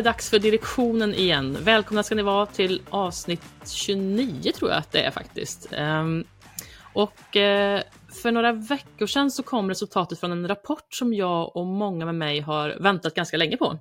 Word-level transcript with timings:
det 0.00 0.04
dags 0.04 0.30
för 0.30 0.38
direktionen 0.38 1.14
igen. 1.14 1.56
Välkomna 1.60 2.02
ska 2.02 2.14
ni 2.14 2.22
vara 2.22 2.46
till 2.46 2.82
avsnitt 2.90 3.42
29 3.66 4.52
tror 4.52 4.70
jag 4.70 4.78
att 4.78 4.92
det 4.92 5.02
är 5.02 5.10
faktiskt. 5.10 5.68
Ehm, 5.72 6.24
och 6.92 7.36
eh, 7.36 7.82
för 8.22 8.32
några 8.32 8.52
veckor 8.52 9.06
sedan 9.06 9.30
så 9.30 9.42
kom 9.42 9.68
resultatet 9.68 10.20
från 10.20 10.32
en 10.32 10.48
rapport 10.48 10.94
som 10.94 11.14
jag 11.14 11.56
och 11.56 11.66
många 11.66 12.04
med 12.04 12.14
mig 12.14 12.40
har 12.40 12.76
väntat 12.80 13.14
ganska 13.14 13.36
länge 13.36 13.56
på. 13.56 13.78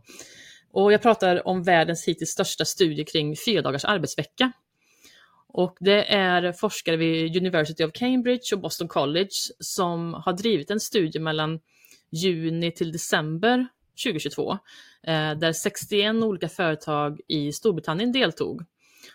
Och 0.71 0.93
jag 0.93 1.01
pratar 1.01 1.47
om 1.47 1.63
världens 1.63 2.07
hittills 2.07 2.29
största 2.29 2.65
studie 2.65 3.03
kring 3.03 3.35
fyra 3.45 3.61
dagars 3.61 3.85
arbetsvecka. 3.85 4.51
Och 5.47 5.77
det 5.79 6.13
är 6.13 6.51
forskare 6.51 6.97
vid 6.97 7.37
University 7.37 7.83
of 7.83 7.91
Cambridge 7.93 8.55
och 8.55 8.59
Boston 8.59 8.87
College 8.87 9.29
som 9.59 10.13
har 10.13 10.33
drivit 10.33 10.71
en 10.71 10.79
studie 10.79 11.19
mellan 11.19 11.59
juni 12.11 12.71
till 12.71 12.91
december 12.91 13.67
2022, 14.03 14.57
Eh, 15.07 15.37
där 15.37 15.53
61 15.53 16.15
olika 16.23 16.49
företag 16.49 17.19
i 17.27 17.51
Storbritannien 17.51 18.11
deltog. 18.11 18.63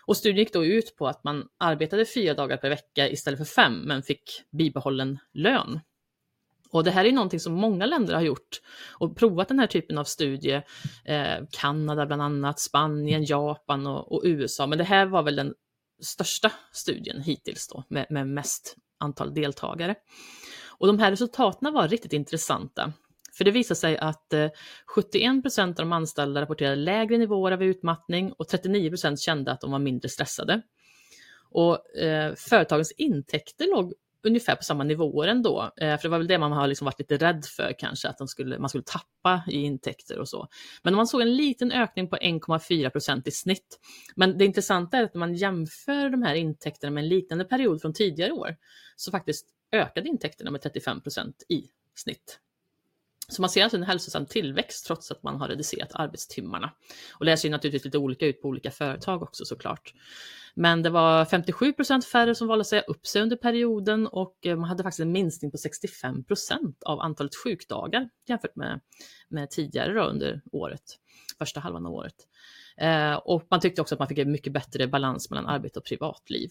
Och 0.05 0.17
studien 0.17 0.39
gick 0.39 0.53
då 0.53 0.65
ut 0.65 0.95
på 0.95 1.07
att 1.07 1.23
man 1.23 1.47
arbetade 1.57 2.05
fyra 2.05 2.33
dagar 2.33 2.57
per 2.57 2.69
vecka 2.69 3.09
istället 3.09 3.37
för 3.37 3.45
fem, 3.45 3.73
men 3.73 4.03
fick 4.03 4.43
bibehållen 4.51 5.19
lön. 5.33 5.79
Och 6.71 6.83
det 6.83 6.91
här 6.91 7.05
är 7.05 7.11
någonting 7.11 7.39
som 7.39 7.53
många 7.53 7.85
länder 7.85 8.13
har 8.13 8.21
gjort 8.21 8.61
och 8.99 9.17
provat 9.17 9.47
den 9.47 9.59
här 9.59 9.67
typen 9.67 9.97
av 9.97 10.03
studie. 10.03 10.61
Eh, 11.05 11.37
Kanada 11.51 12.05
bland 12.05 12.21
annat, 12.21 12.59
Spanien, 12.59 13.25
Japan 13.25 13.87
och, 13.87 14.11
och, 14.11 14.21
USA. 14.25 14.67
Men 14.67 14.77
det 14.77 14.83
här 14.83 15.05
var 15.05 15.23
väl 15.23 15.35
den 15.35 15.53
största 16.01 16.51
studien 16.71 17.21
hittills 17.21 17.67
då 17.67 17.83
med, 17.87 18.05
med 18.09 18.27
mest 18.27 18.75
antal 18.99 19.33
deltagare. 19.33 19.95
Och 20.77 20.87
de 20.87 20.99
här 20.99 21.11
resultaten 21.11 21.73
var 21.73 21.87
riktigt 21.87 22.13
intressanta. 22.13 22.93
För 23.37 23.43
det 23.43 23.51
visar 23.51 23.75
sig 23.75 23.97
att 23.97 24.33
eh, 24.33 24.49
71 24.85 25.41
procent 25.43 25.79
av 25.79 25.85
de 25.85 25.93
anställda 25.93 26.41
rapporterade 26.41 26.75
lägre 26.75 27.17
nivåer 27.17 27.51
av 27.51 27.63
utmattning 27.63 28.31
och 28.33 28.47
39 28.47 28.89
procent 28.89 29.19
kände 29.19 29.51
att 29.51 29.61
de 29.61 29.71
var 29.71 29.79
mindre 29.79 30.09
stressade. 30.09 30.61
Och 31.51 31.97
eh, 31.97 32.35
företagens 32.35 32.91
intäkter 32.91 33.67
låg 33.75 33.93
ungefär 34.25 34.55
på 34.55 34.63
samma 34.63 34.83
nivåer 34.83 35.27
ändå. 35.27 35.71
Eh, 35.77 35.97
för 35.97 36.03
det 36.03 36.09
var 36.09 36.17
väl 36.17 36.27
det 36.27 36.37
man 36.37 36.51
har 36.51 36.67
liksom 36.67 36.85
varit 36.85 36.99
lite 36.99 37.17
rädd 37.17 37.45
för 37.45 37.75
kanske, 37.79 38.07
att 38.09 38.17
de 38.17 38.27
skulle, 38.27 38.59
man 38.59 38.69
skulle 38.69 38.83
tappa 38.83 39.43
i 39.47 39.61
intäkter 39.61 40.19
och 40.19 40.29
så. 40.29 40.47
Men 40.83 40.95
man 40.95 41.07
såg 41.07 41.21
en 41.21 41.35
liten 41.35 41.71
ökning 41.71 42.09
på 42.09 42.15
1,4 42.15 42.89
procent 42.89 43.27
i 43.27 43.31
snitt. 43.31 43.79
Men 44.15 44.37
det 44.37 44.45
intressanta 44.45 44.97
är 44.97 45.03
att 45.03 45.13
när 45.13 45.19
man 45.19 45.35
jämför 45.35 46.09
de 46.09 46.23
här 46.23 46.35
intäkterna 46.35 46.91
med 46.91 47.03
en 47.03 47.09
liknande 47.09 47.45
period 47.45 47.81
från 47.81 47.93
tidigare 47.93 48.31
år, 48.31 48.55
så 48.95 49.11
faktiskt 49.11 49.45
ökade 49.71 50.09
intäkterna 50.09 50.51
med 50.51 50.61
35 50.61 51.01
procent 51.01 51.43
i 51.49 51.63
snitt. 51.95 52.39
Så 53.27 53.41
man 53.41 53.49
ser 53.49 53.63
alltså 53.63 53.77
en 53.77 53.83
hälsosam 53.83 54.25
tillväxt 54.25 54.85
trots 54.85 55.11
att 55.11 55.23
man 55.23 55.35
har 55.35 55.47
reducerat 55.47 55.89
arbetstimmarna. 55.93 56.71
Och 57.13 57.25
det 57.25 57.37
ser 57.37 57.49
naturligtvis 57.49 57.85
lite 57.85 57.97
olika 57.97 58.25
ut 58.25 58.41
på 58.41 58.47
olika 58.47 58.71
företag 58.71 59.23
också 59.23 59.45
såklart. 59.45 59.93
Men 60.55 60.83
det 60.83 60.89
var 60.89 61.25
57 61.25 61.73
procent 61.73 62.05
färre 62.05 62.35
som 62.35 62.47
valde 62.47 62.61
att 62.61 62.67
säga 62.67 62.81
upp 62.81 63.07
sig 63.07 63.21
under 63.21 63.35
perioden 63.35 64.07
och 64.07 64.45
eh, 64.45 64.57
man 64.57 64.69
hade 64.69 64.83
faktiskt 64.83 64.99
en 64.99 65.11
minskning 65.11 65.51
på 65.51 65.57
65 65.57 66.23
procent 66.23 66.83
av 66.83 66.99
antalet 66.99 67.35
sjukdagar 67.43 68.09
jämfört 68.27 68.55
med, 68.55 68.81
med 69.29 69.49
tidigare 69.49 69.93
då 69.93 70.01
under 70.01 70.41
året, 70.51 70.81
första 71.37 71.59
halvan 71.59 71.85
av 71.85 71.93
året. 71.93 72.15
Eh, 72.77 73.13
och 73.13 73.47
man 73.49 73.59
tyckte 73.59 73.81
också 73.81 73.95
att 73.95 73.99
man 73.99 74.07
fick 74.07 74.17
en 74.17 74.31
mycket 74.31 74.53
bättre 74.53 74.87
balans 74.87 75.29
mellan 75.29 75.47
arbete 75.47 75.79
och 75.79 75.85
privatliv. 75.85 76.49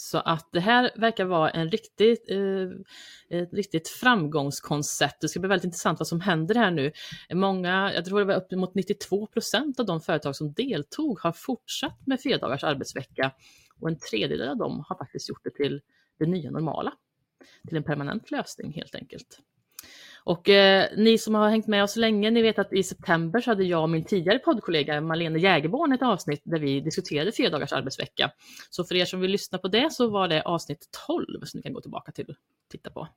Så 0.00 0.18
att 0.18 0.48
det 0.52 0.60
här 0.60 0.90
verkar 0.96 1.24
vara 1.24 1.50
en 1.50 1.70
riktigt, 1.70 2.30
eh, 2.30 3.40
ett 3.40 3.54
riktigt 3.54 3.88
framgångskoncept. 3.88 5.20
Det 5.20 5.28
ska 5.28 5.40
bli 5.40 5.48
väldigt 5.48 5.64
intressant 5.64 5.98
vad 5.98 6.08
som 6.08 6.20
händer 6.20 6.54
här 6.54 6.70
nu. 6.70 6.92
Många, 7.32 7.92
jag 7.94 8.04
tror 8.04 8.18
det 8.18 8.24
var 8.24 8.34
uppemot 8.34 8.74
92 8.74 9.26
procent 9.26 9.80
av 9.80 9.86
de 9.86 10.00
företag 10.00 10.36
som 10.36 10.52
deltog 10.52 11.20
har 11.20 11.32
fortsatt 11.32 12.06
med 12.06 12.22
fyra 12.22 12.38
dagars 12.38 12.64
arbetsvecka 12.64 13.32
och 13.80 13.88
en 13.88 13.98
tredjedel 13.98 14.48
av 14.48 14.56
dem 14.56 14.84
har 14.88 14.96
faktiskt 14.96 15.28
gjort 15.28 15.44
det 15.44 15.50
till 15.50 15.80
det 16.18 16.26
nya 16.26 16.50
normala. 16.50 16.92
Till 17.68 17.76
en 17.76 17.84
permanent 17.84 18.30
lösning 18.30 18.72
helt 18.72 18.94
enkelt. 18.94 19.40
Och 20.28 20.48
eh, 20.48 20.88
ni 20.96 21.18
som 21.18 21.34
har 21.34 21.50
hängt 21.50 21.66
med 21.66 21.82
oss 21.82 21.96
länge, 21.96 22.30
ni 22.30 22.42
vet 22.42 22.58
att 22.58 22.72
i 22.72 22.82
september 22.82 23.40
så 23.40 23.50
hade 23.50 23.64
jag 23.64 23.82
och 23.82 23.90
min 23.90 24.04
tidigare 24.04 24.38
poddkollega 24.38 25.00
Malene 25.00 25.38
Jägerborn 25.38 25.92
ett 25.92 26.02
avsnitt 26.02 26.42
där 26.44 26.58
vi 26.58 26.80
diskuterade 26.80 27.32
fyra 27.32 27.50
dagars 27.50 27.72
arbetsvecka. 27.72 28.30
Så 28.70 28.84
för 28.84 28.94
er 28.94 29.04
som 29.04 29.20
vill 29.20 29.30
lyssna 29.30 29.58
på 29.58 29.68
det 29.68 29.92
så 29.92 30.08
var 30.08 30.28
det 30.28 30.42
avsnitt 30.42 30.88
12 31.06 31.44
som 31.44 31.58
ni 31.58 31.62
kan 31.62 31.72
gå 31.72 31.80
tillbaka 31.80 32.12
till 32.12 32.24
och 32.28 32.34
titta 32.70 32.90
på. 32.90 33.08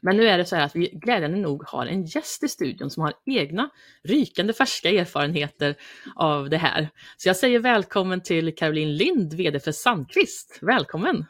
Men 0.00 0.16
nu 0.16 0.28
är 0.28 0.38
det 0.38 0.44
så 0.44 0.56
här 0.56 0.64
att 0.64 0.76
vi 0.76 0.88
glädjande 0.88 1.38
nog 1.38 1.64
har 1.66 1.86
en 1.86 2.04
gäst 2.04 2.42
i 2.42 2.48
studion 2.48 2.90
som 2.90 3.02
har 3.02 3.12
egna 3.24 3.70
rykande 4.04 4.52
färska 4.52 4.90
erfarenheter 4.90 5.74
av 6.16 6.50
det 6.50 6.58
här. 6.58 6.88
Så 7.16 7.28
jag 7.28 7.36
säger 7.36 7.58
välkommen 7.58 8.22
till 8.22 8.54
Caroline 8.54 8.96
Lind, 8.96 9.34
VD 9.34 9.60
för 9.60 9.72
Sandqvist. 9.72 10.58
Välkommen! 10.62 11.24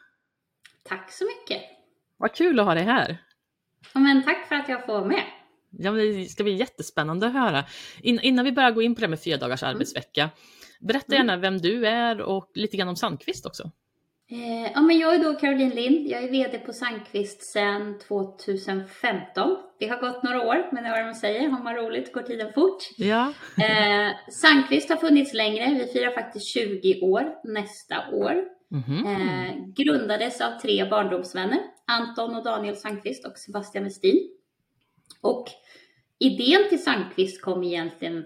Tack 0.82 1.12
så 1.12 1.24
mycket! 1.24 1.62
Vad 2.16 2.34
kul 2.34 2.60
att 2.60 2.66
ha 2.66 2.74
dig 2.74 2.84
här! 2.84 3.25
Ja, 3.94 4.00
men 4.00 4.22
tack 4.22 4.48
för 4.48 4.54
att 4.54 4.68
jag 4.68 4.86
får 4.86 5.04
med. 5.04 5.22
Ja, 5.70 5.90
det 5.90 6.24
ska 6.24 6.42
bli 6.42 6.54
jättespännande 6.54 7.26
att 7.26 7.32
höra. 7.32 7.64
In, 8.02 8.20
innan 8.20 8.44
vi 8.44 8.52
börjar 8.52 8.70
gå 8.70 8.82
in 8.82 8.94
på 8.94 9.00
det 9.00 9.08
med 9.08 9.22
fyra 9.22 9.36
dagars 9.36 9.62
mm. 9.62 9.74
arbetsvecka, 9.74 10.30
berätta 10.80 11.14
mm. 11.14 11.26
gärna 11.26 11.40
vem 11.40 11.58
du 11.58 11.86
är 11.86 12.20
och 12.20 12.50
lite 12.54 12.76
grann 12.76 12.88
om 12.88 12.96
Sandqvist 12.96 13.46
också. 13.46 13.70
Eh, 14.30 14.72
ja, 14.74 14.80
men 14.80 14.98
jag 14.98 15.14
är 15.14 15.18
då 15.24 15.34
Caroline 15.34 15.74
Lind. 15.74 16.08
Jag 16.08 16.24
är 16.24 16.30
VD 16.30 16.58
på 16.58 16.72
Sandqvist 16.72 17.42
sedan 17.42 17.98
2015. 18.08 19.56
Det 19.78 19.88
har 19.88 20.00
gått 20.00 20.22
några 20.22 20.42
år, 20.42 20.68
men 20.72 20.84
det 20.84 20.90
är 20.90 21.02
vad 21.02 21.14
de 21.14 21.14
säger. 21.14 21.48
Har 21.48 21.62
man 21.62 21.74
roligt 21.74 22.12
går 22.12 22.22
tiden 22.22 22.52
fort. 22.52 22.82
Ja. 22.96 23.32
eh, 23.58 24.12
Sandqvist 24.30 24.88
har 24.88 24.96
funnits 24.96 25.34
längre. 25.34 25.74
Vi 25.74 25.92
firar 25.92 26.10
faktiskt 26.10 26.46
20 26.46 27.00
år 27.00 27.34
nästa 27.44 27.96
år. 28.12 28.55
Mm-hmm. 28.70 29.06
Eh, 29.06 29.66
grundades 29.66 30.40
av 30.40 30.58
tre 30.58 30.84
barndomsvänner, 30.84 31.60
Anton 31.86 32.34
och 32.34 32.44
Daniel 32.44 32.76
Sandqvist 32.76 33.26
och 33.26 33.38
Sebastian 33.38 33.84
Westin. 33.84 34.30
Och 35.20 35.46
idén 36.18 36.68
till 36.68 36.82
Sandqvist 36.82 37.42
kom 37.42 37.62
egentligen 37.62 38.24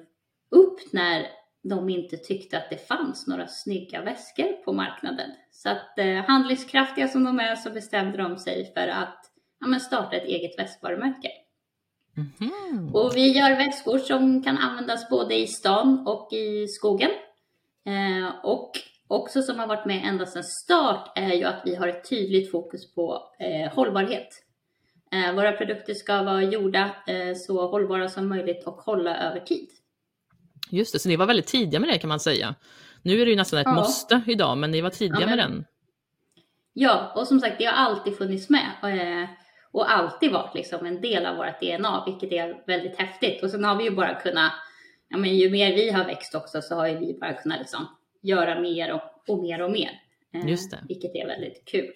upp 0.51 0.93
när 0.93 1.27
de 1.63 1.89
inte 1.89 2.17
tyckte 2.17 2.59
att 2.59 2.71
det 2.71 2.89
fanns 2.89 3.27
några 3.27 3.47
snygga 3.47 4.03
väskor 4.03 4.65
på 4.65 4.73
marknaden. 4.73 5.31
Så 5.51 5.69
att 5.69 5.99
eh, 5.99 6.15
handlingskraftiga 6.15 7.09
som 7.09 7.25
de 7.25 7.41
är 7.41 7.57
så 7.57 7.71
bestämde 7.71 8.19
de 8.19 8.39
sig 8.39 8.73
för 8.75 8.89
att 8.89 9.33
ja, 9.61 9.79
starta 9.79 10.17
ett 10.17 10.29
eget 10.29 10.59
väskvarumärke. 10.59 11.31
Mm-hmm. 12.17 12.93
Och 12.93 13.17
vi 13.17 13.39
gör 13.39 13.57
väskor 13.57 13.99
som 13.99 14.43
kan 14.43 14.59
användas 14.59 15.09
både 15.09 15.35
i 15.35 15.47
stan 15.47 16.07
och 16.07 16.33
i 16.33 16.69
skogen. 16.69 17.11
Eh, 17.87 18.45
och 18.45 18.71
också 19.11 19.43
som 19.43 19.59
har 19.59 19.67
varit 19.67 19.87
med 19.87 20.05
ända 20.05 20.27
sedan 20.27 20.45
start 20.45 21.13
är 21.15 21.35
ju 21.35 21.45
att 21.45 21.63
vi 21.65 21.75
har 21.75 21.89
ett 21.89 22.09
tydligt 22.11 22.51
fokus 22.51 22.95
på 22.95 23.23
eh, 23.39 23.73
hållbarhet. 23.75 24.29
Eh, 25.13 25.35
våra 25.35 25.53
produkter 25.53 25.95
ska 25.95 26.23
vara 26.23 26.43
gjorda 26.43 26.91
eh, 27.07 27.37
så 27.37 27.67
hållbara 27.67 28.09
som 28.09 28.29
möjligt 28.29 28.67
och 28.67 28.75
hålla 28.75 29.17
över 29.17 29.41
tid. 29.41 29.69
Just 30.71 30.93
det, 30.93 30.99
så 30.99 31.09
ni 31.09 31.17
var 31.17 31.27
väldigt 31.27 31.47
tidiga 31.47 31.81
med 31.81 31.89
det 31.89 31.99
kan 31.99 32.09
man 32.09 32.21
säga. 32.21 32.55
Nu 33.03 33.21
är 33.21 33.25
det 33.25 33.31
ju 33.31 33.37
nästan 33.37 33.61
ett 33.61 33.67
ja. 33.67 33.75
måste 33.75 34.23
idag, 34.27 34.59
men 34.59 34.71
ni 34.71 34.81
var 34.81 34.91
tidiga 34.91 35.21
ja, 35.21 35.27
men, 35.27 35.37
med 35.37 35.39
den. 35.39 35.65
Ja, 36.73 37.13
och 37.17 37.27
som 37.27 37.41
sagt, 37.41 37.59
det 37.59 37.65
har 37.65 37.73
alltid 37.73 38.17
funnits 38.17 38.49
med 38.49 38.71
eh, 38.83 39.29
och 39.73 39.93
alltid 39.93 40.33
varit 40.33 40.55
liksom 40.55 40.87
en 40.87 41.01
del 41.01 41.27
av 41.27 41.37
vårt 41.37 41.61
DNA, 41.61 42.05
vilket 42.07 42.33
är 42.33 42.67
väldigt 42.67 42.99
häftigt. 42.99 43.43
Och 43.43 43.51
sen 43.51 43.65
har 43.65 43.77
vi 43.77 43.85
ju 43.85 43.91
bara 43.91 44.15
kunnat, 44.15 44.53
ja 45.09 45.17
men 45.17 45.37
ju 45.37 45.51
mer 45.51 45.75
vi 45.75 45.91
har 45.91 46.05
växt 46.05 46.35
också 46.35 46.63
så 46.63 46.75
har 46.75 46.89
ju 46.89 46.99
vi 46.99 47.19
bara 47.21 47.33
kunnat 47.33 47.59
liksom 47.59 47.87
göra 48.23 48.61
mer 48.61 48.93
och, 48.93 49.03
och 49.29 49.43
mer 49.43 49.63
och 49.63 49.71
mer. 49.71 49.91
Eh, 50.35 50.49
Just 50.49 50.71
det. 50.71 50.85
Vilket 50.89 51.15
är 51.15 51.27
väldigt 51.27 51.65
kul. 51.65 51.93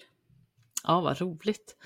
Ja, 0.84 1.00
vad 1.00 1.20
roligt. 1.20 1.76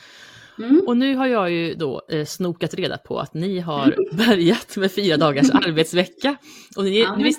Mm. 0.59 0.85
Och 0.87 0.97
nu 0.97 1.17
har 1.17 1.27
jag 1.27 1.51
ju 1.51 1.75
då 1.75 2.03
eh, 2.11 2.25
snokat 2.25 2.75
reda 2.75 2.99
på 2.99 3.19
att 3.19 3.35
ni 3.35 3.61
har 3.61 3.97
börjat 4.27 4.77
med 4.77 4.93
fyra 4.93 5.17
dagars 5.17 5.51
arbetsvecka. 5.53 6.37
Och, 6.77 6.85
ni, 6.85 7.01
ja, 7.01 7.19
vi, 7.19 7.35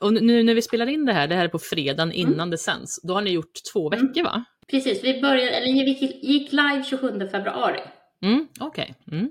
och 0.00 0.12
nu 0.12 0.42
när 0.42 0.54
vi 0.54 0.62
spelar 0.62 0.86
in 0.86 1.04
det 1.04 1.12
här, 1.12 1.28
det 1.28 1.34
här 1.34 1.44
är 1.44 1.48
på 1.48 1.58
fredagen 1.58 2.12
mm. 2.12 2.16
innan 2.16 2.34
mm. 2.34 2.50
det 2.50 2.58
sänds, 2.58 3.02
då 3.02 3.14
har 3.14 3.22
ni 3.22 3.30
gjort 3.30 3.52
två 3.72 3.92
mm. 3.92 4.06
veckor 4.06 4.24
va? 4.24 4.44
Precis, 4.70 5.04
vi 5.04 5.20
började, 5.20 5.50
eller 5.50 5.66
vi 5.66 6.18
gick 6.22 6.52
live 6.52 6.84
27 6.84 7.28
februari. 7.30 7.80
Mm, 8.22 8.48
Okej. 8.60 8.94
Okay. 9.06 9.18
Mm. 9.18 9.30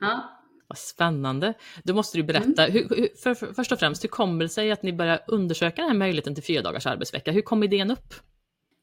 Ja, 0.00 0.37
vad 0.68 0.78
spännande. 0.78 1.54
Då 1.82 1.94
måste 1.94 2.18
du 2.18 2.22
berätta, 2.22 2.66
mm. 2.66 2.72
hur, 2.72 3.16
för, 3.22 3.34
för, 3.34 3.52
först 3.52 3.72
och 3.72 3.78
främst, 3.78 4.04
hur 4.04 4.08
kommer 4.08 4.44
det 4.44 4.48
sig 4.48 4.72
att 4.72 4.82
ni 4.82 4.92
börjar 4.92 5.20
undersöka 5.26 5.82
den 5.82 5.90
här 5.90 5.98
möjligheten 5.98 6.34
till 6.34 6.44
fyra 6.44 6.62
dagars 6.62 6.86
arbetsvecka? 6.86 7.32
Hur 7.32 7.42
kom 7.42 7.62
idén 7.62 7.90
upp? 7.90 8.14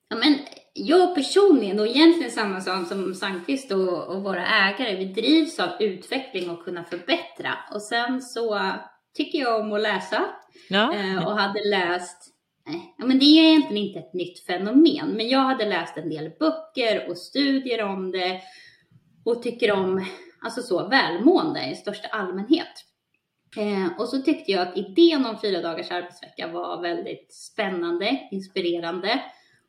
Ja, 0.09 0.15
men 0.15 0.39
jag 0.73 1.15
personligen, 1.15 1.79
och 1.79 1.87
egentligen 1.87 2.31
samma 2.31 2.61
sak 2.61 2.87
som 2.87 3.15
Sandqvist 3.15 3.71
och, 3.71 4.07
och 4.07 4.23
våra 4.23 4.47
ägare, 4.47 4.95
vi 4.95 5.05
drivs 5.05 5.59
av 5.59 5.69
utveckling 5.79 6.49
och 6.49 6.65
kunna 6.65 6.83
förbättra. 6.83 7.57
Och 7.73 7.81
sen 7.81 8.21
så 8.21 8.71
tycker 9.17 9.39
jag 9.39 9.61
om 9.61 9.73
att 9.73 9.81
läsa 9.81 10.25
ja. 10.69 10.93
eh, 10.93 11.27
och 11.27 11.39
hade 11.39 11.69
läst 11.69 12.31
Ja, 12.97 13.05
men 13.05 13.19
det 13.19 13.25
är 13.25 13.49
egentligen 13.49 13.87
inte 13.87 13.99
ett 13.99 14.13
nytt 14.13 14.45
fenomen, 14.45 15.09
men 15.09 15.29
jag 15.29 15.39
hade 15.39 15.65
läst 15.65 15.97
en 15.97 16.09
del 16.09 16.31
böcker 16.39 17.09
och 17.09 17.17
studier 17.17 17.83
om 17.83 18.11
det 18.11 18.41
och 19.25 19.43
tycker 19.43 19.71
om 19.71 20.05
alltså 20.45 20.61
så 20.61 20.87
välmående 20.87 21.69
i 21.71 21.75
största 21.75 22.07
allmänhet. 22.07 22.85
Eh, 23.57 23.99
och 23.99 24.07
så 24.07 24.21
tyckte 24.21 24.51
jag 24.51 24.67
att 24.67 24.77
idén 24.77 25.25
om 25.25 25.39
fyra 25.41 25.61
dagars 25.61 25.91
arbetsvecka 25.91 26.47
var 26.47 26.81
väldigt 26.81 27.33
spännande, 27.33 28.27
inspirerande 28.31 29.21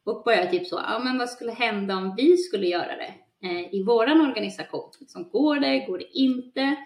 och 0.05 0.23
började 0.25 0.51
typ 0.51 0.67
så, 0.67 0.77
ja 0.77 0.99
men 0.99 1.19
vad 1.19 1.31
skulle 1.31 1.53
hända 1.53 1.97
om 1.97 2.15
vi 2.17 2.37
skulle 2.37 2.67
göra 2.67 2.97
det 2.97 3.15
eh, 3.49 3.75
i 3.75 3.83
våran 3.83 4.21
organisation? 4.21 4.91
Liksom, 5.01 5.29
går 5.31 5.57
det, 5.57 5.79
går 5.79 5.99
det 5.99 6.19
inte? 6.19 6.77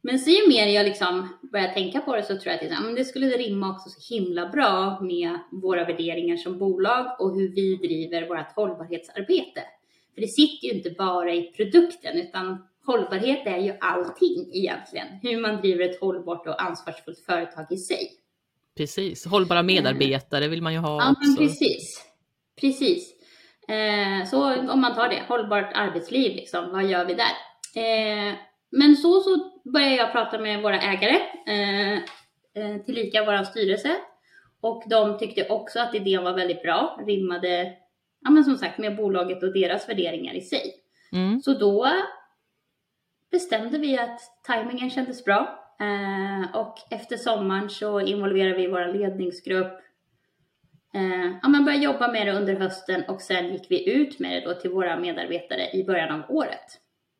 Men 0.00 0.18
så 0.18 0.30
ju 0.30 0.48
mer 0.48 0.66
jag 0.66 0.84
liksom 0.84 1.28
börjar 1.52 1.68
tänka 1.68 2.00
på 2.00 2.16
det 2.16 2.22
så 2.22 2.38
tror 2.38 2.46
jag 2.46 2.54
att 2.54 2.60
det, 2.60 2.76
men 2.84 2.94
det 2.94 3.04
skulle 3.04 3.26
rimma 3.26 3.70
också 3.70 3.90
så 3.90 4.14
himla 4.14 4.48
bra 4.48 5.00
med 5.00 5.38
våra 5.50 5.84
värderingar 5.84 6.36
som 6.36 6.58
bolag 6.58 7.20
och 7.20 7.34
hur 7.34 7.48
vi 7.54 7.76
driver 7.76 8.28
vårt 8.28 8.52
hållbarhetsarbete. 8.56 9.62
För 10.14 10.20
det 10.20 10.28
sitter 10.28 10.66
ju 10.66 10.74
inte 10.74 10.90
bara 10.90 11.34
i 11.34 11.42
produkten 11.42 12.16
utan 12.16 12.66
hållbarhet 12.86 13.46
är 13.46 13.58
ju 13.58 13.76
allting 13.80 14.50
egentligen. 14.52 15.06
Hur 15.22 15.40
man 15.40 15.56
driver 15.56 15.84
ett 15.84 16.00
hållbart 16.00 16.46
och 16.46 16.62
ansvarsfullt 16.62 17.18
företag 17.18 17.66
i 17.70 17.76
sig. 17.76 18.10
Precis, 18.76 19.26
hållbara 19.26 19.62
medarbetare 19.62 20.48
vill 20.48 20.62
man 20.62 20.72
ju 20.72 20.78
ha 20.78 21.02
ja, 21.02 21.10
också. 21.10 21.30
Men 21.30 21.36
precis, 21.36 22.04
precis. 22.60 23.14
Eh, 23.68 24.28
så 24.30 24.70
om 24.72 24.80
man 24.80 24.94
tar 24.94 25.08
det, 25.08 25.22
hållbart 25.28 25.72
arbetsliv, 25.74 26.36
liksom, 26.36 26.70
vad 26.72 26.84
gör 26.84 27.04
vi 27.04 27.14
där? 27.14 27.32
Eh, 27.74 28.34
men 28.70 28.96
så, 28.96 29.20
så 29.20 29.60
började 29.72 29.96
jag 29.96 30.12
prata 30.12 30.38
med 30.38 30.62
våra 30.62 30.80
ägare, 30.80 31.20
eh, 31.46 31.92
eh, 32.54 32.82
tillika 32.86 33.24
vår 33.24 33.44
styrelse. 33.44 33.96
Och 34.60 34.84
de 34.90 35.18
tyckte 35.18 35.48
också 35.48 35.80
att 35.80 35.94
idén 35.94 36.24
var 36.24 36.32
väldigt 36.32 36.62
bra, 36.62 37.00
rimmade, 37.06 37.72
ja 38.24 38.30
men 38.30 38.44
som 38.44 38.56
sagt, 38.56 38.78
med 38.78 38.96
bolaget 38.96 39.42
och 39.42 39.52
deras 39.52 39.88
värderingar 39.88 40.34
i 40.34 40.40
sig. 40.40 40.74
Mm. 41.12 41.40
Så 41.40 41.54
då 41.54 41.88
bestämde 43.32 43.78
vi 43.78 43.98
att 43.98 44.20
tajmingen 44.46 44.90
kändes 44.90 45.24
bra. 45.24 45.58
Eh, 45.80 46.56
och 46.56 46.74
efter 46.90 47.16
sommaren 47.16 47.70
så 47.70 48.00
involverade 48.00 48.56
vi 48.56 48.66
vår 48.66 48.92
ledningsgrupp. 48.92 49.80
Eh, 50.94 51.38
ja, 51.42 51.48
man 51.48 51.64
började 51.64 51.84
jobba 51.84 52.12
med 52.12 52.26
det 52.26 52.32
under 52.32 52.54
hösten 52.54 53.04
och 53.08 53.20
sen 53.20 53.52
gick 53.52 53.66
vi 53.70 53.92
ut 53.92 54.18
med 54.18 54.32
det 54.32 54.48
då 54.48 54.54
till 54.54 54.70
våra 54.70 55.00
medarbetare 55.00 55.70
i 55.72 55.84
början 55.84 56.20
av 56.20 56.30
året. 56.30 56.78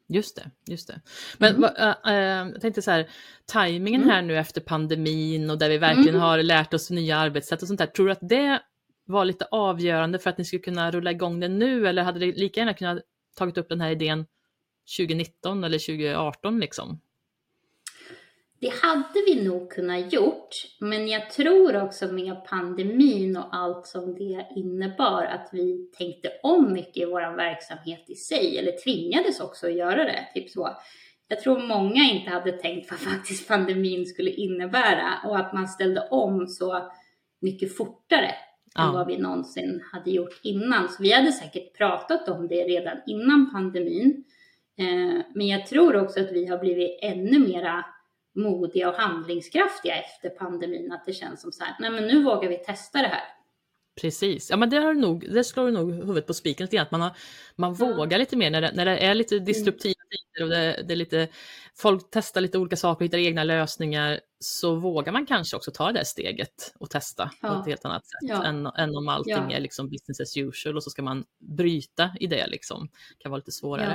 Just 0.09 0.37
det, 0.37 0.73
just 0.73 0.89
det. 0.89 1.01
Men 1.39 1.57
mm. 1.57 1.71
äh, 1.77 2.15
äh, 2.15 2.49
jag 2.53 2.61
tänkte 2.61 2.83
så 2.83 2.91
här, 2.91 3.09
tajmingen 3.47 4.03
mm. 4.03 4.15
här 4.15 4.23
nu 4.23 4.39
efter 4.39 4.61
pandemin 4.61 5.51
och 5.51 5.59
där 5.59 5.69
vi 5.69 5.79
verkligen 5.79 6.09
mm. 6.09 6.21
har 6.21 6.43
lärt 6.43 6.75
oss 6.75 6.91
nya 6.91 7.17
arbetssätt 7.17 7.63
och 7.63 7.69
sånt 7.69 7.81
där. 7.81 7.87
Tror 7.87 8.07
du 8.07 8.13
att 8.13 8.29
det 8.29 8.61
var 9.05 9.25
lite 9.25 9.45
avgörande 9.51 10.19
för 10.19 10.31
att 10.31 10.39
ni 10.39 10.45
skulle 10.45 10.63
kunna 10.63 10.91
rulla 10.91 11.11
igång 11.11 11.41
det 11.41 11.49
nu 11.49 11.89
eller 11.89 12.03
hade 12.03 12.19
det 12.19 12.27
lika 12.27 12.61
gärna 12.61 12.75
kunnat 12.75 12.99
tagit 13.39 13.59
upp 13.59 13.69
den 13.69 13.81
här 13.81 13.91
idén 13.91 14.27
2019 14.99 15.65
eller 15.65 15.79
2018 15.79 16.61
liksom? 16.61 17.01
Det 18.63 18.73
hade 18.83 19.23
vi 19.27 19.45
nog 19.45 19.71
kunnat 19.71 20.13
gjort, 20.13 20.49
men 20.81 21.09
jag 21.09 21.31
tror 21.31 21.83
också 21.83 22.07
med 22.07 22.45
pandemin 22.45 23.37
och 23.37 23.57
allt 23.57 23.87
som 23.87 24.15
det 24.15 24.47
innebar 24.57 25.25
att 25.25 25.49
vi 25.53 25.91
tänkte 25.99 26.33
om 26.43 26.73
mycket 26.73 26.97
i 26.97 27.05
vår 27.05 27.37
verksamhet 27.37 28.05
i 28.07 28.15
sig, 28.15 28.59
eller 28.59 28.83
tvingades 28.85 29.41
också 29.41 29.67
att 29.67 29.77
göra 29.77 30.05
det. 30.05 30.29
Typ 30.35 30.51
så. 30.51 30.77
Jag 31.29 31.41
tror 31.41 31.67
många 31.67 32.05
inte 32.05 32.31
hade 32.31 32.53
tänkt 32.53 32.91
vad 32.91 33.01
faktiskt 33.13 33.49
pandemin 33.49 34.07
skulle 34.07 34.31
innebära 34.31 35.13
och 35.25 35.39
att 35.39 35.53
man 35.53 35.69
ställde 35.69 36.09
om 36.11 36.47
så 36.47 36.93
mycket 37.41 37.77
fortare 37.77 38.35
ja. 38.75 38.89
än 38.89 38.95
vad 38.95 39.07
vi 39.07 39.19
någonsin 39.19 39.83
hade 39.93 40.11
gjort 40.11 40.41
innan. 40.43 40.89
Så 40.89 41.03
vi 41.03 41.13
hade 41.13 41.33
säkert 41.33 41.77
pratat 41.77 42.29
om 42.29 42.49
det 42.49 42.65
redan 42.65 42.97
innan 43.07 43.51
pandemin. 43.53 44.25
Eh, 44.79 45.25
men 45.35 45.47
jag 45.47 45.67
tror 45.67 45.97
också 45.97 46.21
att 46.21 46.33
vi 46.33 46.47
har 46.47 46.59
blivit 46.59 46.99
ännu 47.03 47.39
mera 47.39 47.85
modiga 48.35 48.89
och 48.89 48.95
handlingskraftiga 48.95 49.95
efter 49.95 50.29
pandemin. 50.29 50.93
Att 50.93 51.05
det 51.07 51.13
känns 51.13 51.41
som 51.41 51.53
så 51.53 51.65
här, 51.65 51.77
nej 51.81 51.91
men 51.91 52.07
nu 52.07 52.23
vågar 52.23 52.49
vi 52.49 52.57
testa 52.57 53.03
det 53.03 53.09
här. 53.09 53.42
Precis, 54.01 54.51
ja 54.51 54.57
men 54.57 54.71
det, 54.71 54.77
har 54.77 54.95
nog, 54.95 55.27
det 55.33 55.45
slår 55.45 55.71
nog 55.71 55.93
huvudet 55.93 56.27
på 56.27 56.35
spiken 56.35 56.65
lite 56.65 56.77
grann, 56.77 56.87
att 56.87 56.91
man, 56.91 57.01
har, 57.01 57.17
man 57.57 57.77
ja. 57.79 57.87
vågar 57.87 58.19
lite 58.19 58.37
mer 58.37 58.51
när 58.51 58.61
det, 58.61 58.73
när 58.75 58.85
det 58.85 58.99
är 58.99 59.15
lite 59.15 59.35
mm. 59.35 59.45
disruptiva 59.45 59.95
tider 60.11 60.45
och 60.45 60.51
det, 60.51 60.85
det, 60.89 60.95
är 60.95 60.97
lite, 60.97 61.29
folk 61.77 62.09
testar 62.11 62.41
lite 62.41 62.59
olika 62.59 62.77
saker, 62.77 63.05
hittar 63.05 63.19
egna 63.19 63.45
lösningar, 63.45 64.21
så 64.41 64.75
vågar 64.75 65.13
man 65.13 65.27
kanske 65.27 65.57
också 65.57 65.71
ta 65.71 65.87
det 65.87 65.93
där 65.93 66.05
steget 66.05 66.75
och 66.79 66.91
testa 66.91 67.31
ja. 67.43 67.49
på 67.49 67.61
ett 67.61 67.67
helt 67.67 67.85
annat 67.85 68.07
sätt 68.07 68.29
ja. 68.29 68.45
än, 68.45 68.67
än 68.67 68.97
om 68.97 69.09
allting 69.09 69.53
är 69.53 69.61
liksom 69.61 69.89
business 69.91 70.21
as 70.21 70.37
usual 70.37 70.77
och 70.77 70.83
så 70.83 70.91
ska 70.91 71.03
man 71.03 71.25
bryta 71.57 72.11
i 72.21 72.27
det 72.27 72.47
liksom. 72.47 72.89
Det 73.19 73.23
kan 73.23 73.31
vara 73.31 73.39
lite 73.39 73.53
svårare. 73.53 73.95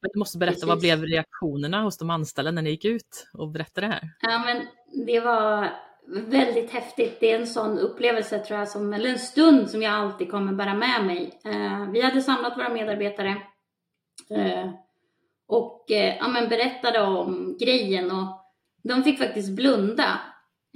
Men 0.00 0.10
du 0.12 0.18
måste 0.18 0.38
berätta, 0.38 0.54
Precis. 0.54 0.68
vad 0.68 0.80
blev 0.80 1.02
reaktionerna 1.02 1.82
hos 1.82 1.98
de 1.98 2.10
anställda 2.10 2.50
när 2.50 2.62
ni 2.62 2.70
gick 2.70 2.84
ut 2.84 3.26
och 3.32 3.50
berättade 3.50 3.86
det 3.86 3.92
här? 3.92 4.10
Ja 4.20 4.38
men 4.38 4.66
det 5.06 5.20
var 5.20 5.70
väldigt 6.06 6.70
häftigt. 6.70 7.20
Det 7.20 7.32
är 7.32 7.38
en 7.38 7.46
sån 7.46 7.78
upplevelse 7.78 8.38
tror 8.38 8.58
jag, 8.58 8.68
som, 8.68 8.92
eller 8.92 9.10
en 9.10 9.18
stund 9.18 9.70
som 9.70 9.82
jag 9.82 9.92
alltid 9.92 10.30
kommer 10.30 10.52
bära 10.52 10.74
med 10.74 11.04
mig. 11.06 11.40
Eh, 11.44 11.90
vi 11.90 12.00
hade 12.00 12.22
samlat 12.22 12.58
våra 12.58 12.68
medarbetare 12.68 13.36
eh, 14.30 14.70
och 15.48 15.90
eh, 15.90 16.16
ja, 16.16 16.28
men 16.28 16.48
berättade 16.48 17.00
om 17.00 17.56
grejen 17.60 18.10
och 18.10 18.44
de 18.82 19.02
fick 19.02 19.18
faktiskt 19.18 19.56
blunda. 19.56 20.20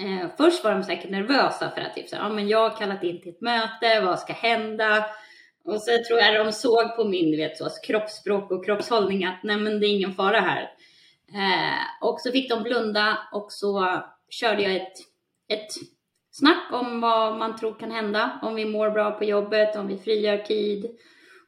Eh, 0.03 0.29
först 0.37 0.65
var 0.65 0.73
de 0.73 0.83
säkert 0.83 1.11
nervösa 1.11 1.71
för 1.71 1.81
att 1.81 1.95
typ 1.95 2.09
så, 2.09 2.17
ja, 2.17 2.29
men 2.29 2.49
jag 2.49 2.71
har 2.71 2.77
kallat 2.77 3.05
in 3.05 3.21
till 3.21 3.33
ett 3.33 3.41
möte, 3.41 4.01
vad 4.01 4.19
ska 4.19 4.33
hända? 4.33 5.07
Och 5.65 5.83
så 5.83 5.91
tror 6.09 6.19
jag 6.19 6.47
de 6.47 6.53
såg 6.53 6.97
på 6.97 7.05
min 7.05 7.37
vet, 7.37 7.59
så, 7.59 7.69
kroppsspråk 7.87 8.51
och 8.51 8.65
kroppshållning 8.65 9.25
att 9.25 9.43
nej 9.43 9.57
men 9.57 9.81
det 9.81 9.87
är 9.87 9.97
ingen 9.97 10.15
fara 10.15 10.41
här. 10.41 10.63
Eh, 11.35 12.09
och 12.09 12.21
så 12.21 12.33
fick 12.33 12.51
de 12.51 12.63
blunda 12.63 13.19
och 13.33 13.53
så 13.53 14.03
körde 14.31 14.63
jag 14.63 14.77
ett 14.77 14.97
ett 15.49 15.69
snack 16.31 16.73
om 16.73 17.01
vad 17.01 17.39
man 17.39 17.57
tror 17.57 17.75
kan 17.75 17.91
hända, 17.91 18.39
om 18.43 18.55
vi 18.55 18.65
mår 18.65 18.91
bra 18.91 19.11
på 19.11 19.25
jobbet, 19.25 19.77
om 19.77 19.87
vi 19.87 19.99
frigör 19.99 20.39
tid 20.39 20.99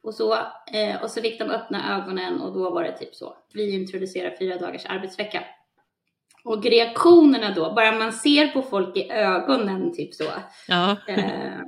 och 0.03 0.13
så. 0.13 0.33
Eh, 0.73 1.03
och 1.03 1.09
så 1.09 1.21
fick 1.21 1.39
de 1.39 1.49
öppna 1.49 1.97
ögonen 1.97 2.41
och 2.41 2.53
då 2.53 2.69
var 2.69 2.83
det 2.83 2.97
typ 2.97 3.15
så. 3.15 3.37
Vi 3.53 3.75
introducerar 3.75 4.35
fyra 4.39 4.57
dagars 4.57 4.85
arbetsvecka. 4.85 5.43
Och 6.43 6.63
reaktionerna 6.63 7.53
då, 7.55 7.73
bara 7.73 7.91
man 7.91 8.13
ser 8.13 8.47
på 8.47 8.61
folk 8.61 8.97
i 8.97 9.11
ögonen 9.11 9.93
typ 9.93 10.13
så. 10.13 10.23
Ja. 10.67 10.97
Eh, 11.07 11.59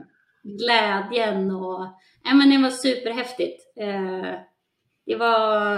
glädjen 0.43 1.51
och, 1.51 1.87
ja 2.23 2.33
men 2.33 2.49
det 2.49 2.57
var 2.57 2.69
superhäftigt. 2.69 3.77
Eh, 3.79 4.39
det 5.05 5.15
var 5.15 5.75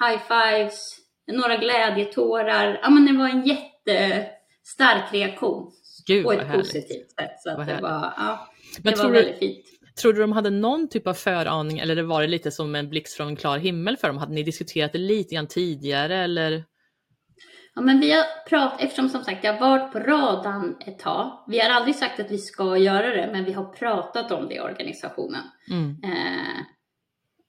high 0.00 0.22
fives, 0.28 0.96
några 1.32 1.56
glädjetårar, 1.56 2.80
ja 2.82 2.90
men 2.90 3.06
det 3.06 3.18
var 3.18 3.28
en 3.28 3.44
jättestark 3.46 5.12
reaktion. 5.12 5.72
Gud, 6.06 6.24
på 6.24 6.32
ett 6.32 6.52
positivt 6.52 7.10
sätt. 7.10 7.40
Så 7.40 7.50
det 7.50 7.78
var, 7.82 8.14
ja, 8.16 8.48
det 8.76 8.84
Men 8.84 8.98
var 8.98 9.10
väldigt 9.10 9.40
du, 9.40 9.46
fint. 9.46 9.66
Tror 10.02 10.12
du 10.12 10.20
de 10.20 10.32
hade 10.32 10.50
någon 10.50 10.88
typ 10.88 11.06
av 11.06 11.14
föraning 11.14 11.78
eller 11.78 12.02
var 12.02 12.20
det 12.20 12.26
lite 12.26 12.50
som 12.50 12.74
en 12.74 12.88
blixt 12.88 13.16
från 13.16 13.28
en 13.28 13.36
klar 13.36 13.58
himmel 13.58 13.96
för 13.96 14.08
dem? 14.08 14.18
Hade 14.18 14.32
ni 14.32 14.42
diskuterat 14.42 14.92
det 14.92 14.98
lite 14.98 15.34
grann 15.34 15.46
tidigare 15.46 16.16
eller? 16.16 16.64
Ja, 17.74 17.82
men 17.82 18.00
vi 18.00 18.12
har 18.12 18.24
pratat, 18.48 18.80
eftersom 18.80 19.08
som 19.08 19.24
sagt 19.24 19.44
jag 19.44 19.52
har 19.52 19.70
varit 19.70 19.92
på 19.92 19.98
radarn 19.98 20.76
ett 20.86 20.98
tag. 20.98 21.44
Vi 21.48 21.58
har 21.58 21.70
aldrig 21.70 21.94
sagt 21.94 22.20
att 22.20 22.30
vi 22.30 22.38
ska 22.38 22.76
göra 22.76 23.08
det, 23.08 23.28
men 23.32 23.44
vi 23.44 23.52
har 23.52 23.64
pratat 23.64 24.30
om 24.30 24.48
det 24.48 24.54
i 24.54 24.60
organisationen. 24.60 25.42
Mm. 25.70 25.96
Eh, 26.04 26.64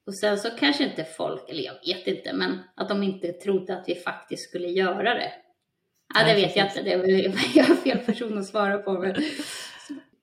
och 0.07 0.15
sen 0.15 0.37
så 0.37 0.49
kanske 0.49 0.83
inte 0.83 1.03
folk, 1.03 1.49
eller 1.49 1.63
jag 1.63 1.73
vet 1.73 2.07
inte, 2.07 2.33
men 2.33 2.59
att 2.75 2.89
de 2.89 3.03
inte 3.03 3.31
trodde 3.31 3.77
att 3.77 3.83
vi 3.87 3.95
faktiskt 3.95 4.49
skulle 4.49 4.67
göra 4.67 5.13
det. 5.13 5.31
Ja, 6.13 6.23
det 6.23 6.33
vet 6.33 6.55
jag 6.55 6.67
inte. 6.67 6.81
Det 6.81 6.93
är 6.93 6.97
väl 6.97 7.33
jag 7.55 7.69
är 7.69 7.75
fel 7.75 7.97
person 7.97 8.37
att 8.37 8.45
svara 8.45 8.77
på. 8.77 8.93
Men... 8.93 9.15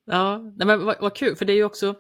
Ja, 0.05 0.39
nej, 0.39 0.67
men 0.67 0.85
vad, 0.85 0.97
vad 1.01 1.17
kul, 1.17 1.37
för 1.37 1.45
det 1.45 1.53
är 1.53 1.57
ju 1.57 1.65
också, 1.65 1.95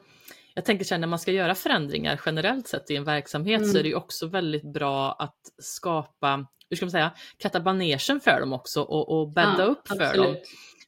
jag 0.54 0.64
tänker 0.64 0.84
så 0.84 0.94
här, 0.94 1.00
när 1.00 1.08
man 1.08 1.18
ska 1.18 1.32
göra 1.32 1.54
förändringar 1.54 2.20
generellt 2.26 2.68
sett 2.68 2.90
i 2.90 2.96
en 2.96 3.04
verksamhet 3.04 3.60
mm. 3.60 3.72
så 3.72 3.78
är 3.78 3.82
det 3.82 3.88
ju 3.88 3.94
också 3.94 4.26
väldigt 4.26 4.72
bra 4.72 5.12
att 5.12 5.40
skapa, 5.58 6.46
hur 6.70 6.76
ska 6.76 6.86
man 6.86 6.90
säga, 6.90 7.12
katta 7.38 7.60
banegen 7.60 8.20
för 8.20 8.40
dem 8.40 8.52
också 8.52 8.82
och, 8.82 9.20
och 9.20 9.32
bädda 9.32 9.56
ja, 9.58 9.64
upp 9.64 9.88
för 9.88 10.02
absolut. 10.02 10.26
dem. 10.26 10.36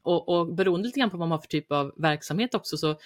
Och, 0.03 0.29
och 0.29 0.55
beroende 0.55 0.87
lite 0.87 1.01
grann 1.01 1.11
på 1.11 1.17
vad 1.17 1.29
man 1.29 1.37
har 1.37 1.43
för 1.43 1.49
typ 1.49 1.73
av 1.73 1.93
verksamhet 1.97 2.55
också 2.55 2.77
så 2.77 2.97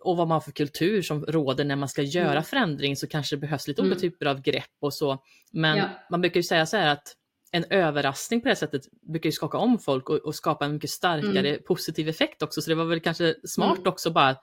och 0.00 0.16
vad 0.16 0.28
man 0.28 0.34
har 0.34 0.40
för 0.40 0.52
kultur 0.52 1.02
som 1.02 1.26
råder 1.26 1.64
när 1.64 1.76
man 1.76 1.88
ska 1.88 2.02
göra 2.02 2.30
mm. 2.30 2.44
förändring 2.44 2.96
så 2.96 3.06
kanske 3.06 3.36
det 3.36 3.40
behövs 3.40 3.68
lite 3.68 3.80
mm. 3.80 3.92
olika 3.92 4.00
typer 4.00 4.26
av 4.26 4.42
grepp 4.42 4.76
och 4.80 4.94
så. 4.94 5.18
Men 5.52 5.78
ja. 5.78 5.88
man 6.10 6.20
brukar 6.20 6.36
ju 6.36 6.44
säga 6.44 6.66
så 6.66 6.76
här 6.76 6.92
att 6.92 7.16
en 7.52 7.64
överraskning 7.70 8.40
på 8.40 8.48
det 8.48 8.56
sättet 8.56 8.82
brukar 9.12 9.28
ju 9.28 9.32
skaka 9.32 9.58
om 9.58 9.78
folk 9.78 10.10
och, 10.10 10.16
och 10.16 10.34
skapa 10.34 10.64
en 10.64 10.72
mycket 10.72 10.90
starkare 10.90 11.48
mm. 11.48 11.62
positiv 11.66 12.08
effekt 12.08 12.42
också. 12.42 12.62
Så 12.62 12.70
det 12.70 12.74
var 12.74 12.84
väl 12.84 13.00
kanske 13.00 13.34
smart 13.44 13.78
mm. 13.78 13.88
också 13.88 14.10
bara, 14.10 14.36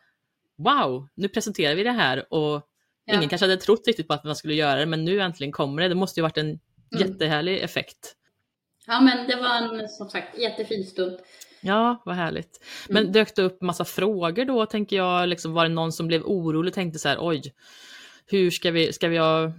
wow, 0.57 1.07
nu 1.15 1.29
presenterar 1.29 1.75
vi 1.75 1.83
det 1.83 1.91
här 1.91 2.33
och 2.33 2.61
ja. 3.05 3.13
ingen 3.13 3.29
kanske 3.29 3.45
hade 3.45 3.57
trott 3.57 3.87
riktigt 3.87 4.07
på 4.07 4.13
att 4.13 4.23
man 4.23 4.35
skulle 4.35 4.53
göra 4.53 4.79
det, 4.79 4.85
men 4.85 5.05
nu 5.05 5.21
äntligen 5.21 5.51
kommer 5.51 5.81
det. 5.81 5.87
Det 5.87 5.95
måste 5.95 6.19
ju 6.19 6.21
varit 6.21 6.37
en 6.37 6.47
mm. 6.47 6.59
jättehärlig 6.91 7.59
effekt. 7.59 8.15
Ja, 8.87 9.01
men 9.01 9.27
det 9.27 9.35
var 9.35 9.55
en 9.55 9.89
som 9.89 10.09
sagt 10.09 10.37
jättefin 10.37 10.83
stund. 10.83 11.19
Ja, 11.61 12.01
vad 12.05 12.15
härligt. 12.15 12.65
Men 12.89 13.03
mm. 13.03 13.11
dök 13.13 13.35
det 13.35 13.41
upp 13.41 13.61
massa 13.61 13.85
frågor 13.85 14.45
då, 14.45 14.65
tänker 14.65 14.95
jag? 14.95 15.29
Liksom, 15.29 15.53
var 15.53 15.63
det 15.63 15.69
någon 15.69 15.91
som 15.91 16.07
blev 16.07 16.23
orolig 16.23 16.71
och 16.71 16.75
tänkte 16.75 16.99
så 16.99 17.09
här, 17.09 17.17
oj, 17.19 17.53
hur 18.31 18.51
ska 18.51 18.71
vi, 18.71 18.93
ska 18.93 19.07
vi, 19.07 19.17
ha, 19.17 19.51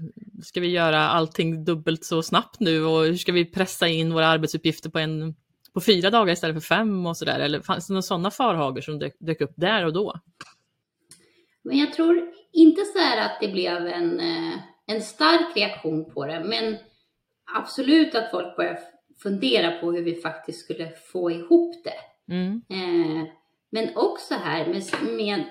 ska 0.43 0.61
vi 0.61 0.69
göra 0.69 0.99
allting 0.99 1.65
dubbelt 1.65 2.05
så 2.05 2.23
snabbt 2.23 2.61
nu 2.61 2.85
och 2.85 3.05
hur 3.05 3.17
ska 3.17 3.33
vi 3.33 3.45
pressa 3.45 3.89
in 3.89 4.12
våra 4.12 4.27
arbetsuppgifter 4.27 4.91
på 4.91 4.99
en, 4.99 5.35
på 5.75 5.81
fyra 5.81 6.11
dagar 6.11 6.33
istället 6.33 6.57
för 6.57 6.77
fem 6.77 7.07
och 7.07 7.17
sådär? 7.17 7.41
Eller 7.41 7.61
fanns 7.61 7.87
det 7.87 7.93
några 7.93 8.03
sådana 8.03 8.31
farhagor 8.31 8.81
som 8.81 8.99
dök, 8.99 9.17
dök 9.19 9.41
upp 9.41 9.53
där 9.57 9.87
och 9.87 9.93
då? 9.93 10.15
Men 11.62 11.79
jag 11.79 11.93
tror 11.93 12.31
inte 12.53 12.85
så 12.85 12.99
här 12.99 13.27
att 13.27 13.41
det 13.41 13.49
blev 13.49 13.87
en, 13.87 14.21
eh, 14.21 14.59
en 14.87 15.03
stark 15.03 15.57
reaktion 15.57 16.11
på 16.11 16.27
det, 16.27 16.45
men 16.45 16.77
absolut 17.57 18.15
att 18.15 18.31
folk 18.31 18.57
började 18.57 18.81
fundera 19.23 19.71
på 19.71 19.93
hur 19.93 20.03
vi 20.03 20.15
faktiskt 20.15 20.65
skulle 20.65 20.91
få 21.12 21.31
ihop 21.31 21.85
det. 21.85 22.35
Mm. 22.35 22.62
Eh, 22.69 23.29
men 23.71 23.97
också 23.97 24.35
här 24.35 24.67
med, 24.67 24.83
med 25.17 25.45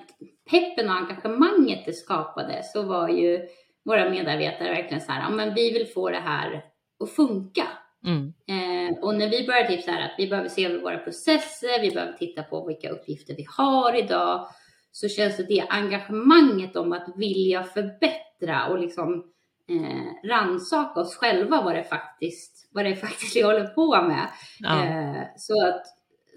peppen 0.50 0.89
och 0.89 0.96
engagemanget 0.96 1.86
det 1.86 1.94
skapade 1.94 2.63
så 2.63 2.84
var 2.84 3.10
ju 3.10 3.48
våra 3.86 4.10
medarbetare 4.10 4.70
verkligen 4.70 5.01
så 5.01 5.12
här, 5.12 5.22
ja 5.22 5.29
men 5.29 5.53
vi 5.53 5.74
vill 5.74 5.88
få 5.88 6.10
det 6.10 6.20
här 6.20 6.65
att 7.03 7.12
funka. 7.12 7.68
Mm. 8.06 8.34
Eh, 8.48 8.98
och 9.03 9.15
när 9.15 9.29
vi 9.29 9.48
började 9.48 9.68
typ 9.68 9.84
så 9.84 9.91
här 9.91 10.06
att 10.06 10.15
vi 10.18 10.27
behöver 10.27 10.50
se 10.50 10.65
över 10.65 10.82
våra 10.82 10.98
processer, 10.98 11.82
vi 11.82 11.91
behöver 11.91 12.13
titta 12.13 12.44
på 12.44 12.68
vilka 12.68 12.89
uppgifter 12.89 13.36
vi 13.36 13.46
har 13.58 13.96
idag, 13.96 14.48
så 14.91 15.10
känns 15.10 15.38
det 15.38 15.44
det 15.44 15.65
engagemanget 15.70 16.75
om 16.75 16.94
att 16.94 17.13
vilja 17.15 17.63
förbättra 17.63 18.68
och 18.68 18.79
liksom 18.79 19.32
eh, 19.70 20.29
rannsaka 20.29 21.00
oss 21.00 21.15
själva 21.15 21.62
vad 21.62 21.75
det 21.75 21.84
faktiskt, 21.84 22.70
vad 22.74 22.86
det 22.86 22.96
faktiskt 23.06 23.36
vi 23.36 23.41
håller 23.41 23.68
på 23.68 24.01
med. 24.01 24.27
Ja. 24.60 24.86
Eh, 24.86 25.24
så 25.38 25.68
att, 25.68 25.84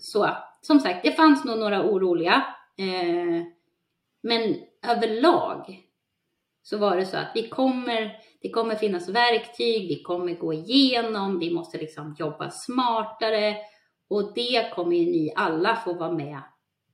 så, 0.01 0.37
som 0.61 0.81
sagt, 0.81 1.05
det 1.05 1.13
fanns 1.13 1.45
nog 1.45 1.59
några 1.59 1.83
oroliga. 1.83 2.45
Eh, 2.79 3.43
men 4.23 4.57
överlag 4.87 5.83
så 6.63 6.79
var 6.79 6.97
det 6.97 7.07
så 7.07 7.17
att 7.17 7.33
vi 7.35 7.49
kommer, 7.49 8.17
det 8.43 8.51
kommer 8.51 8.75
finnas 8.75 9.09
verktyg, 9.09 9.89
vi 9.89 10.03
kommer 10.03 10.35
gå 10.35 10.53
igenom, 10.53 11.39
vi 11.39 11.51
måste 11.51 11.79
liksom 11.79 12.17
jobba 12.19 12.51
smartare 12.51 13.57
och 14.09 14.35
det 14.35 14.71
kommer 14.75 14.97
ju 14.97 15.05
ni 15.05 15.33
alla 15.37 15.77
få 15.77 15.95
vara 15.95 16.13
med 16.13 16.43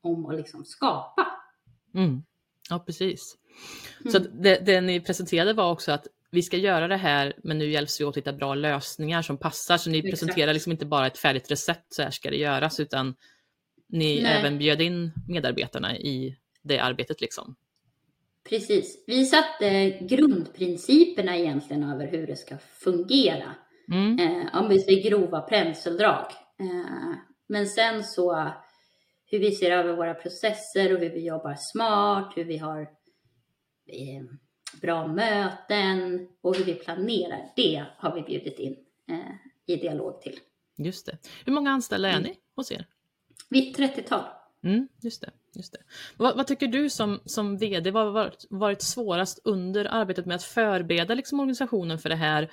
om 0.02 0.26
att 0.26 0.36
liksom 0.36 0.64
skapa. 0.64 1.26
Mm. 1.94 2.22
Ja, 2.70 2.78
precis. 2.78 3.36
Mm. 4.00 4.12
Så 4.12 4.18
det, 4.18 4.66
det 4.66 4.80
ni 4.80 5.00
presenterade 5.00 5.52
var 5.52 5.72
också 5.72 5.92
att 5.92 6.06
vi 6.30 6.42
ska 6.42 6.56
göra 6.56 6.88
det 6.88 6.96
här, 6.96 7.34
men 7.44 7.58
nu 7.58 7.70
hjälps 7.70 8.00
vi 8.00 8.04
åt 8.04 8.08
att 8.08 8.16
hitta 8.16 8.32
bra 8.32 8.54
lösningar 8.54 9.22
som 9.22 9.38
passar. 9.38 9.78
Så 9.78 9.90
ni 9.90 9.98
Exakt. 9.98 10.12
presenterar 10.12 10.52
liksom 10.52 10.72
inte 10.72 10.86
bara 10.86 11.06
ett 11.06 11.18
färdigt 11.18 11.50
recept, 11.50 11.94
så 11.94 12.02
här 12.02 12.10
ska 12.10 12.30
det 12.30 12.36
göras, 12.36 12.80
utan 12.80 13.14
ni 13.88 14.22
Nej. 14.22 14.32
även 14.32 14.58
bjöd 14.58 14.80
in 14.80 15.12
medarbetarna 15.28 15.96
i 15.96 16.36
det 16.68 16.78
arbetet. 16.78 17.20
Liksom. 17.20 17.56
Precis. 18.48 19.04
Vi 19.06 19.24
satte 19.24 19.90
grundprinciperna 20.00 21.36
egentligen 21.36 21.84
över 21.84 22.06
hur 22.06 22.26
det 22.26 22.36
ska 22.36 22.58
fungera. 22.58 23.54
Mm. 23.92 24.18
Eh, 24.18 24.62
om 24.62 24.68
vi 24.68 24.80
säger 24.80 25.10
grova 25.10 25.40
penseldrag. 25.40 26.26
Eh, 26.60 27.14
men 27.48 27.66
sen 27.66 28.04
så 28.04 28.52
hur 29.30 29.38
vi 29.38 29.52
ser 29.52 29.70
över 29.70 29.96
våra 29.96 30.14
processer 30.14 30.94
och 30.94 31.00
hur 31.00 31.10
vi 31.10 31.26
jobbar 31.26 31.56
smart, 31.58 32.32
hur 32.36 32.44
vi 32.44 32.58
har 32.58 32.80
eh, 33.86 34.24
bra 34.82 35.06
möten 35.06 36.28
och 36.40 36.56
hur 36.56 36.64
vi 36.64 36.74
planerar. 36.74 37.52
Det 37.56 37.84
har 37.96 38.14
vi 38.14 38.22
bjudit 38.22 38.58
in 38.58 38.76
eh, 39.08 39.34
i 39.66 39.76
dialog 39.76 40.20
till. 40.20 40.38
Just 40.76 41.06
det. 41.06 41.18
Hur 41.44 41.52
många 41.52 41.70
anställda 41.70 42.08
är 42.08 42.16
mm. 42.16 42.22
ni 42.22 42.38
hos 42.56 42.72
er? 42.72 42.86
Vi 43.48 43.70
är 43.70 43.74
30-tal. 43.74 44.24
Mm, 44.64 44.88
just 45.02 45.20
det. 45.20 45.30
Just 45.54 45.72
det. 45.72 45.78
Vad, 46.16 46.36
vad, 46.36 46.46
tycker 46.46 46.66
du 46.66 46.90
som, 46.90 47.20
som 47.24 47.58
VD, 47.58 47.90
har 47.90 48.10
varit, 48.10 48.46
varit 48.50 48.82
svårast 48.82 49.40
under 49.44 49.84
arbetet 49.84 50.26
med 50.26 50.34
att 50.34 50.42
förbereda 50.42 51.14
liksom 51.14 51.40
organisationen 51.40 51.98
för 51.98 52.08
det 52.08 52.16
här? 52.16 52.50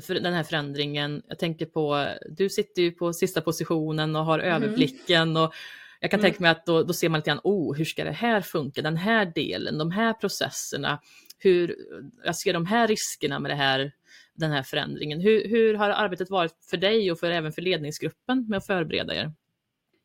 för 0.00 0.14
den 0.14 0.34
här 0.34 0.42
förändringen. 0.42 1.22
Jag 1.28 1.38
tänker 1.38 1.66
på, 1.66 2.08
du 2.30 2.48
sitter 2.48 2.82
ju 2.82 2.92
på 2.92 3.12
sista 3.12 3.40
positionen 3.40 4.16
och 4.16 4.24
har 4.24 4.38
mm. 4.38 4.54
överblicken 4.54 5.36
och 5.36 5.54
jag 6.00 6.10
kan 6.10 6.20
mm. 6.20 6.30
tänka 6.30 6.42
mig 6.42 6.50
att 6.50 6.66
då, 6.66 6.82
då 6.82 6.92
ser 6.92 7.08
man 7.08 7.18
lite 7.18 7.30
grann, 7.30 7.40
oh, 7.44 7.76
hur 7.76 7.84
ska 7.84 8.04
det 8.04 8.12
här 8.12 8.40
funka, 8.40 8.82
den 8.82 8.96
här 8.96 9.32
delen, 9.34 9.78
de 9.78 9.90
här 9.90 10.12
processerna, 10.12 11.00
hur, 11.38 11.76
jag 12.24 12.36
ser 12.36 12.52
de 12.52 12.66
här 12.66 12.88
riskerna 12.88 13.38
med 13.38 13.50
det 13.50 13.54
här, 13.54 13.92
den 14.34 14.50
här 14.50 14.62
förändringen. 14.62 15.20
Hur, 15.20 15.48
hur 15.48 15.74
har 15.74 15.90
arbetet 15.90 16.30
varit 16.30 16.54
för 16.70 16.76
dig 16.76 17.12
och 17.12 17.18
för, 17.18 17.30
även 17.30 17.52
för 17.52 17.62
ledningsgruppen 17.62 18.46
med 18.48 18.56
att 18.56 18.66
förbereda 18.66 19.14
er? 19.14 19.32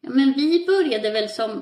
Ja, 0.02 0.10
men 0.10 0.34
vi 0.34 0.66
började 0.66 1.12
väl 1.12 1.30
som 1.30 1.52
eh, 1.52 1.62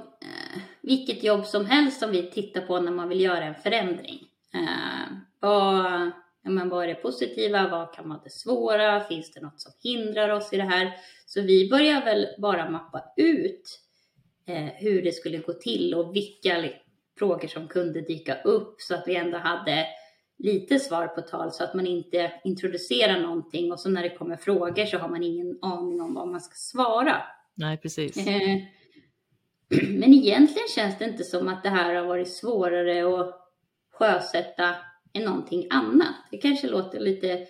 vilket 0.86 1.24
jobb 1.24 1.46
som 1.46 1.66
helst 1.66 2.00
som 2.00 2.12
vi 2.12 2.32
tittar 2.32 2.62
på 2.62 2.80
när 2.80 2.92
man 2.92 3.10
vill 3.10 3.22
göra 3.22 3.44
en 3.44 3.56
förändring. 3.56 4.20
Eh, 4.54 5.18
vad, 5.40 6.12
men 6.44 6.70
vad 6.70 6.84
är 6.84 6.88
det 6.88 6.96
positiva? 6.96 7.70
Vad 7.70 7.94
kan 7.94 8.10
vara 8.10 8.22
det 8.24 8.30
svåra? 8.30 9.04
Finns 9.04 9.32
det 9.32 9.42
något 9.42 9.62
som 9.62 9.72
hindrar 9.84 10.30
oss 10.30 10.54
i 10.54 10.58
det 10.58 10.64
här? 10.64 10.92
Så 11.26 11.42
vi 11.42 11.70
börjar 11.70 12.06
väl 12.06 12.28
bara 12.38 12.70
mappa 12.70 13.04
ut 13.18 13.80
eh, 14.48 14.66
hur 14.76 15.02
det 15.02 15.12
skulle 15.12 15.38
gå 15.38 15.54
till 15.54 15.94
och 15.94 16.16
vilka 16.16 16.70
frågor 17.20 17.48
som 17.48 17.68
kunde 17.68 18.02
dyka 18.02 18.42
upp 18.42 18.82
så 18.82 18.96
att 18.96 19.04
vi 19.08 19.16
ändå 19.16 19.38
hade 19.38 19.88
lite 20.38 20.80
svar 20.80 21.08
på 21.08 21.22
tal 21.22 21.52
så 21.52 21.64
att 21.64 21.74
man 21.74 21.88
inte 21.88 22.32
introducerar 22.44 23.20
någonting 23.20 23.72
och 23.72 23.80
så 23.80 23.90
när 23.90 24.04
det 24.04 24.10
kommer 24.10 24.38
frågor 24.38 24.86
så 24.86 24.98
har 24.98 25.10
man 25.10 25.24
ingen 25.24 25.60
aning 25.62 26.02
om 26.02 26.14
vad 26.14 26.28
man 26.28 26.42
ska 26.42 26.56
svara. 26.56 27.22
Nej, 27.56 27.78
precis. 27.78 28.18
Eh, 28.18 28.58
men 30.00 30.14
egentligen 30.14 30.68
känns 30.76 30.98
det 30.98 31.06
inte 31.06 31.24
som 31.24 31.48
att 31.48 31.64
det 31.64 31.70
här 31.70 31.96
har 31.96 32.06
varit 32.06 32.38
svårare 32.38 33.20
att 33.20 33.42
sjösätta 33.92 34.76
än 35.14 35.24
någonting 35.24 35.68
annat. 35.70 36.16
Det 36.32 36.38
kanske 36.38 36.68
låter 36.68 37.00
lite 37.00 37.32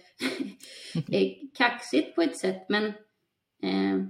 eh, 1.12 1.32
kaxigt 1.58 2.16
på 2.16 2.22
ett 2.22 2.38
sätt, 2.38 2.66
men 2.70 2.86
eh, 3.64 4.06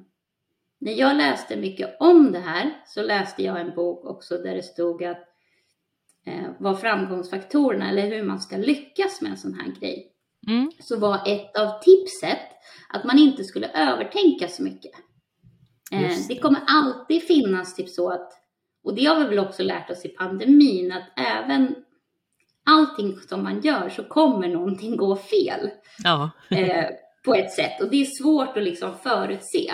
när 0.79 0.91
jag 0.91 1.17
läste 1.17 1.55
mycket 1.55 1.97
om 2.00 2.31
det 2.31 2.39
här 2.39 2.83
så 2.88 3.03
läste 3.03 3.43
jag 3.43 3.62
en 3.62 3.75
bok 3.75 4.05
också 4.05 4.38
där 4.38 4.55
det 4.55 4.63
stod 4.63 5.03
att 5.03 5.24
eh, 6.25 6.51
vad 6.59 6.81
framgångsfaktorerna 6.81 7.89
eller 7.89 8.07
hur 8.07 8.24
man 8.24 8.39
ska 8.39 8.57
lyckas 8.57 9.21
med 9.21 9.31
en 9.31 9.38
sån 9.38 9.53
här 9.53 9.71
grej. 9.79 10.12
Mm. 10.47 10.71
Så 10.79 11.00
var 11.00 11.15
ett 11.15 11.57
av 11.57 11.79
tipset 11.79 12.39
att 12.89 13.03
man 13.03 13.19
inte 13.19 13.43
skulle 13.43 13.67
övertänka 13.67 14.47
så 14.47 14.63
mycket. 14.63 14.91
Eh, 15.92 16.18
det 16.27 16.39
kommer 16.39 16.62
alltid 16.68 17.24
finnas 17.24 17.75
typ 17.75 17.89
så 17.89 18.10
att, 18.10 18.32
och 18.84 18.96
det 18.96 19.06
har 19.06 19.20
vi 19.20 19.25
väl 19.25 19.39
också 19.39 19.63
lärt 19.63 19.89
oss 19.89 20.06
i 20.06 20.10
pandemin, 20.10 20.92
att 20.92 21.20
även 21.20 21.75
allting 22.65 23.20
som 23.30 23.44
man 23.44 23.62
gör 23.62 23.89
så 23.89 24.04
kommer 24.04 24.48
någonting 24.48 24.98
gå 24.98 25.15
fel. 25.15 25.70
Ja. 26.04 26.30
eh, 26.51 26.86
på 27.25 27.36
ett 27.36 27.51
sätt. 27.51 27.82
Och 27.82 27.89
det 27.89 28.01
är 28.01 28.24
svårt 28.24 28.58
att 28.58 28.63
liksom 28.63 28.94
förutse. 29.04 29.74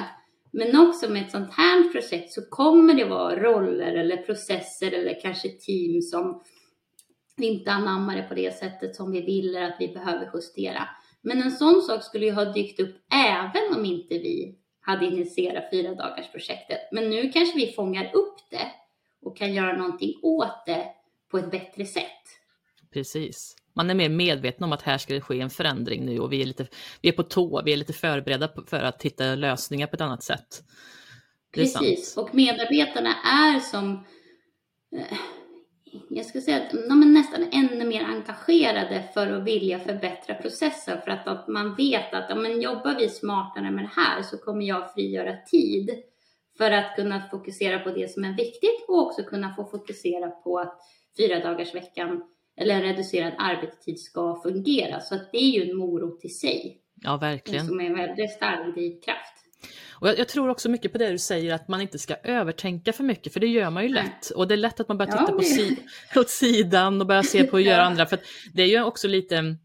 Men 0.51 0.87
också 0.87 1.09
med 1.09 1.21
ett 1.21 1.31
sånt 1.31 1.53
här 1.53 1.91
projekt 1.91 2.33
så 2.33 2.41
kommer 2.49 2.93
det 2.93 3.05
vara 3.05 3.35
roller 3.35 3.95
eller 3.95 4.17
processer 4.17 4.91
eller 4.91 5.21
kanske 5.21 5.49
team 5.49 6.01
som 6.01 6.43
vi 7.37 7.47
inte 7.47 7.71
anammar 7.71 8.15
det 8.15 8.23
på 8.23 8.33
det 8.33 8.57
sättet 8.57 8.95
som 8.95 9.11
vi 9.11 9.21
vill 9.21 9.55
eller 9.55 9.67
att 9.67 9.75
vi 9.79 9.87
behöver 9.87 10.29
justera. 10.33 10.87
Men 11.21 11.41
en 11.41 11.51
sån 11.51 11.81
sak 11.81 12.03
skulle 12.03 12.25
ju 12.25 12.31
ha 12.31 12.45
dykt 12.45 12.79
upp 12.79 12.95
även 13.13 13.79
om 13.79 13.85
inte 13.85 14.13
vi 14.13 14.55
hade 14.81 15.05
initierat 15.05 15.69
fyra 15.71 15.95
dagars 15.95 16.31
projektet. 16.31 16.79
Men 16.91 17.09
nu 17.09 17.31
kanske 17.31 17.57
vi 17.57 17.71
fångar 17.71 18.11
upp 18.13 18.37
det 18.49 18.71
och 19.21 19.37
kan 19.37 19.53
göra 19.53 19.77
någonting 19.77 20.19
åt 20.21 20.65
det 20.65 20.85
på 21.31 21.37
ett 21.37 21.51
bättre 21.51 21.85
sätt. 21.85 22.21
Precis 22.93 23.55
man 23.73 23.89
är 23.89 23.95
mer 23.95 24.09
medveten 24.09 24.63
om 24.63 24.71
att 24.71 24.81
här 24.81 24.97
ska 24.97 25.13
det 25.13 25.21
ske 25.21 25.41
en 25.41 25.49
förändring 25.49 26.05
nu 26.05 26.19
och 26.19 26.33
vi 26.33 26.41
är, 26.41 26.45
lite, 26.45 26.67
vi 27.01 27.09
är 27.09 27.13
på 27.13 27.23
tå, 27.23 27.61
vi 27.65 27.73
är 27.73 27.77
lite 27.77 27.93
förberedda 27.93 28.49
för 28.67 28.83
att 28.83 29.03
hitta 29.03 29.35
lösningar 29.35 29.87
på 29.87 29.95
ett 29.95 30.01
annat 30.01 30.23
sätt. 30.23 30.63
Precis, 31.53 32.17
och 32.17 32.35
medarbetarna 32.35 33.15
är 33.23 33.59
som, 33.59 34.05
eh, 34.95 35.17
jag 36.09 36.25
ska 36.25 36.41
säga 36.41 36.57
att 36.57 36.71
de 36.71 37.01
är 37.01 37.05
nästan 37.05 37.45
ännu 37.51 37.85
mer 37.85 38.03
engagerade 38.03 39.03
för 39.13 39.27
att 39.27 39.43
vilja 39.43 39.79
förbättra 39.79 40.35
processen 40.35 41.01
för 41.01 41.11
att, 41.11 41.27
att 41.27 41.47
man 41.47 41.75
vet 41.75 42.13
att 42.13 42.31
om 42.31 42.41
man 42.41 42.61
jobbar 42.61 42.95
vi 42.99 43.09
smartare 43.09 43.71
med 43.71 43.83
det 43.83 44.01
här 44.01 44.21
så 44.21 44.37
kommer 44.37 44.65
jag 44.65 44.93
frigöra 44.93 45.37
tid 45.37 45.89
för 46.57 46.71
att 46.71 46.95
kunna 46.95 47.29
fokusera 47.31 47.79
på 47.79 47.89
det 47.89 48.11
som 48.11 48.23
är 48.23 48.37
viktigt 48.37 48.85
och 48.87 49.01
också 49.01 49.23
kunna 49.23 49.55
få 49.55 49.65
fokusera 49.65 50.29
på 50.29 50.59
att 50.59 50.79
fyra 51.17 51.39
dagars 51.39 51.75
veckan 51.75 52.23
eller 52.57 52.75
en 52.75 52.81
reducerad 52.81 53.33
arbetstid 53.37 53.99
ska 53.99 54.41
fungera. 54.43 54.99
Så 54.99 55.15
att 55.15 55.31
det 55.31 55.37
är 55.37 55.49
ju 55.49 55.71
en 55.71 55.77
morot 55.77 56.25
i 56.25 56.29
sig. 56.29 56.81
Ja, 56.95 57.17
verkligen. 57.17 57.67
Som 57.67 57.79
är 57.79 57.85
en 57.85 57.97
väldigt 57.97 58.31
stark 58.31 58.75
drivkraft. 58.75 59.30
Och 60.01 60.07
jag, 60.07 60.19
jag, 60.19 60.27
tror 60.27 60.49
också 60.49 60.69
mycket 60.69 60.91
på 60.91 60.97
det 60.97 61.09
du 61.09 61.17
säger, 61.17 61.53
att 61.53 61.67
man 61.67 61.81
inte 61.81 61.99
ska 61.99 62.15
övertänka 62.23 62.93
för 62.93 63.03
mycket, 63.03 63.33
för 63.33 63.39
det 63.39 63.47
gör 63.47 63.69
man 63.69 63.83
ju 63.83 63.89
lätt. 63.89 64.29
Och 64.35 64.47
det 64.47 64.55
är 64.55 64.57
lätt 64.57 64.79
att 64.79 64.87
man 64.87 64.97
börjar 64.97 65.11
titta 65.11 65.25
ja, 65.27 65.37
på 65.37 65.43
si 65.43 65.77
åt 66.15 66.29
sidan 66.29 67.01
och 67.01 67.07
börjar 67.07 67.23
se 67.23 67.43
på 67.43 67.57
att 67.57 67.63
göra 67.71 67.83
andra, 67.83 68.05
för 68.05 68.19
det 68.53 68.61
är 68.63 68.67
ju 68.67 68.83
också 68.83 69.07
lite 69.07 69.55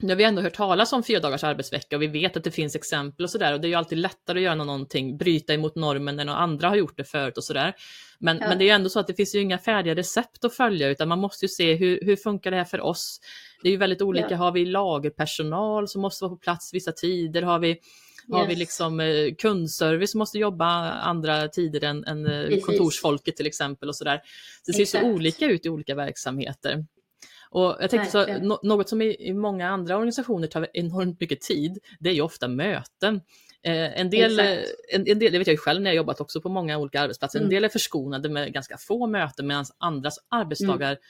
nu 0.00 0.08
har 0.08 0.16
vi 0.16 0.24
ändå 0.24 0.42
hört 0.42 0.54
talas 0.54 0.92
om 0.92 1.02
fyra 1.02 1.20
dagars 1.20 1.44
arbetsvecka 1.44 1.96
och 1.96 2.02
vi 2.02 2.06
vet 2.06 2.36
att 2.36 2.44
det 2.44 2.50
finns 2.50 2.76
exempel 2.76 3.24
och 3.24 3.30
sådär 3.30 3.52
och 3.52 3.60
det 3.60 3.66
är 3.66 3.68
ju 3.68 3.74
alltid 3.74 3.98
lättare 3.98 4.38
att 4.38 4.42
göra 4.42 4.54
någonting, 4.54 5.16
bryta 5.16 5.54
emot 5.54 5.76
normen 5.76 6.16
några 6.16 6.34
andra 6.34 6.68
har 6.68 6.76
gjort 6.76 6.96
det 6.96 7.04
förut 7.04 7.36
och 7.36 7.44
sådär. 7.44 7.74
Men, 8.18 8.38
ja. 8.38 8.48
men 8.48 8.58
det 8.58 8.64
är 8.64 8.66
ju 8.66 8.72
ändå 8.72 8.88
så 8.88 9.00
att 9.00 9.06
det 9.06 9.14
finns 9.14 9.34
ju 9.34 9.40
inga 9.40 9.58
färdiga 9.58 9.94
recept 9.94 10.44
att 10.44 10.54
följa 10.54 10.88
utan 10.88 11.08
man 11.08 11.18
måste 11.18 11.44
ju 11.44 11.48
se 11.48 11.74
hur, 11.74 12.00
hur 12.02 12.16
funkar 12.16 12.50
det 12.50 12.56
här 12.56 12.64
för 12.64 12.80
oss? 12.80 13.20
Det 13.62 13.68
är 13.68 13.72
ju 13.72 13.78
väldigt 13.78 14.02
olika, 14.02 14.30
ja. 14.30 14.36
har 14.36 14.52
vi 14.52 14.64
lagerpersonal 14.64 15.88
som 15.88 16.02
måste 16.02 16.24
vara 16.24 16.34
på 16.34 16.38
plats 16.38 16.74
vissa 16.74 16.92
tider? 16.92 17.42
Har 17.42 17.58
vi 17.58 17.78
Har 18.30 18.46
vi 18.46 18.54
liksom 18.54 19.00
eh, 19.00 19.34
kundservice 19.38 20.10
som 20.10 20.18
måste 20.18 20.38
jobba 20.38 20.66
andra 20.90 21.48
tider 21.48 21.84
än, 21.84 22.04
än 22.04 22.26
eh, 22.26 22.60
kontorsfolket 22.60 23.36
till 23.36 23.46
exempel 23.46 23.88
och 23.88 23.96
sådär. 23.96 24.22
Det 24.66 24.72
ser 24.72 24.82
Exakt. 24.82 25.04
så 25.04 25.10
olika 25.10 25.46
ut 25.46 25.66
i 25.66 25.68
olika 25.68 25.94
verksamheter. 25.94 26.84
Och 27.50 27.76
jag 27.80 27.90
tänkte 27.90 28.10
så, 28.10 28.26
no 28.26 28.58
något 28.62 28.88
som 28.88 29.02
i, 29.02 29.16
i, 29.28 29.34
många 29.34 29.68
andra 29.68 29.96
organisationer 29.96 30.46
tar 30.46 30.68
enormt 30.72 31.20
mycket 31.20 31.40
tid, 31.40 31.78
det 32.00 32.10
är 32.10 32.14
ju 32.14 32.20
ofta 32.20 32.48
möten. 32.48 33.20
Eh, 33.62 34.00
en, 34.00 34.10
del, 34.10 34.40
en, 34.40 34.64
en, 34.92 35.04
del, 35.04 35.32
det 35.32 35.38
vet 35.38 35.46
jag 35.46 35.54
ju 35.54 35.58
själv 35.58 35.82
när 35.82 35.90
jag 35.90 35.96
jobbat 35.96 36.20
också 36.20 36.40
på 36.40 36.48
många 36.48 36.78
olika 36.78 37.00
arbetsplatser, 37.00 37.38
mm. 37.38 37.46
en 37.46 37.50
del 37.50 37.64
är 37.64 37.68
förskonade 37.68 38.28
med 38.28 38.52
ganska 38.52 38.76
få 38.78 39.06
möten 39.06 39.46
medan 39.46 39.64
andras 39.78 40.18
arbetsdagar 40.28 40.90
mm. 40.90 41.00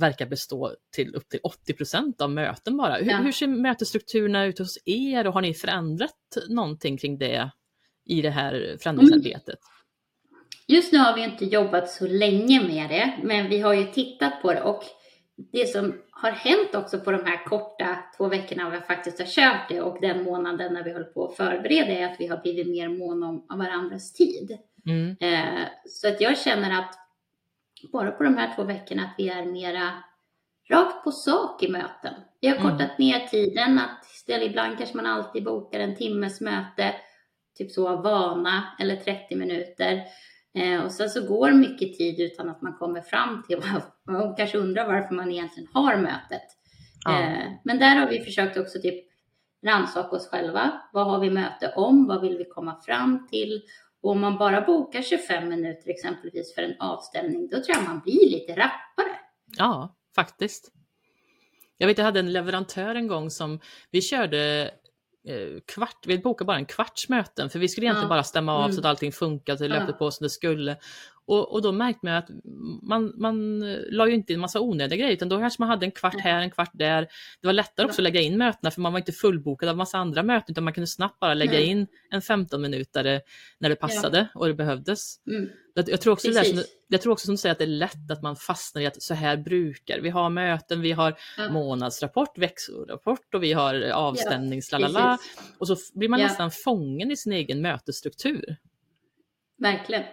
Verkar 0.00 0.26
bestå 0.26 0.74
till 0.96 1.14
upp 1.14 1.28
till 1.28 1.40
80% 1.40 2.22
av 2.22 2.30
möten 2.30 2.76
bara. 2.76 2.94
Hur, 2.96 3.10
ja. 3.10 3.16
hur 3.16 3.32
ser 3.32 3.46
mötesstrukturerna 3.46 4.44
ut 4.44 4.58
hos 4.58 4.78
er 4.84 5.26
och 5.26 5.34
har 5.34 5.40
ni 5.40 5.54
förändrat 5.54 6.16
någonting 6.48 6.98
kring 6.98 7.18
det 7.18 7.50
i 8.06 8.22
det 8.22 8.30
här 8.30 8.76
förändringsarbetet? 8.80 9.48
Mm. 9.48 9.56
Just 10.68 10.92
nu 10.92 10.98
har 10.98 11.14
vi 11.14 11.24
inte 11.24 11.44
jobbat 11.44 11.90
så 11.90 12.06
länge 12.06 12.62
med 12.62 12.90
det, 12.90 13.18
men 13.22 13.48
vi 13.48 13.60
har 13.60 13.74
ju 13.74 13.84
tittat 13.84 14.42
på 14.42 14.52
det 14.52 14.62
och 14.62 14.82
det 15.52 15.68
som 15.68 15.94
har 16.10 16.30
hänt 16.30 16.74
också 16.74 17.00
på 17.00 17.12
de 17.12 17.24
här 17.24 17.44
korta 17.44 17.98
två 18.16 18.28
veckorna 18.28 18.70
vi 18.70 18.80
faktiskt 18.80 19.18
har 19.18 19.26
kört 19.26 19.68
det 19.68 19.80
och 19.80 20.00
den 20.00 20.24
månaden 20.24 20.72
när 20.72 20.84
vi 20.84 20.92
håller 20.92 21.04
på 21.04 21.24
att 21.24 21.36
förbereda 21.36 21.92
är 21.92 22.04
att 22.04 22.20
vi 22.20 22.26
har 22.26 22.42
blivit 22.42 22.68
mer 22.68 22.88
måna 22.88 23.28
om, 23.28 23.46
om 23.48 23.58
varandras 23.58 24.12
tid. 24.12 24.58
Mm. 24.86 25.16
Eh, 25.20 25.68
så 25.86 26.08
att 26.08 26.20
jag 26.20 26.38
känner 26.38 26.78
att 26.78 26.94
bara 27.92 28.10
på 28.10 28.24
de 28.24 28.36
här 28.36 28.54
två 28.56 28.64
veckorna 28.64 29.02
att 29.02 29.14
vi 29.18 29.28
är 29.28 29.44
mera 29.44 29.92
rakt 30.70 31.04
på 31.04 31.12
sak 31.12 31.62
i 31.62 31.68
möten. 31.68 32.14
Vi 32.40 32.48
har 32.48 32.56
mm. 32.56 32.70
kortat 32.70 32.98
ner 32.98 33.26
tiden, 33.26 33.78
att 33.78 34.04
istället 34.14 34.46
ibland 34.50 34.78
kanske 34.78 34.96
man 34.96 35.06
alltid 35.06 35.44
bokar 35.44 35.80
en 35.80 35.96
timmes 35.96 36.40
möte, 36.40 36.94
typ 37.58 37.70
så 37.70 37.88
av 37.88 38.02
vana, 38.02 38.76
eller 38.78 38.96
30 38.96 39.36
minuter. 39.36 40.02
Eh, 40.54 40.84
och 40.84 40.92
sen 40.92 41.10
så 41.10 41.26
går 41.26 41.50
mycket 41.52 41.98
tid 41.98 42.20
utan 42.20 42.48
att 42.48 42.62
man 42.62 42.72
kommer 42.72 43.00
fram 43.00 43.42
till 43.48 43.56
och 44.24 44.36
kanske 44.36 44.58
undrar 44.58 44.86
varför 44.86 45.14
man 45.14 45.30
egentligen 45.30 45.68
har 45.72 45.96
mötet. 45.96 46.46
Ja. 47.04 47.20
Eh, 47.20 47.52
men 47.64 47.78
där 47.78 47.96
har 47.96 48.06
vi 48.06 48.20
försökt 48.20 48.56
också 48.56 48.78
typ 48.78 49.04
rannsaka 49.66 50.16
oss 50.16 50.28
själva. 50.28 50.72
Vad 50.92 51.06
har 51.06 51.20
vi 51.20 51.30
möte 51.30 51.72
om? 51.76 52.06
Vad 52.06 52.20
vill 52.20 52.38
vi 52.38 52.44
komma 52.44 52.80
fram 52.86 53.28
till? 53.30 53.62
Och 54.02 54.10
om 54.10 54.20
man 54.20 54.38
bara 54.38 54.60
bokar 54.60 55.02
25 55.02 55.48
minuter 55.48 55.90
exempelvis 55.90 56.54
för 56.54 56.62
en 56.62 56.80
avstämning, 56.80 57.48
då 57.48 57.62
tror 57.62 57.76
jag 57.76 57.84
man 57.84 58.00
blir 58.00 58.30
lite 58.30 58.52
rappare. 58.52 59.18
Ja, 59.58 59.96
faktiskt. 60.14 60.72
Jag 61.76 61.86
vet, 61.86 61.98
jag 61.98 62.04
hade 62.04 62.20
en 62.20 62.32
leverantör 62.32 62.94
en 62.94 63.06
gång 63.06 63.30
som 63.30 63.60
vi 63.90 64.02
körde 64.02 64.70
Eh, 65.24 65.60
kvart, 65.66 66.06
vi 66.06 66.18
bokade 66.18 66.46
bara 66.46 66.56
en 66.56 66.66
kvarts 66.66 67.08
möten 67.08 67.50
för 67.50 67.58
vi 67.58 67.68
skulle 67.68 67.86
egentligen 67.86 68.10
ja. 68.10 68.16
bara 68.16 68.22
stämma 68.22 68.54
av 68.54 68.62
mm. 68.62 68.72
så 68.72 68.80
att 68.80 68.86
allting 68.86 69.12
funkade, 69.12 69.58
så 69.58 69.64
det 69.64 69.68
löpte 69.68 69.92
ja. 69.92 69.98
på 69.98 70.10
som 70.10 70.24
det 70.24 70.30
skulle. 70.30 70.76
Och, 71.26 71.52
och 71.52 71.62
då 71.62 71.72
märkte 71.72 72.06
man 72.06 72.14
att 72.14 72.28
man, 72.82 73.12
man 73.16 73.60
la 73.90 74.08
ju 74.08 74.14
inte 74.14 74.32
in 74.32 74.40
massa 74.40 74.60
onödiga 74.60 74.98
grejer 74.98 75.12
utan 75.12 75.28
då 75.28 75.38
kanske 75.38 75.62
man 75.62 75.68
hade 75.68 75.86
en 75.86 75.90
kvart 75.90 76.20
här, 76.20 76.42
en 76.42 76.50
kvart 76.50 76.70
där. 76.72 77.00
Det 77.40 77.46
var 77.46 77.52
lättare 77.52 77.86
också 77.86 78.00
att 78.00 78.04
lägga 78.04 78.20
in 78.20 78.38
mötena 78.38 78.70
för 78.70 78.80
man 78.80 78.92
var 78.92 78.98
inte 78.98 79.12
fullbokad 79.12 79.68
av 79.68 79.76
massa 79.76 79.98
andra 79.98 80.22
möten 80.22 80.52
utan 80.52 80.64
man 80.64 80.72
kunde 80.72 80.86
snabbt 80.86 81.20
bara 81.20 81.34
lägga 81.34 81.60
in 81.60 81.86
en 82.10 82.22
15 82.22 82.62
minuter 82.62 83.20
när 83.58 83.68
det 83.68 83.76
passade 83.76 84.28
och 84.34 84.46
det 84.46 84.54
behövdes. 84.54 85.16
Mm. 85.26 85.48
Jag, 85.74 86.00
tror 86.00 86.12
också 86.12 86.28
det 86.28 86.34
där, 86.34 86.64
jag 86.88 87.02
tror 87.02 87.12
också 87.12 87.24
som 87.24 87.34
du 87.34 87.38
säger 87.38 87.52
att 87.52 87.58
det 87.58 87.64
är 87.64 87.66
lätt 87.66 88.10
att 88.10 88.22
man 88.22 88.36
fastnar 88.36 88.82
i 88.82 88.86
att 88.86 89.02
så 89.02 89.14
här 89.14 89.36
brukar 89.36 90.00
vi 90.00 90.10
ha 90.10 90.28
möten, 90.28 90.80
vi 90.80 90.92
har 90.92 91.18
ja. 91.36 91.50
månadsrapport, 91.50 92.38
växelrapport 92.38 93.34
och 93.34 93.42
vi 93.42 93.52
har 93.52 93.90
avstämnings, 93.90 94.72
ja, 94.72 95.18
och 95.58 95.68
så 95.68 95.76
blir 95.94 96.08
man 96.08 96.20
nästan 96.20 96.50
fången 96.50 97.10
i 97.10 97.16
sin 97.16 97.32
egen 97.32 97.62
mötesstruktur. 97.62 98.56
Verkligen. 99.58 100.04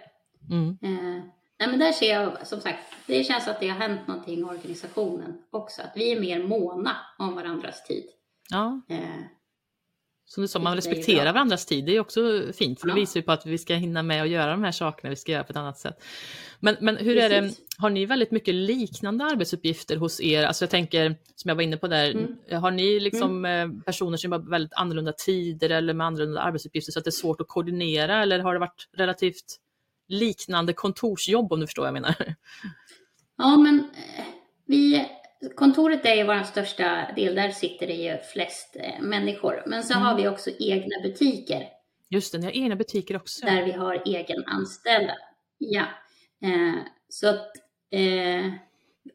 Mm. 0.50 0.68
Eh, 0.82 1.24
nej 1.58 1.68
men 1.68 1.78
där 1.78 1.92
ser 1.92 2.12
jag, 2.12 2.46
som 2.46 2.60
sagt, 2.60 2.94
det 3.06 3.24
känns 3.24 3.48
att 3.48 3.60
det 3.60 3.68
har 3.68 3.76
hänt 3.76 4.06
någonting 4.06 4.38
i 4.38 4.42
organisationen 4.42 5.42
också. 5.50 5.82
Att 5.82 5.92
vi 5.94 6.12
är 6.12 6.20
mer 6.20 6.42
måna 6.42 6.96
om 7.18 7.34
varandras 7.34 7.84
tid. 7.84 8.04
Ja. 8.50 8.80
Eh, 8.88 8.98
som 10.28 10.42
du 10.42 10.48
sa, 10.48 10.58
man 10.58 10.76
respekterar 10.76 11.32
varandras 11.32 11.66
tid. 11.66 11.84
Det 11.84 11.96
är 11.96 12.00
också 12.00 12.42
fint, 12.52 12.80
för 12.80 12.88
ja. 12.88 12.94
det 12.94 13.00
visar 13.00 13.20
ju 13.20 13.24
på 13.24 13.32
att 13.32 13.46
vi 13.46 13.58
ska 13.58 13.74
hinna 13.74 14.02
med 14.02 14.22
att 14.22 14.28
göra 14.28 14.50
de 14.50 14.64
här 14.64 14.72
sakerna 14.72 15.10
vi 15.10 15.16
ska 15.16 15.32
göra 15.32 15.44
på 15.44 15.50
ett 15.50 15.56
annat 15.56 15.78
sätt. 15.78 16.02
Men, 16.60 16.76
men 16.80 16.96
hur 16.96 17.14
Precis. 17.14 17.32
är 17.32 17.42
det, 17.42 17.54
har 17.78 17.90
ni 17.90 18.06
väldigt 18.06 18.30
mycket 18.30 18.54
liknande 18.54 19.24
arbetsuppgifter 19.24 19.96
hos 19.96 20.20
er? 20.20 20.44
Alltså 20.44 20.64
jag 20.64 20.70
tänker, 20.70 21.16
som 21.34 21.48
jag 21.48 21.54
var 21.54 21.62
inne 21.62 21.76
på 21.76 21.88
där, 21.88 22.10
mm. 22.10 22.62
har 22.62 22.70
ni 22.70 23.00
liksom 23.00 23.44
mm. 23.44 23.70
Eh, 23.70 23.82
personer 23.84 24.16
som 24.16 24.32
har 24.32 24.38
väldigt 24.38 24.72
annorlunda 24.74 25.12
tider 25.12 25.70
eller 25.70 25.94
med 25.94 26.06
annorlunda 26.06 26.40
arbetsuppgifter 26.40 26.92
så 26.92 26.98
att 26.98 27.04
det 27.04 27.08
är 27.08 27.12
svårt 27.12 27.40
att 27.40 27.48
koordinera 27.48 28.22
eller 28.22 28.38
har 28.38 28.52
det 28.52 28.60
varit 28.60 28.88
relativt 28.96 29.56
liknande 30.08 30.72
kontorsjobb 30.72 31.52
om 31.52 31.60
du 31.60 31.66
förstår 31.66 31.82
vad 31.82 31.88
jag 31.88 31.92
menar. 31.92 32.34
Ja, 33.40 33.56
men 33.56 33.78
eh, 33.78 34.24
vi, 34.66 35.08
kontoret 35.56 36.06
är 36.06 36.14
ju 36.14 36.24
vår 36.24 36.42
största 36.42 37.12
del, 37.16 37.34
där 37.34 37.50
sitter 37.50 37.86
det 37.86 37.94
ju 37.94 38.18
flest 38.32 38.76
eh, 38.80 39.02
människor. 39.02 39.62
Men 39.66 39.82
så 39.82 39.92
mm. 39.92 40.06
har 40.06 40.16
vi 40.16 40.28
också 40.28 40.50
egna 40.58 41.02
butiker. 41.02 41.68
Just 42.10 42.32
det, 42.32 42.38
ni 42.38 42.44
har 42.44 42.52
egna 42.52 42.76
butiker 42.76 43.16
också. 43.16 43.46
Där 43.46 43.64
vi 43.64 43.72
har 43.72 44.02
egen 44.06 44.44
anställda. 44.46 45.14
Ja, 45.58 45.84
eh, 46.42 46.74
så 47.08 47.28
att 47.28 47.52
eh, 47.90 48.52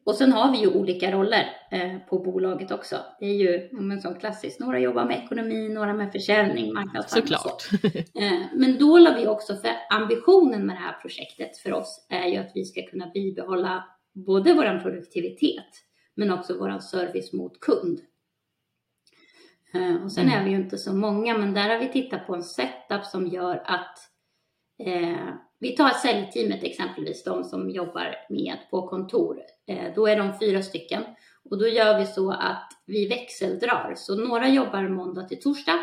och 0.04 0.14
sen 0.14 0.32
har 0.32 0.52
vi 0.52 0.58
ju 0.58 0.74
olika 0.74 1.12
roller 1.12 1.46
eh, 1.70 1.98
på 1.98 2.18
bolaget 2.18 2.70
också. 2.70 2.96
Det 3.20 3.26
är 3.26 3.34
ju 3.34 3.68
men 3.72 4.00
som 4.00 4.14
klassiskt, 4.14 4.60
några 4.60 4.78
jobbar 4.78 5.04
med 5.04 5.24
ekonomi, 5.24 5.68
några 5.68 5.94
med 5.94 6.12
försäljning, 6.12 6.74
marknadsföring 6.74 7.26
Såklart. 7.26 7.62
Så. 7.62 7.76
Eh, 8.20 8.40
men 8.54 8.78
då 8.78 8.98
la 8.98 9.16
vi 9.16 9.26
också, 9.26 9.56
för 9.56 9.70
ambitionen 9.90 10.66
med 10.66 10.76
det 10.76 10.80
här 10.80 10.92
projektet 10.92 11.58
för 11.58 11.72
oss 11.72 12.06
är 12.10 12.28
ju 12.28 12.36
att 12.36 12.52
vi 12.54 12.64
ska 12.64 12.82
kunna 12.82 13.10
bibehålla 13.14 13.84
både 14.12 14.54
vår 14.54 14.80
produktivitet 14.82 15.84
men 16.14 16.32
också 16.32 16.58
vår 16.58 16.78
service 16.78 17.32
mot 17.32 17.60
kund. 17.60 18.00
Eh, 19.74 20.04
och 20.04 20.12
sen 20.12 20.26
mm. 20.26 20.40
är 20.40 20.44
vi 20.44 20.50
ju 20.50 20.56
inte 20.56 20.78
så 20.78 20.92
många, 20.92 21.38
men 21.38 21.54
där 21.54 21.68
har 21.68 21.78
vi 21.78 21.88
tittat 21.88 22.26
på 22.26 22.34
en 22.34 22.42
setup 22.42 23.04
som 23.04 23.26
gör 23.26 23.62
att 23.64 23.98
eh, 24.86 25.28
vi 25.64 25.76
tar 25.76 25.90
säljteamet 25.90 26.62
exempelvis, 26.62 27.24
de 27.24 27.44
som 27.44 27.70
jobbar 27.70 28.14
med 28.28 28.56
på 28.70 28.88
kontor. 28.88 29.38
Eh, 29.68 29.94
då 29.94 30.06
är 30.06 30.16
de 30.16 30.38
fyra 30.38 30.62
stycken 30.62 31.02
och 31.50 31.58
då 31.58 31.68
gör 31.68 31.98
vi 31.98 32.06
så 32.06 32.30
att 32.30 32.68
vi 32.86 33.08
växeldrar. 33.08 33.94
Så 33.96 34.16
några 34.16 34.48
jobbar 34.48 34.88
måndag 34.88 35.22
till 35.22 35.40
torsdag 35.42 35.78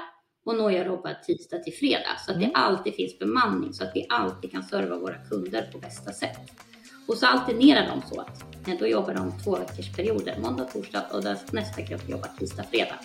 och 0.46 0.56
några 0.56 0.86
jobbar 0.86 1.14
tisdag 1.26 1.60
till 1.60 1.74
fredag 1.74 2.18
så 2.26 2.32
att 2.32 2.38
mm. 2.38 2.50
det 2.50 2.56
alltid 2.56 2.94
finns 2.94 3.20
bemanning 3.20 3.74
så 3.74 3.84
att 3.84 3.92
vi 3.96 4.06
alltid 4.10 4.52
kan 4.52 4.64
serva 4.64 4.98
våra 4.98 5.18
kunder 5.30 5.70
på 5.72 5.78
bästa 5.78 6.12
sätt. 6.12 6.40
Och 7.08 7.18
så 7.18 7.26
alternerar 7.26 7.88
de 7.88 8.02
så 8.16 8.22
att 8.22 8.80
då 8.80 8.88
jobbar 8.88 9.14
de 9.14 9.32
två 9.44 9.56
veckors 9.56 9.96
perioder, 9.96 10.38
måndag, 10.42 10.64
torsdag 10.64 11.06
och 11.14 11.54
nästa 11.54 11.82
grupp 11.82 12.10
jobbar 12.10 12.30
tisdag, 12.40 12.64
fredag. 12.72 13.00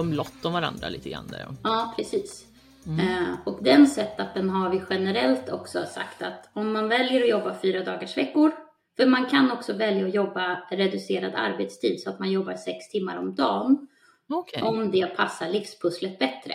De 0.00 0.08
omlott 0.08 0.44
om 0.44 0.52
varandra 0.52 0.88
lite 0.88 1.10
grann 1.10 1.26
där. 1.26 1.46
Ja, 1.62 1.94
precis. 1.96 2.46
Mm. 2.86 3.00
Eh, 3.00 3.34
och 3.44 3.62
den 3.62 3.86
setupen 3.86 4.50
har 4.50 4.70
vi 4.70 4.82
generellt 4.90 5.48
också 5.48 5.84
sagt 5.86 6.22
att 6.22 6.50
om 6.52 6.72
man 6.72 6.88
väljer 6.88 7.22
att 7.22 7.28
jobba 7.28 7.58
fyra 7.62 7.84
dagars 7.84 8.16
veckor, 8.16 8.52
för 8.96 9.06
man 9.06 9.26
kan 9.26 9.50
också 9.50 9.72
välja 9.72 10.06
att 10.06 10.14
jobba 10.14 10.62
reducerad 10.70 11.34
arbetstid 11.34 12.00
så 12.00 12.10
att 12.10 12.18
man 12.18 12.30
jobbar 12.30 12.54
sex 12.54 12.88
timmar 12.88 13.16
om 13.16 13.34
dagen. 13.34 13.88
Okay. 14.28 14.62
Om 14.62 14.90
det 14.90 15.16
passar 15.16 15.48
livspusslet 15.48 16.18
bättre. 16.18 16.54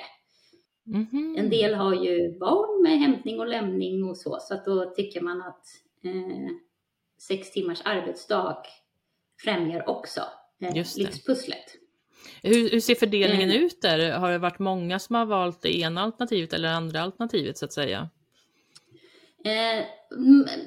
Mm 0.88 1.06
-hmm. 1.06 1.40
En 1.40 1.50
del 1.50 1.74
har 1.74 1.94
ju 1.94 2.40
barn 2.40 2.84
med 2.84 3.00
hämtning 3.00 3.40
och 3.40 3.48
lämning 3.48 4.04
och 4.04 4.18
så, 4.18 4.38
så 4.42 4.54
att 4.54 4.66
då 4.66 4.94
tycker 4.96 5.22
man 5.22 5.42
att 5.42 5.64
eh, 6.04 6.56
sex 7.28 7.52
timmars 7.52 7.82
arbetsdag 7.86 8.58
främjar 9.44 9.90
också 9.90 10.22
eh, 10.62 10.74
livspusslet. 10.74 11.85
Hur, 12.44 12.70
hur 12.70 12.80
ser 12.80 12.96
fördelningen 12.96 13.50
mm. 13.50 13.64
ut 13.64 13.82
där? 13.82 14.12
Har 14.12 14.32
det 14.32 14.38
varit 14.38 14.60
många 14.60 15.00
som 15.00 15.16
har 15.16 15.26
valt 15.26 15.62
det 15.62 15.80
ena 15.80 16.02
alternativet 16.02 16.54
eller 16.54 16.70
andra 16.70 17.02
alternativet 17.02 17.58
så 17.58 17.66
att 17.66 17.74
säga? 17.74 18.10
Eh, 19.46 19.86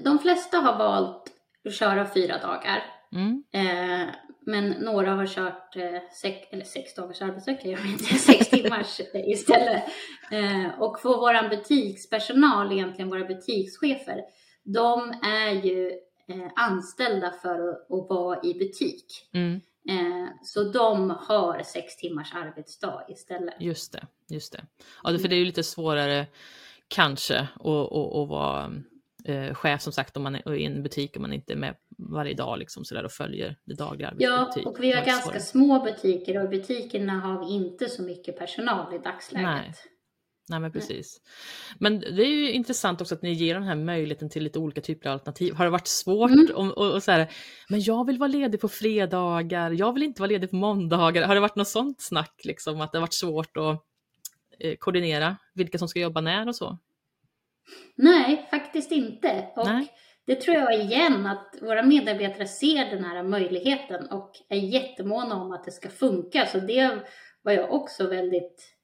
de 0.05 0.19
flesta 0.19 0.57
har 0.57 0.79
valt 0.79 1.23
att 1.65 1.75
köra 1.75 2.07
fyra 2.15 2.39
dagar. 2.39 2.85
Mm. 3.13 3.45
Eh, 3.53 4.15
men 4.47 4.71
några 4.71 5.11
har 5.11 5.27
kört 5.27 5.77
eh, 5.77 6.01
sex, 6.23 6.49
eller 6.51 6.65
sex 6.65 6.95
dagars 6.95 7.23
arbetsvecka, 7.23 7.69
jag 7.69 7.79
vet 7.79 7.87
inte, 7.87 8.05
sex 8.15 8.51
timmars 8.51 9.01
istället. 9.15 9.83
Eh, 10.31 10.81
och 10.81 11.01
för 11.01 11.09
vår 11.09 11.49
butikspersonal, 11.49 12.73
egentligen 12.73 13.09
våra 13.09 13.25
butikschefer, 13.25 14.21
de 14.65 15.15
är 15.23 15.51
ju 15.51 15.91
eh, 16.29 16.53
anställda 16.57 17.31
för 17.43 17.69
att, 17.69 17.93
att 17.93 18.09
vara 18.11 18.41
i 18.43 18.55
butik. 18.55 19.29
Mm. 19.35 19.61
Eh, 19.89 20.29
så 20.43 20.65
de 20.65 21.11
har 21.11 21.63
sex 21.63 21.97
timmars 21.97 22.35
arbetsdag 22.35 23.05
istället. 23.09 23.55
Just 23.61 23.93
det, 23.93 24.07
just 24.29 24.53
det. 24.53 24.65
Ja, 25.03 25.19
för 25.19 25.29
det 25.29 25.35
är 25.35 25.39
ju 25.39 25.45
lite 25.45 25.63
svårare 25.63 26.27
kanske 26.89 27.39
att, 27.39 28.29
vara 28.29 28.73
eh, 29.25 29.55
chef 29.55 29.83
som 29.83 29.93
sagt 29.93 30.17
om 30.17 30.23
man 30.23 30.35
är 30.35 30.55
i 30.55 30.65
en 30.65 30.83
butik 30.83 31.17
och 31.17 31.23
man 31.23 31.33
inte 31.33 31.53
är 31.53 31.57
med 31.57 31.75
varje 31.99 32.35
dag 32.35 32.59
liksom 32.59 32.85
sådär 32.85 33.05
och 33.05 33.13
följer 33.13 33.57
det 33.65 33.75
dagliga 33.75 34.09
arbetet. 34.09 34.65
Ja, 34.65 34.71
och 34.71 34.83
vi 34.83 34.93
har 34.93 35.05
ganska 35.05 35.25
svårare. 35.25 35.41
små 35.41 35.85
butiker 35.85 36.39
och 36.39 36.45
i 36.45 36.49
butikerna 36.49 37.13
har 37.13 37.47
vi 37.47 37.53
inte 37.53 37.89
så 37.89 38.03
mycket 38.03 38.39
personal 38.39 38.95
i 38.95 38.99
dagsläget. 38.99 39.49
Nej. 39.49 39.75
Nej 40.49 40.61
men 40.61 40.73
precis. 40.73 41.21
Men 41.79 42.01
det 42.01 42.23
är 42.23 42.31
ju 42.31 42.53
intressant 42.53 43.01
också 43.01 43.15
att 43.15 43.23
ni 43.23 43.33
ger 43.33 43.55
den 43.55 43.63
här 43.63 43.75
möjligheten 43.75 44.31
till 44.31 44.43
lite 44.43 44.59
olika 44.59 44.81
typer 44.81 45.09
av 45.09 45.13
alternativ. 45.13 45.55
Har 45.55 45.65
det 45.65 45.71
varit 45.71 45.87
svårt 45.87 46.31
mm. 46.31 46.47
och, 46.55 46.79
och, 46.79 46.95
och 46.95 47.03
så 47.03 47.11
här, 47.13 47.31
men 47.69 47.81
jag 47.81 48.07
vill 48.07 48.19
vara 48.19 48.29
ledig 48.29 48.61
på 48.61 48.69
fredagar, 48.69 49.71
jag 49.71 49.93
vill 49.93 50.03
inte 50.03 50.23
vara 50.23 50.31
ledig 50.31 50.51
på 50.51 50.57
måndagar. 50.57 51.27
Har 51.27 51.35
det 51.35 51.41
varit 51.41 51.57
något 51.57 51.69
sånt 51.69 52.01
snack 52.01 52.41
liksom 52.45 52.81
att 52.81 52.93
det 52.93 52.99
har 52.99 53.03
varit 53.03 53.15
svårt 53.15 53.57
att 53.57 53.85
eh, 54.61 54.75
koordinera 54.79 55.37
vilka 55.55 55.79
som 55.79 55.89
ska 55.89 56.01
jobba 56.01 56.21
när 56.21 56.49
och 56.49 56.57
så? 56.57 56.79
Nej, 57.95 58.47
faktiskt 58.51 58.93
inte. 58.93 59.47
Och 59.57 59.67
Nej. 59.67 59.93
det 60.27 60.35
tror 60.35 60.57
jag 60.57 60.81
igen 60.81 61.27
att 61.27 61.55
våra 61.63 61.83
medarbetare 61.83 62.47
ser 62.47 62.91
den 62.91 63.05
här 63.05 63.23
möjligheten 63.23 64.07
och 64.07 64.33
är 64.49 64.57
jättemåna 64.57 65.35
om 65.35 65.53
att 65.53 65.65
det 65.65 65.71
ska 65.71 65.89
funka. 65.89 66.47
Så 66.47 66.61
det 66.61 66.99
var 67.43 67.53
jag 67.53 67.73
också 67.73 68.07
väldigt 68.07 68.78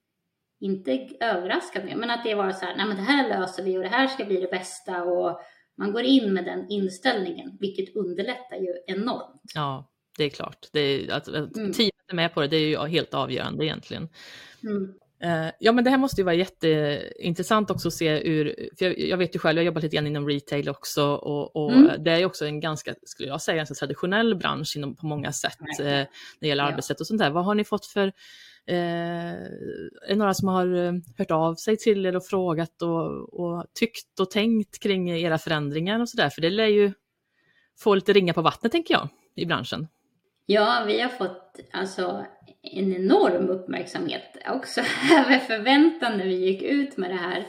inte 0.60 1.08
överraskad 1.20 1.84
med, 1.84 1.96
men 1.96 2.10
att 2.10 2.24
det 2.24 2.34
var 2.34 2.52
så 2.52 2.64
här, 2.64 2.76
nej 2.76 2.86
men 2.86 2.96
det 2.96 3.02
här 3.02 3.28
löser 3.28 3.62
vi 3.62 3.78
och 3.78 3.82
det 3.82 3.88
här 3.88 4.06
ska 4.06 4.24
bli 4.24 4.40
det 4.40 4.50
bästa 4.50 5.02
och 5.04 5.40
man 5.78 5.92
går 5.92 6.02
in 6.02 6.32
med 6.32 6.44
den 6.44 6.66
inställningen, 6.68 7.56
vilket 7.60 7.96
underlättar 7.96 8.56
ju 8.56 8.74
enormt. 8.86 9.42
Ja, 9.54 9.90
det 10.18 10.24
är 10.24 10.30
klart. 10.30 10.68
Det 10.72 10.80
är, 10.80 11.12
att, 11.12 11.28
att 11.28 11.56
mm. 11.56 11.72
teamet 11.72 11.94
är 12.08 12.14
med 12.14 12.34
på 12.34 12.40
det, 12.40 12.48
det 12.48 12.56
är 12.56 12.68
ju 12.68 12.78
helt 12.78 13.14
avgörande 13.14 13.64
egentligen. 13.64 14.08
Mm. 14.62 14.94
Uh, 15.24 15.50
ja, 15.58 15.72
men 15.72 15.84
det 15.84 15.90
här 15.90 15.98
måste 15.98 16.20
ju 16.20 16.24
vara 16.24 16.34
jätteintressant 16.34 17.70
också 17.70 17.88
att 17.88 17.94
se 17.94 18.28
ur, 18.28 18.68
för 18.78 18.84
jag, 18.84 18.98
jag 18.98 19.16
vet 19.16 19.34
ju 19.34 19.38
själv, 19.38 19.58
jag 19.58 19.62
har 19.62 19.66
jobbat 19.66 19.82
lite 19.82 19.96
grann 19.96 20.06
inom 20.06 20.28
retail 20.28 20.68
också 20.68 21.14
och, 21.14 21.56
och 21.56 21.72
mm. 21.72 22.04
det 22.04 22.10
är 22.10 22.18
ju 22.18 22.24
också 22.24 22.46
en 22.46 22.60
ganska, 22.60 22.94
skulle 23.04 23.28
jag 23.28 23.42
säga, 23.42 23.56
ganska 23.56 23.74
traditionell 23.74 24.34
bransch 24.34 24.76
inom, 24.76 24.96
på 24.96 25.06
många 25.06 25.32
sätt 25.32 25.58
uh, 25.80 25.86
när 25.86 26.06
det 26.40 26.48
gäller 26.48 26.62
ja. 26.64 26.68
arbetssätt 26.68 27.00
och 27.00 27.06
sånt 27.06 27.20
där. 27.20 27.30
Vad 27.30 27.44
har 27.44 27.54
ni 27.54 27.64
fått 27.64 27.86
för 27.86 28.12
Eh, 28.66 28.76
är 30.02 30.08
det 30.08 30.16
några 30.16 30.34
som 30.34 30.48
har 30.48 30.86
eh, 30.86 30.92
hört 31.18 31.30
av 31.30 31.54
sig 31.54 31.76
till 31.76 32.06
er 32.06 32.16
och 32.16 32.26
frågat 32.26 32.82
och, 32.82 33.40
och 33.40 33.66
tyckt 33.74 34.20
och 34.20 34.30
tänkt 34.30 34.82
kring 34.82 35.10
era 35.10 35.38
förändringar 35.38 36.00
och 36.00 36.08
sådär? 36.08 36.30
För 36.30 36.40
det 36.40 36.50
lär 36.50 36.66
ju 36.66 36.92
få 37.78 37.94
lite 37.94 38.12
ringa 38.12 38.32
på 38.32 38.42
vattnet 38.42 38.72
tänker 38.72 38.94
jag 38.94 39.08
i 39.36 39.46
branschen. 39.46 39.88
Ja, 40.46 40.84
vi 40.86 41.00
har 41.00 41.08
fått 41.08 41.60
alltså 41.72 42.26
en 42.62 42.94
enorm 42.94 43.48
uppmärksamhet 43.48 44.36
också 44.48 44.80
över 45.12 45.38
förväntan 45.38 46.18
när 46.18 46.24
vi 46.24 46.34
gick 46.34 46.62
ut 46.62 46.96
med 46.96 47.10
det 47.10 47.16
här. 47.16 47.46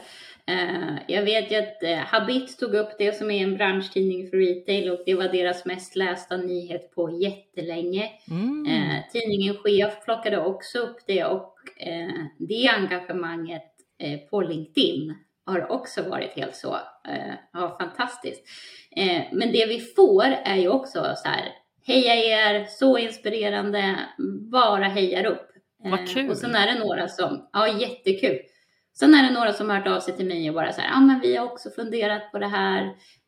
Eh, 0.48 0.96
jag 1.06 1.22
vet 1.22 1.52
ju 1.52 1.56
att 1.56 1.82
eh, 1.82 1.98
Habit 1.98 2.58
tog 2.58 2.74
upp 2.74 2.90
det 2.98 3.12
som 3.12 3.30
är 3.30 3.42
en 3.42 3.56
branschtidning 3.56 4.30
för 4.30 4.36
retail 4.36 4.90
och 4.90 5.02
det 5.06 5.14
var 5.14 5.28
deras 5.28 5.64
mest 5.64 5.96
lästa 5.96 6.36
nyhet 6.36 6.94
på 6.94 7.10
jättelänge. 7.10 8.10
Mm. 8.30 8.66
Eh, 8.66 9.10
tidningen 9.12 9.56
Chef 9.56 10.04
plockade 10.04 10.38
också 10.38 10.78
upp 10.78 10.96
det 11.06 11.24
och 11.24 11.52
det 12.38 12.68
engagemanget 12.68 13.72
på 14.30 14.40
LinkedIn 14.40 15.14
har 15.46 15.72
också 15.72 16.02
varit 16.02 16.32
helt 16.32 16.56
så 16.56 16.76
ja, 17.52 17.76
fantastiskt. 17.80 18.42
Men 19.32 19.52
det 19.52 19.66
vi 19.66 19.80
får 19.80 20.24
är 20.24 20.56
ju 20.56 20.68
också 20.68 21.14
så 21.16 21.28
här, 21.28 21.52
heja 21.86 22.14
er, 22.14 22.66
så 22.68 22.98
inspirerande, 22.98 23.98
bara 24.50 24.84
hejar 24.84 25.24
upp. 25.24 25.48
Vad 25.78 26.08
kul! 26.08 26.30
Och 26.30 26.36
sen 26.36 26.54
är 26.54 26.66
det 26.66 26.78
några 26.78 27.08
som, 27.08 27.48
ja 27.52 27.68
jättekul. 27.68 28.38
Sen 28.98 29.14
är 29.14 29.22
det 29.22 29.30
några 29.30 29.52
som 29.52 29.70
har 29.70 29.76
hört 29.76 29.86
av 29.86 30.00
sig 30.00 30.16
till 30.16 30.26
mig 30.26 30.48
och 30.48 30.54
bara 30.54 30.72
så 30.72 30.80
här, 30.80 30.88
ja 30.88 30.96
ah, 30.96 31.00
men 31.00 31.20
vi 31.20 31.36
har 31.36 31.46
också 31.46 31.70
funderat 31.70 32.32
på 32.32 32.38
det 32.38 32.46
här. 32.46 32.82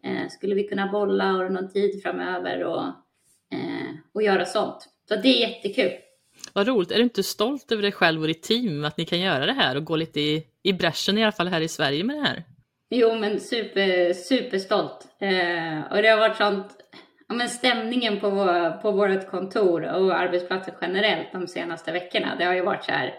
Eh, 0.05 0.29
skulle 0.29 0.55
vi 0.55 0.69
kunna 0.69 0.87
bolla 0.93 1.33
och 1.33 1.53
någon 1.53 1.73
tid 1.73 2.03
framöver 2.03 2.65
och, 2.65 2.83
eh, 3.53 3.89
och 4.15 4.23
göra 4.23 4.45
sånt. 4.45 4.89
Så 5.09 5.17
det 5.17 5.29
är 5.29 5.49
jättekul. 5.49 5.93
Vad 6.53 6.69
roligt. 6.69 6.91
Är 6.91 6.97
du 6.97 7.03
inte 7.03 7.23
stolt 7.23 7.73
över 7.73 7.83
dig 7.83 7.93
själv 7.93 8.21
och 8.21 8.27
ditt 8.27 8.43
team 8.43 8.85
att 8.85 8.97
ni 8.97 9.05
kan 9.05 9.21
göra 9.21 9.47
det 9.47 9.53
här 9.53 9.77
och 9.77 9.85
gå 9.85 9.97
lite 9.97 10.21
i, 10.21 10.45
i 10.63 10.73
bräschen 10.73 11.19
i 11.19 11.23
alla 11.23 11.33
fall 11.33 11.49
här 11.49 11.61
i 11.61 11.69
Sverige 11.69 12.05
med 12.05 12.17
det 12.17 12.23
här? 12.23 12.45
Jo, 12.91 13.15
men 13.15 13.41
super, 13.41 14.13
superstolt. 14.13 15.09
Eh, 15.21 15.93
och 15.93 16.03
det 16.03 16.09
har 16.09 16.19
varit 16.19 16.37
sånt, 16.37 16.77
ja 17.29 17.35
men 17.35 17.49
stämningen 17.49 18.21
på, 18.21 18.31
på 18.83 18.91
vårt 18.91 19.31
kontor 19.31 19.83
och 19.83 20.19
arbetsplatsen 20.19 20.75
generellt 20.81 21.33
de 21.33 21.47
senaste 21.47 21.93
veckorna, 21.93 22.37
det 22.39 22.45
har 22.45 22.55
ju 22.55 22.65
varit 22.65 22.85
så 22.85 22.93
här, 22.93 23.15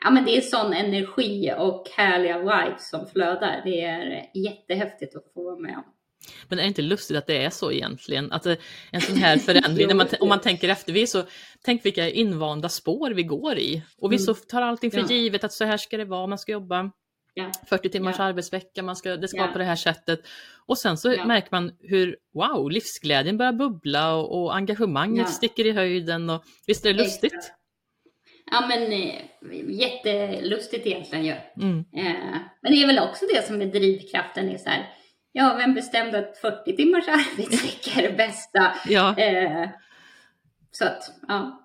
ja, 0.00 0.10
men 0.10 0.24
det 0.24 0.36
är 0.36 0.40
sån 0.40 0.72
energi 0.72 1.54
och 1.58 1.88
härliga 1.96 2.38
vibes 2.38 2.90
som 2.90 3.06
flödar. 3.06 3.62
Det 3.64 3.80
är 3.80 4.26
jättehäftigt 4.34 5.16
att 5.16 5.32
få 5.34 5.44
vara 5.44 5.58
med 5.58 5.76
om. 5.76 5.84
Men 6.48 6.58
är 6.58 6.62
det 6.62 6.68
inte 6.68 6.82
lustigt 6.82 7.16
att 7.16 7.26
det 7.26 7.44
är 7.44 7.50
så 7.50 7.72
egentligen? 7.72 8.32
Att 8.32 8.46
en 8.90 9.00
sån 9.00 9.16
här 9.16 9.36
förändring, 9.36 9.96
man, 9.96 10.06
om 10.20 10.28
man 10.28 10.40
tänker 10.40 10.68
efter, 10.68 10.92
vi 10.92 11.06
så, 11.06 11.24
tänk 11.64 11.84
vilka 11.84 12.08
invanda 12.08 12.68
spår 12.68 13.10
vi 13.10 13.22
går 13.22 13.58
i. 13.58 13.82
Och 13.98 14.12
vi 14.12 14.16
mm. 14.16 14.24
så 14.24 14.34
tar 14.34 14.62
allting 14.62 14.90
för 14.90 14.98
ja. 14.98 15.06
givet 15.08 15.44
att 15.44 15.52
så 15.52 15.64
här 15.64 15.76
ska 15.76 15.96
det 15.96 16.04
vara, 16.04 16.26
man 16.26 16.38
ska 16.38 16.52
jobba 16.52 16.90
ja. 17.34 17.52
40 17.68 17.88
timmars 17.88 18.16
ja. 18.18 18.24
arbetsvecka, 18.24 18.82
man 18.82 18.96
ska, 18.96 19.16
det 19.16 19.28
ska 19.28 19.40
vara 19.40 19.52
på 19.52 19.58
det 19.58 19.64
här 19.64 19.76
sättet. 19.76 20.20
Och 20.66 20.78
sen 20.78 20.96
så 20.96 21.08
märker 21.08 21.48
man 21.50 21.72
hur, 21.80 22.16
wow, 22.34 22.70
livsglädjen 22.70 23.38
börjar 23.38 23.52
bubbla 23.52 24.14
och, 24.14 24.42
och 24.42 24.56
engagemanget 24.56 25.28
sticker 25.28 25.66
i 25.66 25.72
höjden. 25.72 26.30
Och, 26.30 26.44
visst 26.66 26.86
är 26.86 26.92
det 26.92 27.02
lustigt? 27.02 27.52
Ja 28.50 28.66
men 28.68 28.92
eh, 28.92 29.14
jättelustigt 29.68 30.86
egentligen 30.86 31.24
ju. 31.24 31.34
Mm. 31.62 31.78
Eh, 31.78 32.40
men 32.62 32.72
det 32.72 32.82
är 32.82 32.86
väl 32.86 32.98
också 32.98 33.24
det 33.34 33.46
som 33.46 33.62
är 33.62 33.66
drivkraften 33.66 34.48
är 34.48 34.58
så 34.58 34.68
här, 34.68 34.86
ja 35.32 35.54
vem 35.58 35.74
bestämde 35.74 36.18
att 36.18 36.38
40 36.38 36.76
timmars 36.76 37.04
arbetsvecka 37.08 38.00
är 38.00 38.10
det 38.10 38.16
bästa? 38.16 38.74
Ja. 38.88 39.18
Eh, 39.18 39.68
så 40.70 40.84
att, 40.84 41.02
ja. 41.28 41.56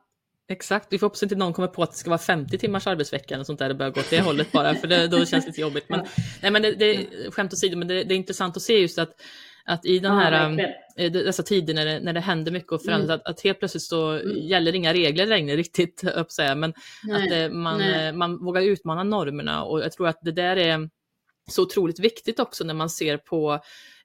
Exakt, 0.47 0.87
vi 0.89 0.99
får 0.99 1.07
hoppas 1.07 1.23
inte 1.23 1.35
någon 1.35 1.53
kommer 1.53 1.67
på 1.67 1.83
att 1.83 1.91
det 1.91 1.97
ska 1.97 2.09
vara 2.09 2.17
50 2.17 2.57
timmars 2.57 2.87
arbetsvecka 2.87 3.33
eller 3.33 3.43
sånt 3.43 3.59
där, 3.59 3.67
det 3.67 3.75
börjar 3.75 3.91
gå 3.91 3.99
åt 3.99 4.09
det 4.09 4.21
hållet 4.21 4.51
bara, 4.51 4.75
för 4.75 4.87
det, 4.87 5.07
då 5.07 5.25
känns 5.25 5.45
det 5.45 5.49
lite 5.49 5.61
jobbigt. 5.61 5.89
Men, 5.89 6.05
nej, 6.41 6.51
men 6.51 6.61
det, 6.61 6.71
det, 6.71 7.07
skämt 7.31 7.53
åsido, 7.53 7.77
men 7.77 7.87
det, 7.87 8.03
det 8.03 8.13
är 8.13 8.17
intressant 8.17 8.57
att 8.57 8.63
se 8.63 8.79
just 8.79 8.99
att 8.99 9.21
att 9.65 9.85
i 9.85 9.99
den 9.99 10.13
ja, 10.13 10.19
här, 10.19 10.59
äh, 10.97 11.11
dessa 11.11 11.43
tider 11.43 11.73
när 11.73 11.85
det, 11.85 11.99
när 11.99 12.13
det 12.13 12.19
händer 12.19 12.51
mycket 12.51 12.71
och 12.71 12.81
förändras, 12.81 13.09
mm. 13.09 13.21
att, 13.25 13.27
att, 13.27 13.41
helt 13.41 13.59
plötsligt 13.59 13.83
så 13.83 14.11
mm. 14.11 14.37
gäller 14.37 14.75
inga 14.75 14.93
regler 14.93 15.25
längre 15.25 15.55
riktigt, 15.57 16.03
upp 16.15 16.31
säga, 16.31 16.55
men 16.55 16.73
Nej. 17.03 17.23
att 17.23 17.51
äh, 17.51 17.57
man, 17.57 17.81
äh, 17.81 18.13
man 18.13 18.45
vågar 18.45 18.61
utmana 18.61 19.03
normerna 19.03 19.63
och 19.63 19.79
jag 19.79 19.91
tror 19.91 20.07
att 20.07 20.19
det 20.21 20.31
där 20.31 20.55
är 20.55 20.89
så 21.51 21.63
otroligt 21.63 21.99
viktigt 21.99 22.39
också 22.39 22.63
när 22.63 22.73
man 22.73 22.89
ser 22.89 23.17
på 23.17 23.59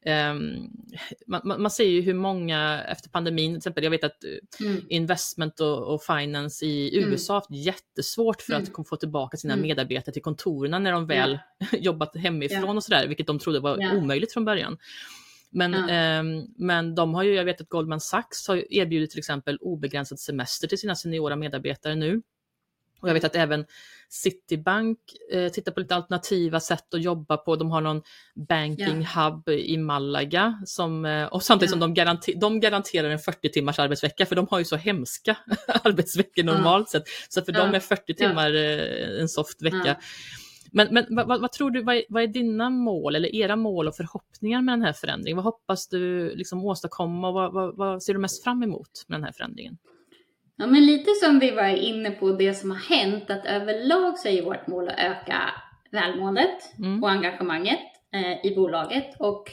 Um, 0.07 0.71
man, 1.27 1.63
man, 1.63 1.71
ser 1.71 1.85
ju 1.85 2.01
hur 2.01 2.15
många 2.15 2.83
efter 2.89 3.11
pandemin, 3.11 3.51
till 3.51 3.57
exempel, 3.57 3.85
jag 3.85 3.91
vet 3.91 4.05
att 4.05 4.25
mm. 4.61 4.85
investment 4.89 5.61
och, 5.61 5.95
och, 5.95 6.03
finance 6.03 6.67
i 6.67 6.99
mm. 6.99 7.11
USA 7.11 7.33
har 7.33 7.41
haft 7.41 7.51
jättesvårt 7.51 8.43
för 8.43 8.53
mm. 8.53 8.67
att 8.79 8.89
få 8.89 8.97
tillbaka 8.97 9.37
sina 9.37 9.55
mm. 9.55 9.63
medarbetare 9.63 10.13
till 10.13 10.23
kontoren 10.23 10.83
när 10.83 10.93
de 10.93 11.07
väl 11.07 11.39
ja. 11.59 11.67
jobbat 11.79 12.17
hemifrån 12.17 12.65
ja. 12.65 12.75
och 12.75 12.85
sådär, 12.85 13.07
vilket 13.07 13.27
de 13.27 13.39
trodde 13.39 13.61
var 13.61 13.79
ja. 13.81 13.97
omöjligt 13.97 14.33
från 14.33 14.45
början. 14.45 14.79
Men, 15.51 15.73
ja. 15.73 15.91
eh, 15.91 16.23
men 16.57 16.95
de 16.95 17.15
har 17.15 17.23
ju, 17.23 17.35
jag 17.35 17.45
vet 17.45 17.61
att 17.61 17.69
Goldman 17.69 18.01
Sachs 18.01 18.49
har 18.49 18.73
erbjudit 18.73 19.11
till 19.11 19.19
exempel 19.19 19.59
obegränsad 19.61 20.21
semester 20.21 20.69
till 20.69 20.79
sina 20.79 20.97
seniora 20.97 21.37
medarbetare 21.37 21.95
nu. 21.95 22.23
Och 23.01 23.09
jag 23.09 23.15
vet 23.15 23.25
att 23.25 23.37
även 23.37 23.67
Citibank 24.09 24.99
eh, 25.33 25.49
tittar 25.49 25.73
på 25.73 25.81
lite 25.81 25.95
alternativa 25.95 26.61
sätt 26.61 26.95
att 26.95 27.03
jobba 27.03 27.37
på. 27.37 27.57
De 27.57 27.71
har 27.71 27.81
någon 27.81 28.03
banking 28.35 29.07
ja. 29.15 29.23
hub 29.23 29.49
i 29.49 29.77
Malaga 29.77 30.63
som, 30.67 31.05
eh, 31.05 31.27
och 31.27 31.43
samtidigt 31.43 31.71
ja. 31.71 31.73
som 31.73 31.81
de, 31.81 31.95
garanter, 31.95 32.35
de 32.35 32.61
garanterar 32.61 33.11
en 33.11 33.19
40 33.19 33.49
timmars 33.49 33.79
arbetsvecka 33.79 34.27
för 34.27 34.37
de 34.37 34.47
har 34.51 34.59
ju 34.59 34.65
så 34.65 34.77
hemska 34.77 35.37
arbetsveckor 35.67 36.43
normalt 36.43 36.89
sett. 36.89 37.05
Så 37.29 37.43
för 37.43 37.53
dem 37.53 37.75
är 37.75 37.81
40 37.81 38.15
timmar 38.15 38.55
eh, 38.55 39.21
en 39.21 39.29
soft 39.29 39.63
vecka. 39.63 39.97
Men, 40.73 40.89
men 40.91 41.07
vad, 41.11 41.41
vad, 41.41 41.53
tror 41.53 41.71
du, 41.71 41.83
vad 41.83 41.97
är, 41.97 42.03
vad 42.09 42.23
är, 42.23 42.27
dina 42.27 42.71
mål 42.71 43.17
eller 43.17 43.35
era 43.35 43.57
mål 43.57 43.89
och 43.89 43.97
förhoppningar 43.97 44.63
med 44.63 44.73
den 44.73 44.83
här 44.83 44.93
förändringen? 44.93 45.37
Vad 45.37 45.45
hoppas 45.45 45.89
du 45.89 46.35
liksom 46.37 46.65
åstadkomma 46.65 47.29
och 47.29 47.53
vad, 47.53 47.77
vad, 47.77 48.03
ser 48.03 48.13
du 48.13 48.19
mest 48.19 48.45
fram 48.45 48.63
emot 48.63 49.05
med 49.07 49.19
den 49.19 49.25
här 49.25 49.33
förändringen? 49.33 49.79
Ja, 50.57 50.67
men 50.67 50.87
lite 50.87 51.11
som 51.23 51.39
vi 51.39 51.51
var 51.51 51.69
inne 51.69 52.11
på 52.11 52.33
det 52.33 52.55
som 52.55 52.71
har 52.71 52.79
hänt, 52.79 53.31
att 53.31 53.47
överlag 53.47 54.19
så 54.19 54.29
är 54.29 54.43
vårt 54.43 54.67
mål 54.67 54.89
att 54.89 54.99
öka 54.99 55.41
välmåendet 55.91 56.79
mm. 56.79 57.03
och 57.03 57.11
engagemanget 57.11 57.81
eh, 58.15 58.47
i 58.47 58.55
bolaget 58.57 59.17
och 59.19 59.51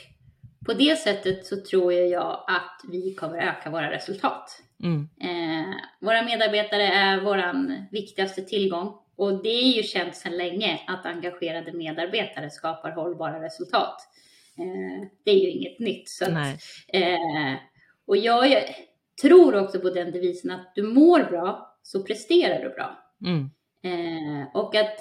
på 0.65 0.73
det 0.73 0.95
sättet 0.95 1.45
så 1.45 1.55
tror 1.61 1.93
jag 1.93 2.43
att 2.47 2.81
vi 2.91 3.13
kommer 3.13 3.37
öka 3.37 3.69
våra 3.69 3.91
resultat. 3.91 4.61
Mm. 4.83 5.09
Eh, 5.21 5.75
våra 6.01 6.21
medarbetare 6.21 6.83
är 6.83 7.21
vår 7.21 7.41
viktigaste 7.91 8.41
tillgång 8.41 8.93
och 9.17 9.43
det 9.43 9.49
är 9.49 9.71
ju 9.71 9.83
känt 9.83 10.15
sedan 10.15 10.37
länge 10.37 10.79
att 10.87 11.05
engagerade 11.05 11.73
medarbetare 11.73 12.49
skapar 12.49 12.91
hållbara 12.91 13.43
resultat. 13.43 13.95
Eh, 14.57 15.07
det 15.25 15.31
är 15.31 15.39
ju 15.39 15.49
inget 15.49 15.79
nytt. 15.79 16.09
Så 16.09 16.25
att, 16.25 16.61
eh, 16.87 17.55
och 18.07 18.17
jag 18.17 18.75
tror 19.21 19.55
också 19.55 19.79
på 19.79 19.89
den 19.89 20.11
devisen 20.11 20.51
att 20.51 20.71
du 20.75 20.83
mår 20.83 21.23
bra 21.23 21.77
så 21.83 22.03
presterar 22.03 22.63
du 22.63 22.69
bra. 22.69 22.99
Mm. 23.25 23.49
Eh, 23.83 24.47
och 24.53 24.75
att 24.75 24.99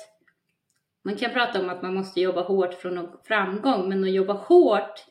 man 1.05 1.16
kan 1.16 1.31
prata 1.31 1.61
om 1.61 1.68
att 1.68 1.83
man 1.83 1.94
måste 1.94 2.20
jobba 2.20 2.42
hårt 2.42 2.74
för 2.74 2.88
att 2.88 2.94
nå 2.94 3.20
framgång, 3.24 3.88
men 3.88 4.05
att 4.05 4.11
jobba 4.11 4.33
hårt 4.33 5.05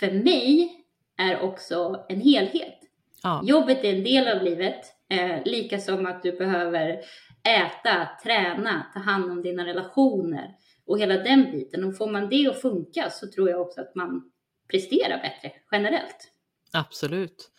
för 0.00 0.10
mig 0.10 0.70
är 1.18 1.40
också 1.40 2.04
en 2.08 2.20
helhet. 2.20 2.78
Ja. 3.22 3.40
Jobbet 3.44 3.84
är 3.84 3.94
en 3.94 4.04
del 4.04 4.36
av 4.36 4.42
livet, 4.42 4.80
eh, 5.10 5.44
lika 5.44 5.78
som 5.78 6.06
att 6.06 6.22
du 6.22 6.32
behöver 6.32 7.00
äta, 7.48 8.08
träna, 8.22 8.86
ta 8.94 9.00
hand 9.00 9.30
om 9.30 9.42
dina 9.42 9.66
relationer 9.66 10.54
och 10.86 10.98
hela 10.98 11.14
den 11.14 11.52
biten. 11.52 11.84
Och 11.84 11.96
får 11.96 12.10
man 12.10 12.28
det 12.28 12.48
att 12.48 12.60
funka 12.60 13.10
så 13.10 13.30
tror 13.30 13.50
jag 13.50 13.60
också 13.60 13.80
att 13.80 13.94
man 13.94 14.30
presterar 14.70 15.18
bättre 15.18 15.52
generellt. 15.72 16.32
Absolut. 16.72 17.50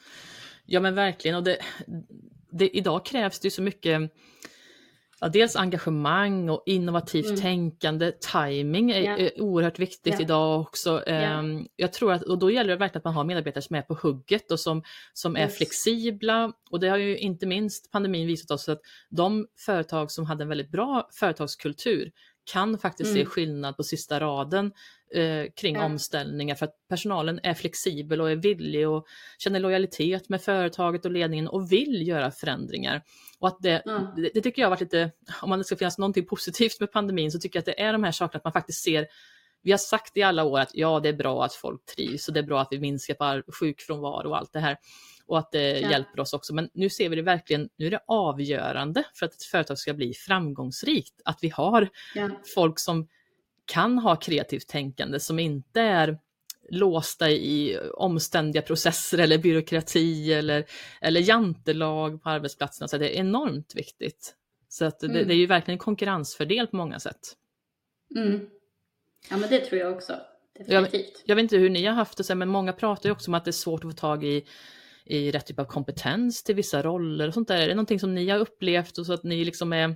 Ja 0.65 0.79
men 0.79 0.95
verkligen 0.95 1.37
och 1.37 1.43
det, 1.43 1.57
det, 2.51 2.77
idag 2.77 3.05
krävs 3.05 3.39
det 3.39 3.45
ju 3.45 3.51
så 3.51 3.61
mycket 3.61 4.11
ja, 5.21 5.27
dels 5.27 5.55
engagemang 5.55 6.49
och 6.49 6.63
innovativt 6.65 7.25
mm. 7.25 7.41
tänkande, 7.41 8.11
timing 8.11 8.91
är, 8.91 9.01
yeah. 9.01 9.21
är 9.21 9.41
oerhört 9.41 9.79
viktigt 9.79 10.13
yeah. 10.13 10.21
idag 10.21 10.61
också. 10.61 11.03
Yeah. 11.07 11.39
Um, 11.39 11.67
jag 11.75 11.93
tror 11.93 12.13
att, 12.13 12.23
och 12.23 12.39
då 12.39 12.51
gäller 12.51 12.69
det 12.69 12.75
verkligen 12.75 12.99
att 12.99 13.05
man 13.05 13.13
har 13.13 13.23
medarbetare 13.23 13.61
som 13.61 13.75
är 13.75 13.81
på 13.81 13.93
hugget 13.93 14.51
och 14.51 14.59
som, 14.59 14.83
som 15.13 15.37
yes. 15.37 15.53
är 15.53 15.57
flexibla. 15.57 16.53
Och 16.71 16.79
det 16.79 16.89
har 16.89 16.97
ju 16.97 17.17
inte 17.17 17.45
minst 17.45 17.91
pandemin 17.91 18.27
visat 18.27 18.51
oss 18.51 18.69
att 18.69 18.81
de 19.09 19.47
företag 19.65 20.11
som 20.11 20.25
hade 20.25 20.43
en 20.43 20.49
väldigt 20.49 20.71
bra 20.71 21.09
företagskultur 21.11 22.11
kan 22.45 22.77
faktiskt 22.77 23.11
mm. 23.11 23.23
se 23.23 23.29
skillnad 23.29 23.77
på 23.77 23.83
sista 23.83 24.19
raden 24.19 24.71
eh, 25.13 25.45
kring 25.55 25.75
ja. 25.75 25.85
omställningar 25.85 26.55
för 26.55 26.65
att 26.65 26.75
personalen 26.89 27.39
är 27.43 27.53
flexibel 27.53 28.21
och 28.21 28.31
är 28.31 28.35
villig 28.35 28.89
och 28.89 29.05
känner 29.37 29.59
lojalitet 29.59 30.29
med 30.29 30.41
företaget 30.41 31.05
och 31.05 31.11
ledningen 31.11 31.47
och 31.47 31.71
vill 31.71 32.07
göra 32.07 32.31
förändringar. 32.31 33.01
Och 33.39 33.47
att 33.47 33.57
det, 33.59 33.81
ja. 33.85 34.13
det, 34.15 34.29
det, 34.33 34.41
tycker 34.41 34.61
jag 34.61 34.67
har 34.67 34.75
varit 34.75 34.81
lite, 34.81 35.11
om 35.41 35.49
man 35.49 35.63
ska 35.63 35.75
finnas 35.75 35.97
någonting 35.97 36.25
positivt 36.25 36.79
med 36.79 36.91
pandemin 36.91 37.31
så 37.31 37.39
tycker 37.39 37.57
jag 37.57 37.61
att 37.61 37.77
det 37.77 37.81
är 37.81 37.93
de 37.93 38.03
här 38.03 38.11
sakerna 38.11 38.37
att 38.37 38.43
man 38.43 38.53
faktiskt 38.53 38.83
ser 38.83 39.07
vi 39.65 39.71
har 39.71 39.77
sagt 39.77 40.17
i 40.17 40.23
alla 40.23 40.43
år 40.43 40.59
att 40.59 40.71
ja, 40.73 40.99
det 40.99 41.09
är 41.09 41.13
bra 41.13 41.45
att 41.45 41.53
folk 41.53 41.85
trivs 41.85 42.27
och 42.27 42.33
det 42.33 42.39
är 42.39 42.43
bra 42.43 42.61
att 42.61 42.67
vi 42.71 42.79
minskar 42.79 43.41
på 43.41 43.51
sjukfrånvaro 43.59 44.29
och 44.29 44.37
allt 44.37 44.53
det 44.53 44.59
här 44.59 44.77
och 45.27 45.39
att 45.39 45.51
det 45.51 45.79
ja. 45.79 45.91
hjälper 45.91 46.19
oss 46.19 46.33
också. 46.33 46.53
Men 46.53 46.69
nu 46.73 46.89
ser 46.89 47.09
vi 47.09 47.15
det 47.15 47.21
verkligen, 47.21 47.69
nu 47.77 47.87
är 47.87 47.91
det 47.91 48.03
avgörande 48.07 49.03
för 49.13 49.25
att 49.25 49.33
ett 49.33 49.43
företag 49.43 49.79
ska 49.79 49.93
bli 49.93 50.13
framgångsrikt, 50.13 51.21
att 51.25 51.37
vi 51.41 51.49
har 51.49 51.89
ja. 52.15 52.29
folk 52.55 52.79
som 52.79 53.07
kan 53.65 53.97
ha 53.97 54.15
kreativt 54.15 54.67
tänkande, 54.67 55.19
som 55.19 55.39
inte 55.39 55.81
är 55.81 56.17
låsta 56.69 57.29
i 57.29 57.79
omständiga 57.93 58.61
processer 58.61 59.17
eller 59.17 59.37
byråkrati 59.37 60.33
eller, 60.33 60.65
eller 61.01 61.21
jantelag 61.21 62.23
på 62.23 62.29
arbetsplatserna. 62.29 62.87
Så 62.87 62.97
det 62.97 63.17
är 63.17 63.19
enormt 63.19 63.75
viktigt. 63.75 64.35
Så 64.69 64.85
att 64.85 64.99
det, 64.99 65.07
mm. 65.07 65.27
det 65.27 65.33
är 65.33 65.37
ju 65.37 65.45
verkligen 65.45 65.75
en 65.75 65.79
konkurrensfördel 65.79 66.67
på 66.67 66.75
många 66.75 66.99
sätt. 66.99 67.19
Mm. 68.15 68.49
Ja 69.29 69.37
men 69.37 69.49
det 69.49 69.59
tror 69.59 69.81
jag 69.81 69.93
också. 69.93 70.13
Definitivt. 70.57 71.23
Jag, 71.25 71.29
jag, 71.29 71.35
vet 71.35 71.43
inte 71.43 71.57
hur 71.57 71.69
ni 71.69 71.85
har 71.85 71.93
haft 71.93 72.27
det, 72.27 72.35
men 72.35 72.49
många 72.49 72.73
pratar 72.73 73.09
ju 73.09 73.11
också 73.11 73.31
om 73.31 73.35
att 73.35 73.45
det 73.45 73.49
är 73.49 73.53
svårt 73.53 73.83
att 73.83 73.91
få 73.91 73.97
tag 73.97 74.23
i 74.23 74.45
i 75.05 75.31
rätt 75.31 75.45
typ 75.45 75.59
av 75.59 75.65
kompetens 75.65 76.43
till 76.43 76.55
vissa 76.55 76.81
roller 76.81 77.27
och 77.27 77.33
sånt 77.33 77.47
där? 77.47 77.57
Är 77.57 77.67
det 77.67 77.75
någonting 77.75 77.99
som 77.99 78.15
ni 78.15 78.29
har 78.29 78.39
upplevt 78.39 78.97
och 78.97 79.05
så 79.05 79.13
att 79.13 79.23
ni 79.23 79.45
liksom 79.45 79.73
är, 79.73 79.95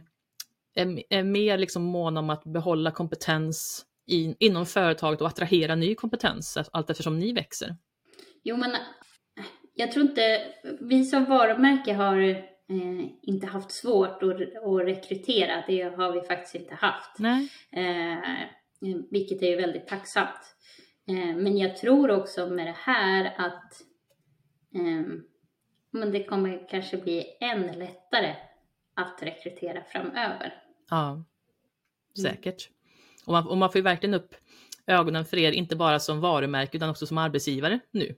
är, 0.76 1.04
är 1.10 1.24
mer 1.24 1.58
liksom 1.58 1.84
måna 1.84 2.20
om 2.20 2.30
att 2.30 2.44
behålla 2.44 2.92
kompetens 2.92 3.86
i, 4.08 4.36
inom 4.40 4.66
företaget 4.66 5.22
och 5.22 5.28
attrahera 5.28 5.76
ny 5.76 5.96
kompetens 5.96 6.58
allt 6.72 6.90
eftersom 6.90 7.20
ni 7.20 7.34
växer? 7.34 7.76
Jo, 8.44 8.58
men 8.58 8.72
jag 9.74 9.92
tror 9.92 10.06
inte, 10.06 10.42
vi 10.80 11.06
som 11.06 11.26
varumärke 11.26 11.94
har 11.94 12.20
eh, 12.20 13.06
inte 13.22 13.48
haft 13.48 13.72
svårt 13.72 14.24
att, 14.24 14.42
att 14.42 14.86
rekrytera. 14.86 15.64
Det 15.68 15.82
har 15.82 16.12
vi 16.12 16.22
faktiskt 16.22 16.56
inte 16.56 16.76
haft. 16.76 17.20
Nej. 17.20 17.50
Eh, 17.72 18.18
vilket 19.12 19.42
är 19.42 19.58
väldigt 19.58 19.88
tacksamt. 19.88 20.56
Eh, 21.10 21.36
men 21.36 21.58
jag 21.58 21.78
tror 21.78 22.12
också 22.12 22.48
med 22.48 22.68
det 22.68 22.76
här 22.78 23.34
att 23.38 23.82
men 25.92 26.12
det 26.12 26.24
kommer 26.24 26.68
kanske 26.70 26.98
bli 26.98 27.26
än 27.42 27.80
lättare 27.80 28.36
att 28.96 29.24
rekrytera 29.24 29.84
framöver. 29.84 30.54
Ja, 30.90 31.12
mm. 31.12 31.26
säkert. 32.22 32.70
Och 33.26 33.34
man, 33.34 33.48
och 33.48 33.58
man 33.58 33.72
får 33.72 33.80
ju 33.80 33.84
verkligen 33.84 34.14
upp 34.14 34.36
ögonen 34.88 35.26
för 35.26 35.38
er, 35.38 35.52
inte 35.52 35.76
bara 35.76 36.00
som 36.00 36.22
varumärke 36.22 36.78
utan 36.78 36.90
också 36.90 37.06
som 37.06 37.18
arbetsgivare 37.18 37.80
nu. 37.92 38.16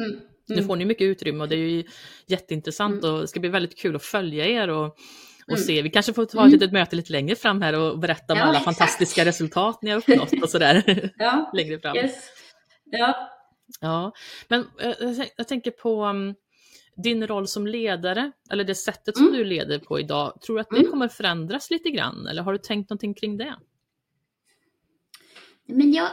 Mm. 0.00 0.10
Mm. 0.10 0.22
Nu 0.46 0.62
får 0.62 0.76
ni 0.76 0.84
mycket 0.84 1.04
utrymme 1.04 1.42
och 1.42 1.48
det 1.48 1.54
är 1.54 1.68
ju 1.68 1.84
jätteintressant 2.26 3.04
mm. 3.04 3.14
och 3.14 3.20
det 3.20 3.28
ska 3.28 3.40
bli 3.40 3.48
väldigt 3.48 3.78
kul 3.78 3.96
att 3.96 4.02
följa 4.02 4.46
er 4.46 4.68
och, 4.68 4.84
och 5.46 5.48
mm. 5.48 5.60
se. 5.60 5.82
Vi 5.82 5.90
kanske 5.90 6.12
får 6.12 6.24
ta 6.24 6.38
ett 6.38 6.40
mm. 6.40 6.52
litet 6.52 6.72
möte 6.72 6.96
lite 6.96 7.12
längre 7.12 7.36
fram 7.36 7.62
här 7.62 7.78
och 7.78 7.98
berätta 7.98 8.32
om 8.32 8.38
ja, 8.38 8.44
alla 8.44 8.58
exakt. 8.58 8.64
fantastiska 8.64 9.24
resultat 9.24 9.82
ni 9.82 9.90
har 9.90 9.98
uppnått 9.98 10.42
och 10.42 10.50
sådär 10.50 11.10
ja. 11.16 11.50
längre 11.54 11.78
fram. 11.78 11.96
Yes. 11.96 12.30
Ja, 12.84 13.30
Ja, 13.80 14.12
men 14.48 14.60
eh, 14.80 15.26
jag 15.36 15.48
tänker 15.48 15.70
på 15.70 16.04
um, 16.04 16.34
din 16.96 17.26
roll 17.26 17.48
som 17.48 17.66
ledare, 17.66 18.32
eller 18.50 18.64
det 18.64 18.74
sättet 18.74 19.16
som 19.16 19.26
mm. 19.26 19.38
du 19.38 19.44
leder 19.44 19.78
på 19.78 20.00
idag. 20.00 20.40
Tror 20.40 20.56
du 20.56 20.60
att 20.60 20.70
det 20.70 20.76
mm. 20.76 20.90
kommer 20.90 21.08
förändras 21.08 21.70
lite 21.70 21.90
grann, 21.90 22.26
eller 22.26 22.42
har 22.42 22.52
du 22.52 22.58
tänkt 22.58 22.90
någonting 22.90 23.14
kring 23.14 23.36
det? 23.36 23.54
Men 25.66 25.92
jag 25.92 26.08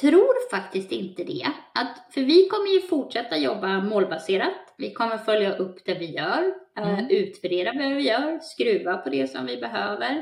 tror 0.00 0.50
faktiskt 0.50 0.92
inte 0.92 1.24
det. 1.24 1.46
Att, 1.74 2.14
för 2.14 2.20
vi 2.20 2.48
kommer 2.48 2.70
ju 2.70 2.80
fortsätta 2.80 3.36
jobba 3.36 3.80
målbaserat. 3.80 4.74
Vi 4.78 4.92
kommer 4.92 5.18
följa 5.18 5.56
upp 5.56 5.84
det 5.84 5.94
vi 5.94 6.14
gör, 6.14 6.54
eh, 6.78 6.98
mm. 6.98 7.10
utvärdera 7.10 7.72
vad 7.72 7.96
vi 7.96 8.02
gör, 8.02 8.38
skruva 8.42 8.96
på 8.96 9.10
det 9.10 9.30
som 9.30 9.46
vi 9.46 9.56
behöver. 9.56 10.14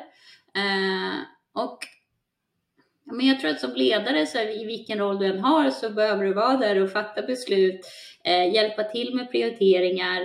Uh, 0.57 1.20
och 1.55 1.79
men 3.05 3.27
jag 3.27 3.41
tror 3.41 3.51
att 3.51 3.61
som 3.61 3.75
ledare, 3.75 4.27
så 4.27 4.38
här, 4.38 4.62
i 4.62 4.65
vilken 4.65 4.99
roll 4.99 5.19
du 5.19 5.27
än 5.27 5.41
har, 5.41 5.71
så 5.71 5.91
behöver 5.91 6.25
du 6.25 6.33
vara 6.33 6.57
där 6.57 6.83
och 6.83 6.91
fatta 6.91 7.23
beslut, 7.23 7.81
eh, 8.25 8.55
hjälpa 8.55 8.85
till 8.85 9.15
med 9.15 9.31
prioriteringar, 9.31 10.21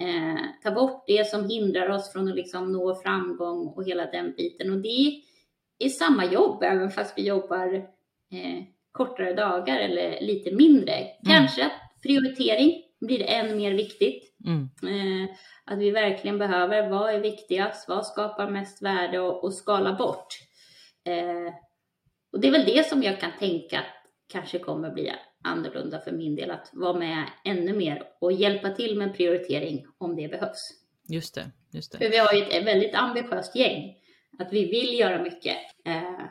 eh, 0.00 0.40
ta 0.62 0.70
bort 0.70 1.04
det 1.06 1.28
som 1.28 1.48
hindrar 1.50 1.88
oss 1.88 2.12
från 2.12 2.28
att 2.28 2.36
liksom 2.36 2.72
nå 2.72 2.94
framgång 2.94 3.66
och 3.66 3.84
hela 3.84 4.06
den 4.06 4.34
biten. 4.36 4.70
Och 4.72 4.78
det 4.78 5.22
är 5.78 5.88
samma 5.88 6.24
jobb, 6.24 6.62
även 6.62 6.90
fast 6.90 7.18
vi 7.18 7.26
jobbar 7.26 7.74
eh, 8.32 8.64
kortare 8.92 9.34
dagar 9.34 9.78
eller 9.78 10.20
lite 10.20 10.54
mindre. 10.54 10.94
Mm. 10.94 11.10
Kanske 11.24 11.66
att 11.66 12.02
prioritering 12.02 12.82
blir 13.00 13.22
än 13.22 13.56
mer 13.56 13.72
viktigt. 13.72 14.34
Mm. 14.46 14.68
Eh, 14.82 15.30
att 15.64 15.78
vi 15.78 15.90
verkligen 15.90 16.38
behöver, 16.38 16.90
vad 16.90 17.14
är 17.14 17.20
viktigast, 17.20 17.88
vad 17.88 18.06
skapar 18.06 18.50
mest 18.50 18.82
värde 18.82 19.20
och, 19.20 19.44
och 19.44 19.54
skala 19.54 19.92
bort. 19.92 20.26
Och 22.32 22.40
det 22.40 22.48
är 22.48 22.52
väl 22.52 22.66
det 22.66 22.86
som 22.86 23.02
jag 23.02 23.20
kan 23.20 23.30
tänka 23.38 23.84
kanske 24.32 24.58
kommer 24.58 24.90
bli 24.90 25.12
annorlunda 25.44 26.00
för 26.00 26.12
min 26.12 26.36
del, 26.36 26.50
att 26.50 26.70
vara 26.72 26.98
med 26.98 27.24
ännu 27.44 27.72
mer 27.72 28.02
och 28.20 28.32
hjälpa 28.32 28.70
till 28.70 28.98
med 28.98 29.16
prioritering 29.16 29.86
om 29.98 30.16
det 30.16 30.28
behövs. 30.28 30.70
Just 31.08 31.34
det, 31.34 31.50
just 31.72 31.92
det. 31.92 31.98
För 31.98 32.08
vi 32.10 32.18
har 32.18 32.32
ju 32.32 32.42
ett 32.42 32.66
väldigt 32.66 32.94
ambitiöst 32.94 33.56
gäng, 33.56 33.94
att 34.38 34.52
vi 34.52 34.64
vill 34.64 34.98
göra 34.98 35.22
mycket. 35.22 35.56
Eh, 35.84 36.24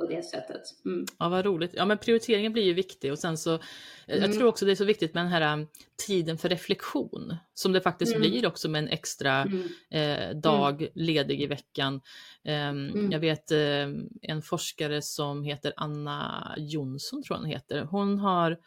på 0.00 0.06
det 0.06 0.22
sättet. 0.22 0.62
Mm. 0.84 1.06
Ja, 1.18 1.28
vad 1.28 1.44
roligt. 1.44 1.70
Ja, 1.74 1.84
men 1.84 1.98
prioriteringen 1.98 2.52
blir 2.52 2.62
ju 2.62 2.74
viktig 2.74 3.12
och 3.12 3.18
sen 3.18 3.38
så, 3.38 3.50
mm. 3.50 4.22
jag 4.22 4.32
tror 4.32 4.46
också 4.48 4.64
det 4.64 4.72
är 4.72 4.76
så 4.76 4.84
viktigt 4.84 5.14
med 5.14 5.24
den 5.24 5.32
här 5.32 5.52
um, 5.52 5.66
tiden 6.06 6.38
för 6.38 6.48
reflektion 6.48 7.36
som 7.54 7.72
det 7.72 7.80
faktiskt 7.80 8.14
mm. 8.14 8.20
blir 8.20 8.46
också 8.46 8.68
med 8.68 8.78
en 8.82 8.88
extra 8.88 9.42
mm. 9.42 9.68
eh, 9.90 10.36
dag 10.36 10.82
mm. 10.82 10.92
ledig 10.94 11.42
i 11.42 11.46
veckan. 11.46 12.00
Um, 12.44 13.12
jag 13.12 13.20
vet 13.20 13.50
eh, 13.50 13.88
en 14.22 14.42
forskare 14.42 15.02
som 15.02 15.44
heter 15.44 15.72
Anna 15.76 16.54
Jonsson, 16.58 17.22
tror 17.22 17.36
jag 17.36 17.40
hon 17.40 17.50
heter. 17.50 17.82
Hon 17.82 18.18
har 18.18 18.58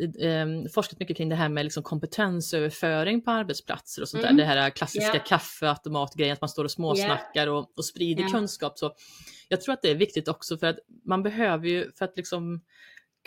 eh, 0.00 0.70
forskat 0.74 1.00
mycket 1.00 1.16
kring 1.16 1.28
det 1.28 1.36
här 1.36 1.48
med 1.48 1.64
liksom 1.64 1.82
kompetensöverföring 1.82 3.22
på 3.22 3.30
arbetsplatser 3.30 4.02
och 4.02 4.08
sånt 4.08 4.24
mm. 4.24 4.36
där. 4.36 4.44
Det 4.44 4.50
här 4.50 4.70
klassiska 4.70 5.14
yeah. 5.14 5.26
kaffeautomatgrejen, 5.26 6.32
att 6.32 6.40
man 6.40 6.48
står 6.48 6.64
och 6.64 6.70
småsnackar 6.70 7.46
yeah. 7.46 7.56
och, 7.56 7.72
och 7.76 7.84
sprider 7.84 8.20
yeah. 8.20 8.32
kunskap. 8.32 8.78
Så 8.78 8.94
jag 9.48 9.60
tror 9.60 9.72
att 9.72 9.82
det 9.82 9.90
är 9.90 9.94
viktigt 9.94 10.28
också 10.28 10.58
för 10.58 10.66
att 10.66 10.78
man 11.04 11.22
behöver 11.22 11.66
ju, 11.66 11.92
för 11.92 12.04
att 12.04 12.16
liksom 12.16 12.60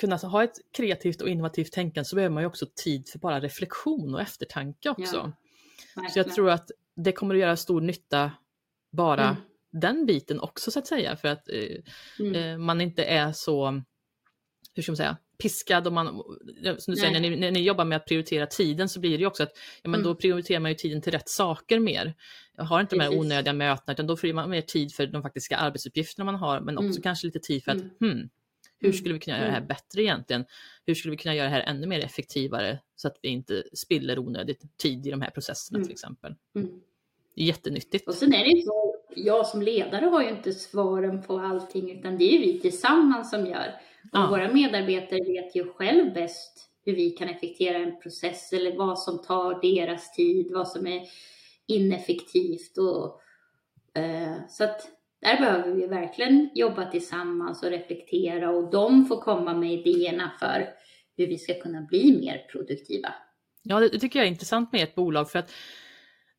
kunna 0.02 0.16
ha 0.16 0.44
ett 0.44 0.56
kreativt 0.78 1.22
och 1.22 1.30
innovativt 1.30 1.72
tänkande 1.72 2.06
så 2.06 2.16
behöver 2.16 2.34
man 2.34 2.44
ju 2.44 2.48
också 2.48 2.66
tid 2.76 3.10
för 3.10 3.20
bara 3.20 3.40
reflektion 3.40 4.16
och 4.16 4.22
eftertanke 4.22 4.90
också. 4.90 5.34
Ja, 5.96 6.10
så 6.10 6.20
jag 6.20 6.34
tror 6.34 6.50
att 6.50 6.72
det 6.96 7.12
kommer 7.12 7.36
att 7.36 7.42
göra 7.42 7.58
stor 7.58 7.82
nytta 7.82 8.32
bara 8.92 9.24
mm. 9.24 9.36
den 9.72 10.06
biten 10.06 10.40
också 10.40 10.72
så 10.72 10.80
att 10.80 10.88
säga 10.88 11.16
för 11.16 11.28
att 11.28 11.50
eh, 11.50 11.78
mm. 12.20 12.36
eh, 12.36 12.58
man 12.58 12.82
inte 12.82 13.04
är 13.04 13.32
så, 13.32 13.82
hur 14.74 14.84
ska 14.84 14.92
man 14.92 14.98
säga, 14.98 15.18
piskad 15.42 15.88
och 15.88 15.94
man, 15.94 16.24
som 16.78 16.94
du 16.94 16.96
säger, 16.96 17.12
när 17.12 17.20
ni, 17.20 17.36
när 17.36 17.52
ni, 17.52 17.62
jobbar 17.62 17.86
med 17.86 17.96
att 17.96 18.06
prioritera 18.06 18.46
tiden 18.46 18.90
så 18.90 19.00
blir 19.00 19.12
det 19.12 19.22
ju 19.22 19.26
också 19.26 19.44
att 19.44 19.52
ja, 19.82 19.90
men 19.90 20.00
mm. 20.00 20.04
då 20.04 20.16
prioriterar 20.16 20.60
man 20.60 20.72
ju 20.72 20.76
tiden 20.76 21.02
till 21.02 21.12
rätt 21.12 21.30
saker 21.30 21.80
mer. 21.80 22.14
Jag 22.58 22.64
har 22.64 22.82
inte 22.82 22.96
Precis. 22.96 23.10
de 23.10 23.16
här 23.16 23.22
onödiga 23.22 23.54
mötena 23.54 23.94
utan 23.94 24.08
då 24.08 24.18
får 24.18 24.34
man 24.34 24.50
mer 24.50 24.62
tid 24.62 24.94
för 24.94 25.08
de 25.08 25.22
faktiska 25.22 25.58
arbetsuppgifterna 25.58 26.26
man 26.26 26.36
har 26.36 26.62
men 26.62 26.78
också 26.78 26.90
mm. 26.90 27.02
kanske 27.02 27.28
lite 27.28 27.40
tid 27.40 27.64
för 27.64 27.72
att 27.72 27.78
mm. 27.78 27.92
hmm, 28.00 28.30
Hur 28.80 28.90
mm. 28.90 28.98
skulle 28.98 29.14
vi 29.14 29.20
kunna 29.20 29.38
göra 29.38 29.48
det 29.48 29.54
här 29.54 29.62
bättre 29.62 30.02
egentligen? 30.02 30.46
Hur 30.86 30.96
skulle 30.96 31.12
vi 31.12 31.18
kunna 31.18 31.36
göra 31.36 31.50
det 31.50 31.56
här 31.56 31.64
ännu 31.68 31.88
mer 31.88 32.00
effektivare 32.00 32.80
så 32.96 33.08
att 33.08 33.18
vi 33.22 33.30
inte 33.30 33.64
spiller 33.74 34.20
onödigt 34.20 34.78
tid 34.78 35.08
i 35.08 35.12
de 35.12 35.22
här 35.22 35.30
processerna 35.30 35.78
mm. 35.78 35.88
till 35.88 35.94
exempel. 35.94 36.36
Mm. 36.56 36.70
Jättenyttigt. 37.36 38.08
Och 38.08 38.14
sen 38.14 38.34
är 38.34 38.46
det 38.46 38.62
så, 38.66 38.96
jag 39.16 39.48
som 39.48 39.62
ledare 39.62 40.06
har 40.06 40.24
ju 40.24 40.30
inte 40.30 40.54
svaren 40.54 41.24
på 41.24 41.40
allting 41.40 42.00
utan 42.00 42.18
det 42.18 42.24
är 42.24 42.32
ju 42.32 42.40
vi 42.40 42.60
tillsammans 42.60 43.30
som 43.30 43.46
gör. 43.46 43.74
Och 44.04 44.20
ja. 44.20 44.28
våra 44.30 44.54
medarbetare 44.54 45.24
vet 45.24 45.56
ju 45.56 45.74
själv 45.74 46.14
bäst 46.14 46.70
hur 46.86 46.96
vi 46.96 47.10
kan 47.10 47.30
effektiera 47.30 47.78
en 47.78 48.00
process 48.00 48.54
eller 48.54 48.78
vad 48.78 49.00
som 49.00 49.22
tar 49.22 49.62
deras 49.62 50.14
tid, 50.14 50.52
vad 50.52 50.68
som 50.68 50.88
är 50.88 51.02
ineffektivt. 51.68 52.78
Och, 52.78 53.22
eh, 54.02 54.48
så 54.50 54.64
att 54.64 54.82
där 55.22 55.40
behöver 55.40 55.74
vi 55.74 55.88
verkligen 55.88 56.50
jobba 56.56 56.92
tillsammans 56.92 57.64
och 57.64 57.70
reflektera 57.70 58.50
och 58.50 58.72
de 58.72 59.06
får 59.06 59.22
komma 59.22 59.54
med 59.54 59.72
idéerna 59.74 60.32
för 60.40 60.70
hur 61.18 61.28
vi 61.28 61.38
ska 61.38 61.54
kunna 61.54 61.82
bli 61.82 62.20
mer 62.20 62.48
produktiva. 62.52 63.14
Ja, 63.64 63.80
det 63.80 64.00
tycker 64.00 64.20
jag 64.20 64.26
är 64.26 64.32
intressant 64.32 64.72
med 64.72 64.84
ett 64.84 64.96
bolag 64.96 65.32
för 65.32 65.40
att 65.40 65.52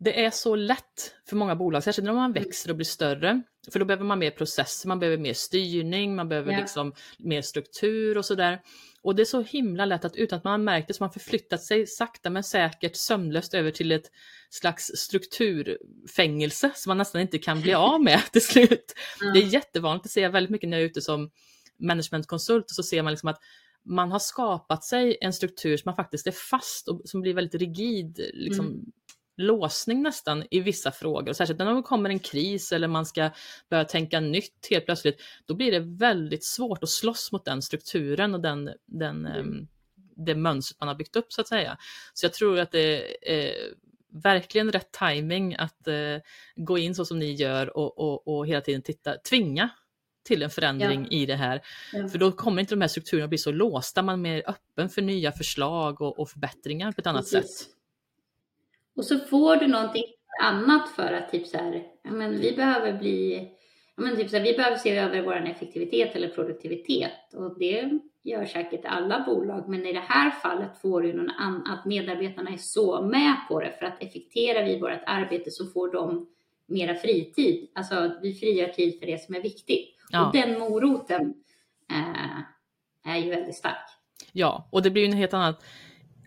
det 0.05 0.25
är 0.25 0.31
så 0.31 0.57
lätt 0.57 1.15
för 1.29 1.37
många 1.37 1.57
bolag, 1.57 1.85
särskilt 1.85 2.07
när 2.07 2.13
man 2.13 2.31
mm. 2.31 2.45
växer 2.45 2.71
och 2.71 2.77
blir 2.77 2.85
större. 2.85 3.43
För 3.73 3.79
då 3.79 3.85
behöver 3.85 4.05
man 4.05 4.19
mer 4.19 4.31
processer, 4.31 4.89
man 4.89 4.99
behöver 4.99 5.19
mer 5.19 5.35
styrning, 5.35 6.17
man 6.17 6.29
behöver 6.29 6.53
ja. 6.53 6.59
liksom 6.59 6.95
mer 7.19 7.43
struktur 7.43 8.19
och 8.19 8.25
sådär. 8.25 8.61
Och 9.03 9.15
det 9.15 9.23
är 9.23 9.27
så 9.27 9.43
himla 9.43 9.85
lätt 9.85 10.05
att 10.05 10.17
utan 10.17 10.37
att 10.37 10.45
man 10.45 10.51
har 10.51 10.59
märkt 10.59 10.89
det 10.89 10.95
så 10.95 11.05
har 11.05 11.07
man 11.07 11.13
förflyttat 11.13 11.63
sig 11.63 11.87
sakta 11.87 12.31
men 12.31 12.43
säkert 12.43 12.97
sömlöst 12.97 13.55
över 13.55 13.71
till 13.71 13.93
ett 13.93 14.11
slags 14.51 14.87
strukturfängelse 14.97 16.71
som 16.75 16.91
man 16.91 16.99
nästan 16.99 17.21
inte 17.21 17.39
kan 17.39 17.61
bli 17.61 17.75
av 17.75 18.03
med 18.03 18.21
till 18.33 18.45
slut. 18.45 18.95
Mm. 19.23 19.35
Det 19.35 19.41
är 19.41 19.47
jättevanligt, 19.47 20.03
det 20.03 20.09
ser 20.09 20.23
jag 20.23 20.31
väldigt 20.31 20.51
mycket 20.51 20.69
när 20.69 20.77
jag 20.77 20.85
är 20.85 20.91
ute 20.91 21.01
som 21.01 21.31
managementkonsult 21.79 22.65
och 22.65 22.71
så 22.71 22.83
ser 22.83 23.03
man 23.03 23.13
liksom 23.13 23.29
att 23.29 23.39
man 23.85 24.13
har 24.13 24.19
skapat 24.19 24.85
sig 24.85 25.19
en 25.21 25.33
struktur 25.33 25.77
som 25.77 25.83
man 25.89 25.97
faktiskt 25.97 26.27
är 26.27 26.35
fast 26.51 26.89
och 26.89 27.03
som 27.05 27.21
blir 27.21 27.35
väldigt 27.35 27.61
rigid, 27.61 28.31
liksom, 28.35 28.67
mm 28.67 28.85
låsning 29.37 30.03
nästan 30.03 30.45
i 30.51 30.61
vissa 30.61 30.93
frågor. 30.93 31.33
särskilt 31.33 31.59
när 31.59 31.75
det 31.75 31.83
kommer 31.83 32.11
en 32.11 32.19
kris 32.19 32.73
eller 32.73 32.89
man 32.89 33.07
ska 33.07 33.31
börja 33.71 33.85
tänka 33.85 34.21
nytt 34.21 34.67
helt 34.71 34.85
plötsligt. 34.85 35.23
Då 35.47 35.55
blir 35.55 35.73
det 35.73 35.81
väldigt 35.81 36.45
svårt 36.45 36.83
att 36.83 36.91
slåss 36.91 37.33
mot 37.33 37.45
den 37.45 37.63
strukturen 37.63 38.35
och 38.35 38.41
den, 38.41 38.71
den, 38.87 39.27
mm. 39.27 39.69
det 40.17 40.35
mönstret 40.35 40.81
man 40.81 40.89
har 40.89 40.95
byggt 40.95 41.17
upp 41.17 41.33
så 41.33 41.41
att 41.41 41.49
säga. 41.49 41.77
Så 42.15 42.27
jag 42.27 42.33
tror 42.33 42.59
att 42.59 42.71
det 42.71 43.17
är 43.33 43.55
verkligen 44.13 44.73
rätt 44.73 44.93
timing 44.93 45.55
att 45.55 45.89
uh, 45.89 46.19
gå 46.57 46.79
in 46.79 46.95
så 46.95 47.05
som 47.05 47.19
ni 47.19 47.33
gör 47.33 47.77
och, 47.77 47.99
och, 47.99 48.29
och 48.29 48.47
hela 48.47 48.61
tiden 48.61 48.83
titta, 48.83 49.17
tvinga 49.17 49.71
till 50.25 50.43
en 50.43 50.51
förändring 50.51 51.07
ja. 51.11 51.17
i 51.17 51.27
det 51.27 51.37
här. 51.37 51.61
Ja. 51.93 52.09
För 52.09 52.19
då 52.19 52.33
kommer 52.33 52.61
inte 52.61 52.75
de 52.75 52.81
här 52.81 52.89
strukturerna 52.89 53.29
bli 53.29 53.39
så 53.39 53.53
låsta, 53.53 54.03
man 54.03 54.15
är 54.15 54.23
mer 54.23 54.43
öppen 54.47 54.89
för 54.89 55.03
nya 55.03 55.33
förslag 55.33 56.01
och, 56.01 56.19
och 56.19 56.31
förbättringar 56.31 56.93
på 56.93 57.01
ett 57.01 57.07
annat 57.07 57.31
Precis. 57.31 57.59
sätt. 57.59 57.69
Och 58.97 59.05
så 59.05 59.19
får 59.19 59.57
du 59.57 59.67
någonting 59.67 60.05
annat 60.43 60.89
för 60.89 61.13
att 61.13 61.31
typ 61.31 61.47
så 61.47 61.59
här, 61.59 61.83
ja 62.05 62.11
men 62.11 62.41
vi 62.41 62.53
behöver 62.53 62.93
bli, 62.93 63.49
ja 63.97 64.03
men 64.03 64.17
typ 64.17 64.31
så 64.31 64.37
här, 64.37 64.45
vi 64.45 64.53
behöver 64.53 64.77
se 64.77 64.99
över 64.99 65.23
vår 65.23 65.47
effektivitet 65.47 66.17
eller 66.17 66.29
produktivitet 66.29 67.35
och 67.35 67.59
det 67.59 67.99
gör 68.25 68.47
säkert 68.47 68.85
alla 68.85 69.25
bolag, 69.27 69.69
men 69.69 69.87
i 69.87 69.93
det 69.93 70.05
här 70.09 70.31
fallet 70.31 70.81
får 70.81 71.03
du 71.03 71.13
någon 71.13 71.31
annan, 71.31 71.67
att 71.67 71.85
medarbetarna 71.85 72.51
är 72.51 72.57
så 72.57 73.03
med 73.03 73.37
på 73.49 73.61
det 73.61 73.73
för 73.79 73.87
att 73.87 74.03
effekterar 74.03 74.65
vi 74.65 74.81
vårt 74.81 75.03
arbete 75.07 75.51
så 75.51 75.67
får 75.67 75.93
de 75.93 76.29
mera 76.67 76.95
fritid, 76.95 77.71
alltså 77.75 78.13
vi 78.23 78.35
frigör 78.35 78.69
tid 78.69 78.99
för 78.99 79.07
det 79.07 79.19
som 79.19 79.35
är 79.35 79.43
viktigt. 79.43 79.97
Ja. 80.11 80.27
Och 80.27 80.33
den 80.33 80.59
moroten 80.59 81.35
eh, 81.91 83.13
är 83.15 83.19
ju 83.19 83.31
väldigt 83.31 83.57
stark. 83.57 83.89
Ja, 84.33 84.69
och 84.73 84.83
det 84.83 84.91
blir 84.91 85.03
ju 85.03 85.09
en 85.09 85.17
helt 85.17 85.35
annat 85.35 85.65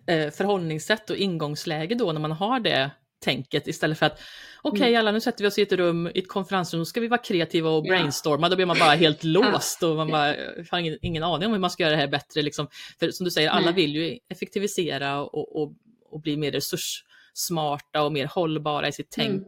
förhållningssätt 0.07 1.09
och 1.09 1.15
ingångsläge 1.15 1.95
då 1.95 2.11
när 2.11 2.21
man 2.21 2.31
har 2.31 2.59
det 2.59 2.91
tänket 3.25 3.67
istället 3.67 3.99
för 3.99 4.05
att 4.05 4.19
okej 4.61 4.77
okay, 4.77 4.89
mm. 4.89 4.99
alla 4.99 5.11
nu 5.11 5.21
sätter 5.21 5.43
vi 5.43 5.47
oss 5.47 5.57
i 5.57 5.61
ett 5.61 5.71
rum, 5.71 6.07
i 6.07 6.19
ett 6.19 6.27
konferensrum, 6.27 6.79
nu 6.79 6.85
ska 6.85 6.99
vi 6.99 7.07
vara 7.07 7.21
kreativa 7.21 7.69
och 7.69 7.83
brainstorma, 7.83 8.49
då 8.49 8.55
blir 8.55 8.65
man 8.65 8.79
bara 8.79 8.95
helt 8.95 9.23
låst 9.23 9.83
och 9.83 9.95
man 9.95 10.07
bara 10.07 10.35
har 10.71 10.79
ingen, 10.79 10.97
ingen 11.01 11.23
aning 11.23 11.45
om 11.45 11.51
hur 11.51 11.59
man 11.59 11.69
ska 11.69 11.83
göra 11.83 11.95
det 11.95 12.01
här 12.01 12.07
bättre. 12.07 12.41
Liksom. 12.41 12.67
För 12.99 13.11
som 13.11 13.23
du 13.23 13.31
säger, 13.31 13.49
alla 13.49 13.71
vill 13.71 13.95
ju 13.95 14.19
effektivisera 14.29 15.21
och, 15.21 15.61
och, 15.61 15.73
och 16.11 16.21
bli 16.21 16.37
mer 16.37 16.51
resurssmarta 16.51 18.03
och 18.03 18.11
mer 18.11 18.25
hållbara 18.25 18.87
i 18.87 18.91
sitt 18.91 19.17
mm. 19.17 19.29
tänk. 19.29 19.47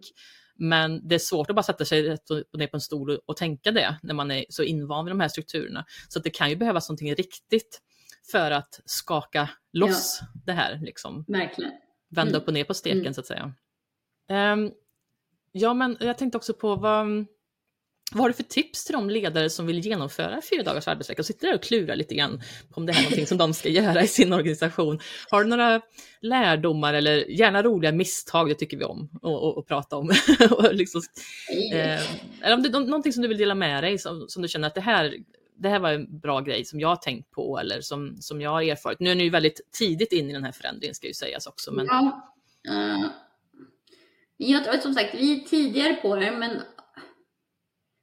Men 0.60 1.08
det 1.08 1.16
är 1.16 1.20
svårt 1.20 1.50
att 1.50 1.56
bara 1.56 1.64
sätta 1.64 1.86
sig 1.86 2.04
rätt 2.04 2.30
och 2.30 2.44
ner 2.54 2.68
på 2.68 2.78
en 2.78 2.82
stol 2.82 3.10
och, 3.10 3.20
och 3.26 3.38
tänka 3.38 3.72
det 3.72 4.00
när 4.04 4.14
man 4.14 4.32
är 4.32 4.46
så 4.50 4.64
invand 4.64 5.06
vid 5.06 5.12
de 5.12 5.20
här 5.20 5.28
strukturerna. 5.28 5.86
Så 6.10 6.20
det 6.20 6.30
kan 6.30 6.50
ju 6.50 6.56
behövas 6.56 6.90
någonting 6.90 7.16
riktigt 7.16 7.82
för 8.32 8.52
att 8.52 8.80
skaka 8.86 9.50
loss 9.74 10.20
ja. 10.22 10.28
det 10.46 10.52
här. 10.52 10.80
Liksom. 10.82 11.26
Verkligen. 11.28 11.72
Vända 12.10 12.30
mm. 12.30 12.42
upp 12.42 12.48
och 12.48 12.54
ner 12.54 12.64
på 12.64 12.74
steken 12.74 13.00
mm. 13.00 13.14
så 13.14 13.22
att 13.22 13.28
säga. 13.28 13.54
Um, 14.54 14.72
ja, 15.52 15.74
men 15.74 15.98
jag 16.00 16.18
tänkte 16.18 16.38
också 16.38 16.54
på 16.54 16.76
vad, 16.76 17.26
vad 18.12 18.22
har 18.22 18.28
du 18.28 18.34
för 18.34 18.44
tips 18.44 18.86
till 18.86 18.94
de 18.94 19.10
ledare 19.10 19.50
som 19.50 19.66
vill 19.66 19.80
genomföra 19.80 20.42
fyra 20.50 20.64
dagars 20.64 20.88
arbetsvecka 20.88 21.22
och 21.22 21.26
sitter 21.26 21.48
där 21.48 21.56
och 21.56 21.64
klurar 21.64 21.96
lite 21.96 22.16
grann 22.16 22.42
på 22.70 22.78
om 22.78 22.86
det 22.86 22.94
här 22.94 23.00
är 23.00 23.04
någonting 23.04 23.28
som 23.28 23.38
de 23.38 23.54
ska 23.54 23.70
göra 23.70 24.02
i 24.04 24.08
sin 24.08 24.34
organisation? 24.34 25.00
Har 25.30 25.44
du 25.44 25.50
några 25.50 25.82
lärdomar 26.22 26.94
eller 26.94 27.32
gärna 27.32 27.64
roliga 27.64 27.92
misstag, 27.92 28.50
det 28.50 28.56
tycker 28.56 28.78
vi 28.78 28.84
om 28.84 29.10
att 29.58 29.68
prata 29.68 29.98
om. 29.98 30.12
och 30.52 30.74
liksom, 30.74 31.02
eh, 31.74 32.02
eller 32.42 32.54
om 32.54 32.64
det 32.64 32.70
är 32.70 32.80
någonting 32.80 33.14
som 33.14 33.22
du 33.22 33.28
vill 33.28 33.38
dela 33.38 33.56
med 33.56 33.84
dig 33.84 33.98
som, 33.98 34.26
som 34.28 34.42
du 34.42 34.48
känner 34.48 34.68
att 34.68 34.76
det 34.76 34.82
här 34.82 35.18
det 35.58 35.70
här 35.70 35.80
var 35.80 35.92
en 35.92 36.20
bra 36.20 36.42
grej 36.42 36.66
som 36.66 36.80
jag 36.80 36.88
har 36.88 36.96
tänkt 36.96 37.32
på 37.32 37.60
eller 37.60 37.82
som, 37.82 38.18
som 38.20 38.42
jag 38.42 38.50
har 38.50 38.62
erfarit. 38.62 39.00
Nu 39.00 39.10
är 39.10 39.16
ni 39.16 39.24
ju 39.24 39.30
väldigt 39.30 39.62
tidigt 39.72 40.12
in 40.12 40.30
i 40.30 40.34
den 40.34 40.44
här 40.44 40.52
förändringen 40.52 40.96
ska 40.96 41.08
ju 41.08 41.14
sägas 41.14 41.48
också. 41.48 41.72
Men... 41.72 41.86
Ja, 41.86 42.34
uh, 42.70 43.06
jag, 44.38 44.82
som 44.82 44.94
sagt, 44.94 45.16
vi 45.16 45.42
är 45.42 45.48
tidigare 45.48 45.94
på 45.94 46.16
det, 46.16 46.32
men 46.32 46.62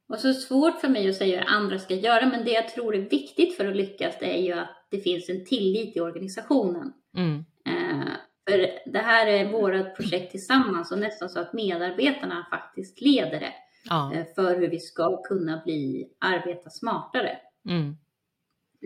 och 0.09 0.19
så 0.19 0.33
svårt 0.33 0.81
för 0.81 0.87
mig 0.87 1.09
att 1.09 1.15
säga 1.15 1.39
hur 1.39 1.49
andra 1.49 1.79
ska 1.79 1.93
göra, 1.93 2.25
men 2.25 2.45
det 2.45 2.51
jag 2.51 2.69
tror 2.69 2.95
är 2.95 3.09
viktigt 3.09 3.57
för 3.57 3.65
att 3.65 3.75
lyckas, 3.75 4.15
det 4.19 4.37
är 4.37 4.43
ju 4.43 4.53
att 4.53 4.87
det 4.91 4.99
finns 4.99 5.29
en 5.29 5.45
tillit 5.45 5.97
i 5.97 5.99
organisationen. 5.99 6.93
Mm. 7.17 7.37
Uh, 7.69 8.11
för 8.49 8.91
det 8.91 8.99
här 8.99 9.27
är 9.27 9.51
vårt 9.51 9.95
projekt 9.95 10.31
tillsammans 10.31 10.91
och 10.91 10.99
nästan 10.99 11.29
så 11.29 11.39
att 11.39 11.53
medarbetarna 11.53 12.47
faktiskt 12.51 13.01
leder 13.01 13.39
det 13.39 13.53
ja. 13.89 14.13
Eh, 14.13 14.25
för 14.35 14.59
hur 14.59 14.67
vi 14.67 14.79
ska 14.79 15.21
kunna 15.21 15.61
bli, 15.65 16.09
arbeta 16.19 16.69
smartare. 16.69 17.37
Mm. 17.69 17.97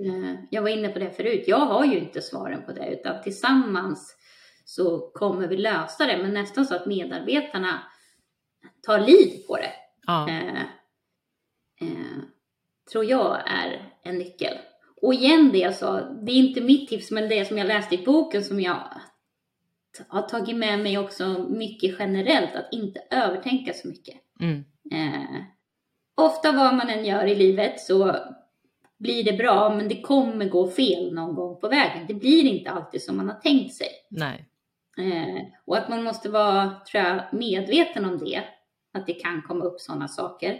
Eh, 0.05 0.39
jag 0.49 0.61
var 0.61 0.69
inne 0.69 0.89
på 0.89 0.99
det 0.99 1.11
förut, 1.11 1.43
jag 1.47 1.59
har 1.59 1.85
ju 1.85 1.99
inte 1.99 2.21
svaren 2.21 2.65
på 2.65 2.71
det 2.71 2.93
utan 2.93 3.21
tillsammans 3.21 4.15
så 4.65 5.11
kommer 5.13 5.47
vi 5.47 5.57
lösa 5.57 6.05
det, 6.05 6.17
men 6.17 6.33
nästan 6.33 6.65
så 6.65 6.75
att 6.75 6.85
medarbetarna 6.85 7.83
tar 8.81 8.99
liv 8.99 9.43
på 9.47 9.55
det. 9.55 9.73
Ja. 10.07 10.29
Eh, 10.29 10.61
eh, 11.81 12.17
tror 12.91 13.05
jag 13.05 13.49
är 13.49 13.93
en 14.03 14.17
nyckel. 14.17 14.57
Och 15.01 15.13
igen 15.13 15.49
det 15.51 15.57
jag 15.57 15.75
sa, 15.75 16.01
det 16.01 16.31
är 16.31 16.35
inte 16.35 16.61
mitt 16.61 16.89
tips, 16.89 17.11
men 17.11 17.29
det 17.29 17.45
som 17.45 17.57
jag 17.57 17.67
läste 17.67 17.95
i 17.95 18.05
boken 18.05 18.43
som 18.43 18.59
jag 18.59 18.83
har 20.07 20.21
tagit 20.21 20.55
med 20.55 20.79
mig 20.79 20.97
också 20.97 21.45
mycket 21.49 21.95
generellt, 21.99 22.55
att 22.55 22.73
inte 22.73 23.03
övertänka 23.11 23.73
så 23.73 23.87
mycket. 23.87 24.15
Mm. 24.39 24.63
Eh, 24.91 25.41
ofta 26.15 26.51
vad 26.51 26.75
man 26.75 26.89
än 26.89 27.05
gör 27.05 27.25
i 27.25 27.35
livet 27.35 27.79
så 27.79 28.15
blir 28.99 29.23
det 29.23 29.33
bra, 29.33 29.75
men 29.75 29.87
det 29.87 30.01
kommer 30.01 30.45
gå 30.45 30.71
fel 30.71 31.13
någon 31.13 31.35
gång 31.35 31.59
på 31.59 31.67
vägen. 31.67 32.07
Det 32.07 32.13
blir 32.13 32.45
inte 32.45 32.71
alltid 32.71 33.03
som 33.03 33.17
man 33.17 33.29
har 33.29 33.35
tänkt 33.35 33.73
sig. 33.73 33.87
Nej. 34.09 34.45
Eh, 34.97 35.41
och 35.65 35.77
att 35.77 35.89
man 35.89 36.03
måste 36.03 36.29
vara, 36.29 36.75
tror 36.91 37.03
jag, 37.03 37.21
medveten 37.31 38.05
om 38.05 38.17
det. 38.17 38.43
Att 38.93 39.07
det 39.07 39.13
kan 39.13 39.41
komma 39.41 39.65
upp 39.65 39.79
sådana 39.79 40.07
saker. 40.07 40.51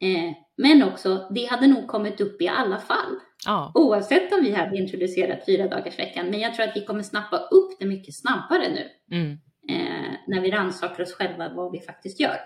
Eh, 0.00 0.32
men 0.56 0.82
också, 0.82 1.28
det 1.30 1.44
hade 1.44 1.66
nog 1.66 1.86
kommit 1.86 2.20
upp 2.20 2.42
i 2.42 2.48
alla 2.48 2.78
fall. 2.78 3.16
Ja. 3.46 3.72
Oavsett 3.74 4.32
om 4.32 4.42
vi 4.42 4.52
hade 4.52 4.76
introducerat 4.76 5.46
fyra 5.46 5.68
dagars 5.68 5.98
veckan. 5.98 6.30
Men 6.30 6.40
jag 6.40 6.54
tror 6.54 6.68
att 6.68 6.76
vi 6.76 6.84
kommer 6.84 7.02
snappa 7.02 7.36
upp 7.36 7.78
det 7.78 7.86
mycket 7.86 8.14
snabbare 8.14 8.68
nu. 8.68 9.16
Mm. 9.16 9.32
Eh, 9.68 10.12
när 10.26 10.40
vi 10.40 10.50
rannsakar 10.50 11.02
oss 11.02 11.12
själva 11.12 11.48
vad 11.54 11.72
vi 11.72 11.80
faktiskt 11.80 12.20
gör. 12.20 12.36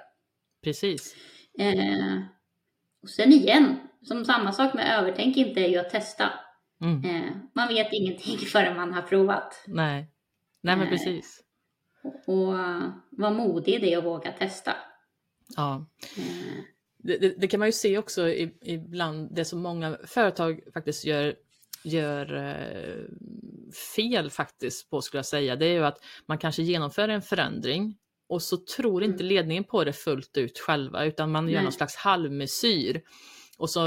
Precis. 0.65 1.17
Och 3.03 3.11
sen 3.11 3.33
igen, 3.33 3.77
som 4.03 4.25
samma 4.25 4.53
sak 4.53 4.75
med 4.75 4.99
övertänk 4.99 5.37
inte 5.37 5.61
är 5.61 5.69
ju 5.69 5.79
att 5.79 5.91
testa. 5.91 6.33
Mm. 6.81 7.05
Eh, 7.05 7.33
man 7.55 7.69
vet 7.69 7.93
ingenting 7.93 8.39
förrän 8.53 8.77
man 8.77 8.93
har 8.93 9.03
provat. 9.03 9.65
Nej, 9.67 10.07
Nej 10.61 10.77
men 10.77 10.87
eh, 10.87 10.91
precis. 10.91 11.41
Och, 12.03 12.49
och 12.49 12.55
vara 13.11 13.31
modig 13.31 13.81
det 13.81 13.97
och 13.97 14.05
våga 14.05 14.33
testa. 14.33 14.73
Ja. 15.57 15.87
Eh. 16.17 16.65
Det, 17.03 17.17
det, 17.17 17.35
det, 17.39 17.49
kan 17.49 17.61
man 17.61 17.69
ju 17.69 17.73
se 17.73 17.99
också 17.99 18.29
ibland, 18.63 19.35
det 19.35 19.45
som 19.45 19.61
många 19.61 19.99
företag 20.05 20.61
faktiskt 20.75 21.05
gör, 21.05 21.35
gör 21.85 22.37
eh, 22.37 23.05
fel 23.97 24.31
faktiskt 24.31 24.91
på 24.91 25.03
skulle 25.03 25.19
jag 25.19 25.27
säga, 25.27 25.57
det 25.57 25.67
är 25.67 25.73
ju 25.73 25.85
att 25.85 25.99
man 26.27 26.39
kanske 26.39 26.63
genomför 26.63 27.09
en 27.09 27.23
förändring 27.23 27.97
och 28.31 28.43
så 28.43 28.57
tror 28.57 29.03
inte 29.03 29.23
mm. 29.23 29.27
ledningen 29.27 29.65
på 29.65 29.85
det 29.85 29.93
fullt 29.93 30.37
ut 30.37 30.59
själva 30.59 31.05
utan 31.05 31.31
man 31.31 31.49
gör 31.49 31.55
Nej. 31.55 31.63
någon 31.63 31.73
slags 31.73 31.97
halvmesyr. 31.97 33.03
Och 33.59 33.71
så 33.71 33.81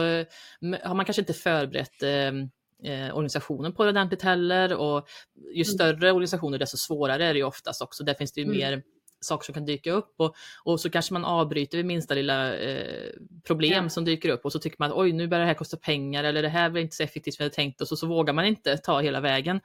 har 0.84 0.96
man 0.96 1.06
kanske 1.06 1.22
inte 1.22 1.34
förberett 1.34 2.04
ehm, 2.04 2.50
eh, 2.84 3.16
organisationen 3.16 3.74
på 3.74 3.84
det 3.84 3.90
ordentligt 3.90 4.22
heller 4.22 4.74
och 4.74 5.08
ju 5.54 5.64
mm. 5.64 5.66
större 5.66 6.12
organisationer 6.12 6.58
desto 6.58 6.78
svårare 6.78 7.26
är 7.26 7.34
det 7.34 7.40
ju 7.40 7.46
oftast 7.46 7.82
också. 7.82 8.04
Där 8.04 8.14
finns 8.14 8.34
det 8.34 8.42
ju 8.42 8.46
mm. 8.46 8.58
mer 8.58 8.84
saker 9.22 9.46
som 9.46 9.54
kan 9.54 9.66
dyka 9.66 9.92
upp 9.92 10.14
och, 10.18 10.36
och 10.64 10.80
så 10.80 10.90
kanske 10.90 11.14
man 11.14 11.26
avbryter 11.26 11.78
vid 11.78 11.86
minsta 11.86 12.14
lilla 12.14 12.56
eh, 12.56 13.12
problem 13.48 13.84
ja. 13.84 13.90
som 13.90 14.06
dyker 14.06 14.30
upp 14.30 14.46
och 14.46 14.52
så 14.52 14.60
tycker 14.60 14.78
man 14.80 14.92
att 14.92 14.98
oj 14.98 15.12
nu 15.12 15.28
börjar 15.28 15.42
det 15.42 15.48
här 15.48 15.54
kosta 15.54 15.78
pengar 15.78 16.24
eller 16.24 16.42
det 16.42 16.50
här 16.50 16.70
blir 16.70 16.82
inte 16.82 16.96
så 16.96 17.04
effektivt 17.04 17.36
som 17.36 17.44
jag 17.44 17.54
tänkt 17.54 17.82
och 17.82 17.88
så, 17.88 17.96
så 17.96 18.08
vågar 18.08 18.34
man 18.34 18.46
inte 18.46 18.78
ta 18.78 19.02
hela 19.02 19.22
vägen. 19.22 19.62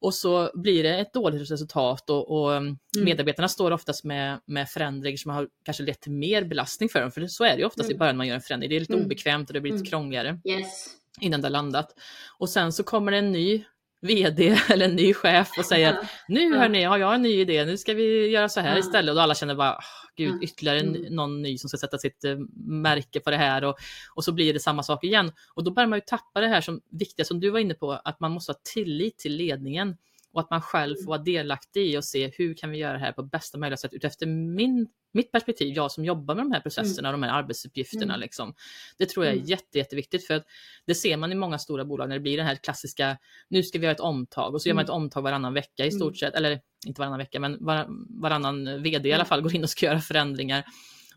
Och 0.00 0.14
så 0.14 0.50
blir 0.54 0.82
det 0.82 0.98
ett 0.98 1.12
dåligt 1.12 1.50
resultat 1.50 2.10
och, 2.10 2.30
och 2.30 2.56
mm. 2.56 2.76
medarbetarna 2.96 3.48
står 3.48 3.70
oftast 3.70 4.04
med, 4.04 4.40
med 4.46 4.68
förändringar 4.68 5.16
som 5.16 5.30
har 5.30 5.48
kanske 5.64 5.82
lett 5.82 6.00
till 6.00 6.12
mer 6.12 6.44
belastning 6.44 6.88
för 6.88 7.00
dem. 7.00 7.10
För 7.10 7.26
så 7.26 7.44
är 7.44 7.52
det 7.52 7.58
ju 7.58 7.64
oftast 7.64 7.88
mm. 7.88 7.96
i 7.96 7.98
början 7.98 8.14
när 8.14 8.18
man 8.18 8.26
gör 8.26 8.34
en 8.34 8.40
förändring. 8.40 8.70
Det 8.70 8.76
är 8.76 8.80
lite 8.80 8.92
mm. 8.92 9.04
obekvämt 9.04 9.50
och 9.50 9.54
det 9.54 9.60
blir 9.60 9.72
lite 9.72 9.80
mm. 9.80 9.90
krångligare 9.90 10.40
yes. 10.44 10.86
innan 11.20 11.40
det 11.40 11.46
har 11.46 11.52
landat. 11.52 11.94
Och 12.38 12.48
sen 12.48 12.72
så 12.72 12.82
kommer 12.82 13.12
det 13.12 13.18
en 13.18 13.32
ny 13.32 13.64
VD 14.00 14.58
eller 14.68 14.88
en 14.88 14.96
ny 14.96 15.14
chef 15.14 15.50
och 15.58 15.64
säger 15.64 15.92
att 15.92 16.04
nu 16.28 16.56
hörni, 16.56 16.84
har 16.84 16.98
jag 16.98 17.14
en 17.14 17.22
ny 17.22 17.40
idé, 17.40 17.64
nu 17.64 17.76
ska 17.76 17.94
vi 17.94 18.28
göra 18.28 18.48
så 18.48 18.60
här 18.60 18.78
istället. 18.78 19.14
Och 19.14 19.22
alla 19.22 19.34
känner 19.34 19.54
bara, 19.54 19.78
gud, 20.16 20.42
ytterligare 20.42 20.80
mm. 20.80 21.02
någon 21.14 21.42
ny 21.42 21.58
som 21.58 21.68
ska 21.68 21.78
sätta 21.78 21.98
sitt 21.98 22.24
uh, 22.24 22.38
märke 22.66 23.20
på 23.20 23.30
det 23.30 23.36
här 23.36 23.64
och, 23.64 23.78
och 24.14 24.24
så 24.24 24.32
blir 24.32 24.52
det 24.52 24.60
samma 24.60 24.82
sak 24.82 25.04
igen. 25.04 25.32
Och 25.54 25.64
då 25.64 25.70
börjar 25.70 25.88
man 25.88 25.96
ju 25.96 26.02
tappa 26.06 26.40
det 26.40 26.48
här 26.48 26.60
som 26.60 26.80
viktiga 26.90 27.24
som 27.24 27.40
du 27.40 27.50
var 27.50 27.58
inne 27.58 27.74
på, 27.74 27.92
att 27.92 28.20
man 28.20 28.32
måste 28.32 28.52
ha 28.52 28.58
tillit 28.74 29.18
till 29.18 29.36
ledningen 29.36 29.96
och 30.32 30.40
att 30.40 30.50
man 30.50 30.60
själv 30.60 30.96
får 30.96 31.06
vara 31.06 31.18
delaktig 31.18 31.86
i 31.86 31.98
och 31.98 32.04
se 32.04 32.30
hur 32.36 32.54
kan 32.54 32.70
vi 32.70 32.78
göra 32.78 32.92
det 32.92 32.98
här 32.98 33.12
på 33.12 33.22
bästa 33.22 33.58
möjliga 33.58 33.76
sätt 33.76 33.92
utefter 33.92 34.26
min, 34.26 34.88
mitt 35.12 35.32
perspektiv, 35.32 35.76
jag 35.76 35.92
som 35.92 36.04
jobbar 36.04 36.34
med 36.34 36.44
de 36.44 36.52
här 36.52 36.60
processerna 36.60 37.08
mm. 37.08 37.20
och 37.20 37.26
de 37.26 37.32
här 37.32 37.42
arbetsuppgifterna. 37.42 38.14
Mm. 38.14 38.20
Liksom. 38.20 38.54
Det 38.98 39.08
tror 39.08 39.24
jag 39.26 39.32
är 39.32 39.36
mm. 39.36 39.48
jätte, 39.48 39.78
jätteviktigt 39.78 40.26
för 40.26 40.34
att 40.34 40.44
det 40.86 40.94
ser 40.94 41.16
man 41.16 41.32
i 41.32 41.34
många 41.34 41.58
stora 41.58 41.84
bolag 41.84 42.08
när 42.08 42.16
det 42.16 42.20
blir 42.20 42.36
den 42.36 42.46
här 42.46 42.56
klassiska, 42.56 43.18
nu 43.48 43.62
ska 43.62 43.78
vi 43.78 43.84
göra 43.84 43.94
ett 43.94 44.00
omtag 44.00 44.54
och 44.54 44.62
så 44.62 44.68
gör 44.68 44.74
man 44.74 44.84
ett 44.84 44.90
mm. 44.90 45.02
omtag 45.02 45.22
varannan 45.22 45.54
vecka 45.54 45.86
i 45.86 45.90
stort 45.90 46.16
sett, 46.16 46.34
eller 46.34 46.60
inte 46.86 47.00
varannan 47.00 47.18
vecka, 47.18 47.40
men 47.40 47.64
var, 47.64 47.86
varannan 48.22 48.82
vd 48.82 49.08
i 49.08 49.12
alla 49.12 49.24
fall 49.24 49.40
går 49.40 49.54
in 49.54 49.62
och 49.62 49.70
ska 49.70 49.86
göra 49.86 50.00
förändringar. 50.00 50.64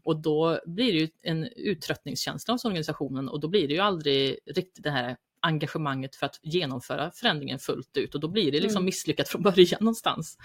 Och 0.03 0.21
då 0.21 0.59
blir 0.65 0.93
det 0.93 0.99
ju 0.99 1.09
en 1.21 1.43
uttröttningskänsla 1.55 2.53
hos 2.53 2.65
organisationen 2.65 3.29
och 3.29 3.39
då 3.39 3.47
blir 3.47 3.67
det 3.67 3.73
ju 3.73 3.79
aldrig 3.79 4.39
riktigt 4.45 4.83
det 4.83 4.91
här 4.91 5.17
engagemanget 5.41 6.15
för 6.15 6.25
att 6.25 6.39
genomföra 6.41 7.11
förändringen 7.11 7.59
fullt 7.59 7.97
ut 7.97 8.15
och 8.15 8.21
då 8.21 8.27
blir 8.27 8.51
det 8.51 8.59
liksom 8.59 8.77
mm. 8.77 8.85
misslyckat 8.85 9.27
från 9.27 9.41
början 9.43 9.77
någonstans. 9.79 10.37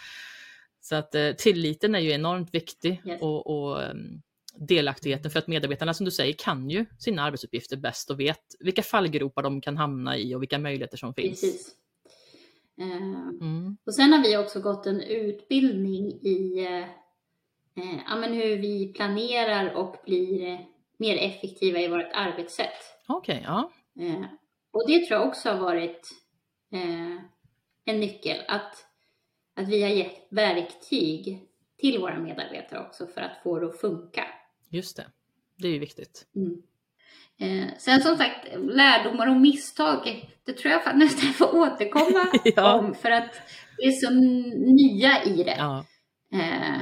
Så 0.80 0.94
att 0.94 1.14
eh, 1.14 1.32
tilliten 1.32 1.94
är 1.94 1.98
ju 1.98 2.10
enormt 2.10 2.54
viktig 2.54 3.02
yes. 3.04 3.22
och, 3.22 3.46
och 3.46 3.82
um, 3.82 4.22
delaktigheten 4.58 5.30
för 5.30 5.38
att 5.38 5.46
medarbetarna 5.46 5.94
som 5.94 6.04
du 6.04 6.10
säger 6.10 6.32
kan 6.32 6.70
ju 6.70 6.86
sina 6.98 7.22
arbetsuppgifter 7.22 7.76
bäst 7.76 8.10
och 8.10 8.20
vet 8.20 8.40
vilka 8.60 8.82
fallgropar 8.82 9.42
de 9.42 9.60
kan 9.60 9.76
hamna 9.76 10.16
i 10.16 10.34
och 10.34 10.42
vilka 10.42 10.58
möjligheter 10.58 10.96
som 10.96 11.14
finns. 11.14 11.40
Precis. 11.40 11.74
Uh, 12.80 13.28
mm. 13.40 13.76
Och 13.86 13.94
sen 13.94 14.12
har 14.12 14.22
vi 14.22 14.36
också 14.36 14.60
gått 14.60 14.86
en 14.86 15.00
utbildning 15.00 16.12
i 16.22 16.66
uh, 16.68 16.86
ja, 18.06 18.16
men 18.16 18.32
hur 18.32 18.56
vi 18.56 18.92
planerar 18.92 19.74
och 19.74 19.96
blir 20.04 20.66
mer 20.96 21.16
effektiva 21.16 21.80
i 21.80 21.88
vårt 21.88 22.10
arbetssätt. 22.14 22.68
Okej, 23.06 23.34
okay, 23.34 23.44
ja. 23.46 23.70
Och 24.76 24.84
det 24.86 25.06
tror 25.06 25.20
jag 25.20 25.28
också 25.28 25.50
har 25.50 25.58
varit 25.58 26.08
eh, 26.72 27.16
en 27.84 28.00
nyckel. 28.00 28.44
Att, 28.48 28.86
att 29.54 29.68
vi 29.68 29.82
har 29.82 29.90
gett 29.90 30.26
verktyg 30.30 31.42
till 31.78 31.98
våra 31.98 32.18
medarbetare 32.18 32.80
också 32.80 33.06
för 33.06 33.20
att 33.20 33.42
få 33.42 33.58
det 33.58 33.66
att 33.66 33.80
funka. 33.80 34.24
Just 34.70 34.96
det. 34.96 35.06
Det 35.56 35.68
är 35.68 35.72
ju 35.72 35.78
viktigt. 35.78 36.26
Mm. 36.36 36.62
Eh, 37.38 37.68
sen 37.78 38.00
som 38.00 38.16
sagt, 38.16 38.46
lärdomar 38.58 39.30
och 39.30 39.40
misstag, 39.40 40.30
det 40.44 40.52
tror 40.52 40.72
jag 40.72 40.96
nästan 40.96 41.32
får 41.32 41.54
återkomma 41.54 42.26
ja. 42.44 42.74
om 42.74 42.94
för 42.94 43.10
att 43.10 43.34
vi 43.78 43.86
är 43.86 43.92
så 43.92 44.10
nya 44.10 45.24
i 45.24 45.42
det. 45.42 45.56
Ja. 45.58 45.84
Eh, 46.32 46.80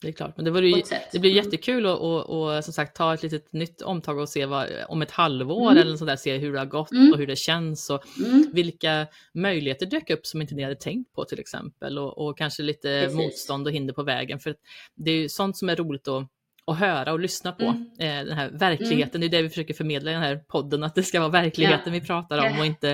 det 0.00 0.08
är 0.08 0.12
klart, 0.12 0.36
men 0.36 0.44
det, 0.44 0.60
ju, 0.60 0.82
det 1.12 1.18
blir 1.18 1.30
mm. 1.30 1.44
jättekul 1.44 1.86
att 1.86 1.98
och, 1.98 2.56
och, 2.56 2.64
som 2.64 2.72
sagt 2.72 2.96
ta 2.96 3.14
ett 3.14 3.22
litet 3.22 3.52
nytt 3.52 3.82
omtag 3.82 4.18
och 4.18 4.28
se 4.28 4.46
vad, 4.46 4.68
om 4.88 5.02
ett 5.02 5.10
halvår 5.10 5.70
mm. 5.70 5.82
eller 5.82 5.96
sådär, 5.96 6.16
se 6.16 6.36
hur 6.36 6.52
det 6.52 6.58
har 6.58 6.66
gått 6.66 6.90
mm. 6.90 7.12
och 7.12 7.18
hur 7.18 7.26
det 7.26 7.36
känns 7.36 7.90
och 7.90 8.02
mm. 8.18 8.50
vilka 8.52 9.06
möjligheter 9.34 9.86
dök 9.86 10.10
upp 10.10 10.26
som 10.26 10.40
inte 10.40 10.54
ni 10.54 10.62
hade 10.62 10.76
tänkt 10.76 11.12
på 11.12 11.24
till 11.24 11.40
exempel 11.40 11.98
och, 11.98 12.18
och 12.18 12.38
kanske 12.38 12.62
lite 12.62 13.02
Precis. 13.02 13.16
motstånd 13.16 13.66
och 13.66 13.72
hinder 13.72 13.94
på 13.94 14.02
vägen. 14.02 14.38
För 14.38 14.54
det 14.94 15.10
är 15.10 15.16
ju 15.16 15.28
sånt 15.28 15.56
som 15.56 15.68
är 15.68 15.76
roligt 15.76 16.08
att, 16.08 16.28
att 16.66 16.78
höra 16.78 17.12
och 17.12 17.20
lyssna 17.20 17.52
på. 17.52 17.64
Mm. 17.64 17.90
Eh, 17.98 18.26
den 18.26 18.36
här 18.36 18.50
verkligheten, 18.50 19.20
det 19.20 19.26
är 19.26 19.28
det 19.28 19.42
vi 19.42 19.48
försöker 19.48 19.74
förmedla 19.74 20.10
i 20.10 20.14
den 20.14 20.22
här 20.22 20.36
podden, 20.36 20.82
att 20.82 20.94
det 20.94 21.02
ska 21.02 21.20
vara 21.20 21.30
verkligheten 21.30 21.94
ja. 21.94 22.00
vi 22.00 22.06
pratar 22.06 22.50
om 22.50 22.58
och 22.58 22.66
inte 22.66 22.90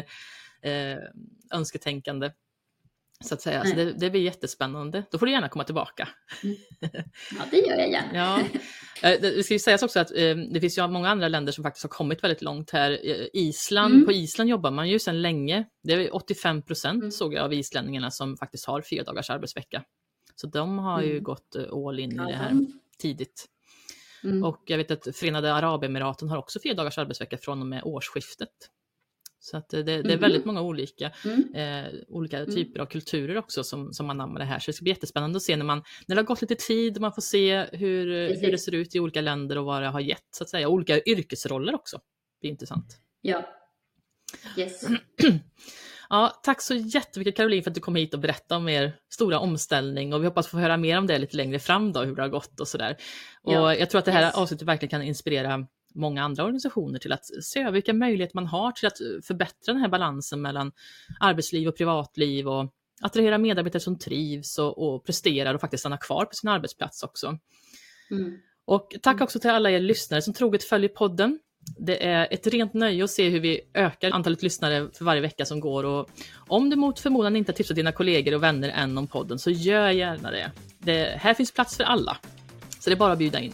eh, 0.62 0.98
önsketänkande. 1.50 2.30
Så 3.24 3.34
att 3.34 3.42
säga. 3.42 3.64
Så 3.64 3.76
det, 3.76 3.92
det, 3.92 4.10
blir 4.10 4.20
jättespännande. 4.20 5.04
Då 5.10 5.18
får 5.18 5.26
du 5.26 5.32
gärna 5.32 5.48
komma 5.48 5.64
tillbaka. 5.64 6.08
Mm. 6.42 6.56
Ja, 7.38 7.44
det 7.50 7.56
gör 7.56 7.76
jag 7.76 7.90
gärna. 7.90 8.14
ja. 8.14 8.40
Eh, 9.02 9.20
det 9.20 9.44
ska 9.44 9.54
ju 9.54 9.58
sägas 9.58 9.82
också 9.82 10.00
att 10.00 10.10
eh, 10.10 10.36
det 10.36 10.60
finns 10.60 10.78
ju 10.78 10.88
många 10.88 11.08
andra 11.08 11.28
länder 11.28 11.52
som 11.52 11.64
faktiskt 11.64 11.84
har 11.84 11.88
kommit 11.88 12.24
väldigt 12.24 12.42
långt 12.42 12.70
här. 12.70 12.90
Eh, 12.90 13.26
Island, 13.32 13.94
mm. 13.94 14.06
på 14.06 14.12
Island 14.12 14.50
jobbar 14.50 14.70
man 14.70 14.88
ju 14.88 14.98
sedan 14.98 15.22
länge. 15.22 15.64
Det 15.82 15.92
är 15.92 16.14
85 16.14 16.62
procent 16.62 17.02
mm. 17.02 17.10
såg 17.10 17.34
jag 17.34 17.44
av 17.44 17.52
islänningarna 17.52 18.10
som 18.10 18.36
faktiskt 18.36 18.66
har 18.66 18.82
fyra 18.82 19.04
dagars 19.04 19.30
arbetsvecka. 19.30 19.82
Så 20.36 20.46
de 20.46 20.78
har 20.78 21.02
ju 21.02 21.10
mm. 21.10 21.22
gått 21.22 21.56
all 21.72 21.98
in 21.98 22.12
i 22.12 22.16
det 22.16 22.36
här 22.36 22.66
tidigt. 22.98 23.46
Mm. 24.24 24.44
Och 24.44 24.62
jag 24.66 24.78
vet 24.78 24.90
att 24.90 25.16
Förenade 25.16 25.54
Arabemiraten 25.54 26.28
har 26.28 26.38
också 26.38 26.60
fyra 26.62 26.74
dagars 26.74 26.98
arbetsvecka 26.98 27.38
från 27.38 27.60
och 27.60 27.66
med 27.66 27.82
årsskiftet. 27.84 28.50
Så 29.46 29.56
att 29.56 29.68
det, 29.68 29.82
det 29.82 29.92
är 29.92 30.04
mm. 30.04 30.20
väldigt 30.20 30.44
många 30.44 30.62
olika, 30.62 31.12
mm. 31.24 31.54
eh, 31.54 31.92
olika 32.08 32.38
mm. 32.38 32.54
typer 32.54 32.80
av 32.80 32.86
kulturer 32.86 33.36
också 33.36 33.64
som, 33.64 33.92
som 33.92 34.10
anammar 34.10 34.38
det 34.38 34.44
här. 34.44 34.58
Så 34.58 34.70
det 34.70 34.72
ska 34.72 34.82
bli 34.82 34.92
jättespännande 34.92 35.36
att 35.36 35.42
se 35.42 35.56
när, 35.56 35.64
man, 35.64 35.82
när 36.06 36.16
det 36.16 36.22
har 36.22 36.26
gått 36.26 36.40
lite 36.40 36.54
tid 36.54 36.96
och 36.96 37.00
man 37.00 37.12
får 37.12 37.22
se 37.22 37.66
hur, 37.72 38.34
hur 38.40 38.50
det 38.50 38.58
ser 38.58 38.74
ut 38.74 38.94
i 38.94 39.00
olika 39.00 39.20
länder 39.20 39.58
och 39.58 39.64
vad 39.64 39.82
det 39.82 39.88
har 39.88 40.00
gett 40.00 40.28
så 40.30 40.44
att 40.44 40.48
säga. 40.48 40.68
Olika 40.68 41.00
yrkesroller 41.00 41.74
också. 41.74 41.96
Det 41.96 42.40
blir 42.40 42.50
intressant. 42.50 42.98
Ja. 43.20 43.48
Yes. 44.56 44.86
Ja, 46.08 46.40
tack 46.42 46.62
så 46.62 46.74
jättemycket 46.74 47.36
Caroline 47.36 47.62
för 47.62 47.70
att 47.70 47.74
du 47.74 47.80
kom 47.80 47.96
hit 47.96 48.14
och 48.14 48.20
berättade 48.20 48.58
om 48.58 48.68
er 48.68 48.96
stora 49.12 49.38
omställning 49.38 50.14
och 50.14 50.22
vi 50.22 50.26
hoppas 50.26 50.48
få 50.48 50.58
höra 50.58 50.76
mer 50.76 50.98
om 50.98 51.06
det 51.06 51.18
lite 51.18 51.36
längre 51.36 51.58
fram 51.58 51.92
då, 51.92 52.02
hur 52.02 52.16
det 52.16 52.22
har 52.22 52.28
gått 52.28 52.60
och 52.60 52.68
sådär. 52.68 52.96
Och 53.42 53.52
ja, 53.52 53.74
jag 53.74 53.90
tror 53.90 53.98
att 53.98 54.04
det 54.04 54.12
här 54.12 54.22
yes. 54.22 54.34
avsnittet 54.34 54.68
verkligen 54.68 54.90
kan 54.90 55.02
inspirera 55.02 55.66
många 55.96 56.24
andra 56.24 56.44
organisationer 56.44 56.98
till 56.98 57.12
att 57.12 57.26
se 57.44 57.60
över 57.60 57.72
vilka 57.72 57.92
möjligheter 57.92 58.36
man 58.36 58.46
har 58.46 58.72
till 58.72 58.86
att 58.86 58.98
förbättra 59.26 59.72
den 59.72 59.82
här 59.82 59.88
balansen 59.88 60.42
mellan 60.42 60.72
arbetsliv 61.20 61.68
och 61.68 61.76
privatliv 61.76 62.48
och 62.48 62.72
attrahera 63.00 63.38
medarbetare 63.38 63.80
som 63.80 63.98
trivs 63.98 64.58
och, 64.58 64.78
och 64.78 65.04
presterar 65.04 65.54
och 65.54 65.60
faktiskt 65.60 65.80
stannar 65.80 65.96
kvar 65.96 66.24
på 66.24 66.34
sin 66.34 66.50
arbetsplats 66.50 67.02
också. 67.02 67.38
Mm. 68.10 68.38
Och 68.64 68.96
tack 69.02 69.14
mm. 69.14 69.24
också 69.24 69.40
till 69.40 69.50
alla 69.50 69.70
er 69.70 69.80
lyssnare 69.80 70.22
som 70.22 70.34
troget 70.34 70.64
följer 70.64 70.88
podden. 70.88 71.38
Det 71.78 72.06
är 72.06 72.28
ett 72.30 72.46
rent 72.46 72.74
nöje 72.74 73.04
att 73.04 73.10
se 73.10 73.28
hur 73.28 73.40
vi 73.40 73.60
ökar 73.74 74.10
antalet 74.10 74.42
lyssnare 74.42 74.88
för 74.92 75.04
varje 75.04 75.20
vecka 75.20 75.44
som 75.44 75.60
går 75.60 75.84
och 75.84 76.10
om 76.48 76.70
du 76.70 76.76
mot 76.76 77.00
förmodan 77.00 77.36
inte 77.36 77.52
har 77.52 77.56
tipsat 77.56 77.76
dina 77.76 77.92
kollegor 77.92 78.34
och 78.34 78.42
vänner 78.42 78.68
än 78.68 78.98
om 78.98 79.06
podden 79.06 79.38
så 79.38 79.50
gör 79.50 79.90
gärna 79.90 80.30
det. 80.30 80.50
det 80.78 81.18
här 81.18 81.34
finns 81.34 81.52
plats 81.52 81.76
för 81.76 81.84
alla. 81.84 82.16
Så 82.80 82.90
det 82.90 82.94
är 82.94 82.98
bara 82.98 83.12
att 83.12 83.18
bjuda 83.18 83.40
in. 83.40 83.52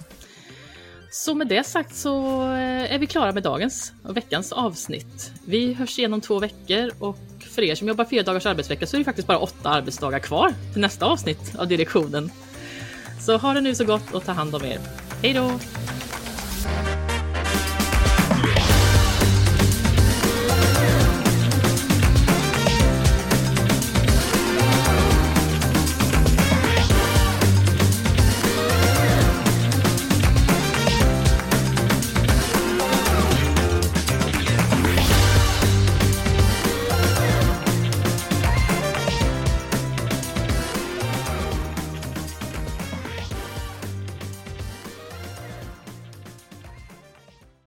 Så 1.15 1.35
med 1.35 1.47
det 1.47 1.65
sagt 1.65 1.95
så 1.95 2.43
eh, 2.43 2.95
är 2.95 2.99
vi 2.99 3.07
klara 3.07 3.33
med 3.33 3.43
dagens 3.43 3.93
och 4.05 4.17
veckans 4.17 4.53
avsnitt. 4.53 5.33
Vi 5.47 5.75
hörs 5.75 5.99
igen 5.99 6.13
om 6.13 6.21
två 6.21 6.39
veckor 6.39 6.91
och 6.99 7.19
för 7.41 7.63
er 7.63 7.75
som 7.75 7.89
jobbar 7.89 8.05
fyra 8.05 8.23
dagars 8.23 8.47
arbetsvecka 8.47 8.87
så 8.87 8.97
är 8.97 8.99
det 8.99 9.05
faktiskt 9.05 9.29
bara 9.29 9.39
åtta 9.39 9.69
arbetsdagar 9.69 10.19
kvar 10.19 10.55
till 10.73 10.81
nästa 10.81 11.07
avsnitt 11.07 11.55
av 11.59 11.69
direktionen. 11.69 12.31
Så 13.21 13.37
ha 13.37 13.55
det 13.55 13.61
nu 13.61 13.75
så 13.75 13.85
gott 13.85 14.15
och 14.15 14.25
ta 14.25 14.33
hand 14.33 14.55
om 14.55 14.65
er. 14.65 14.79
Hej 15.23 15.33
då! 15.33 15.59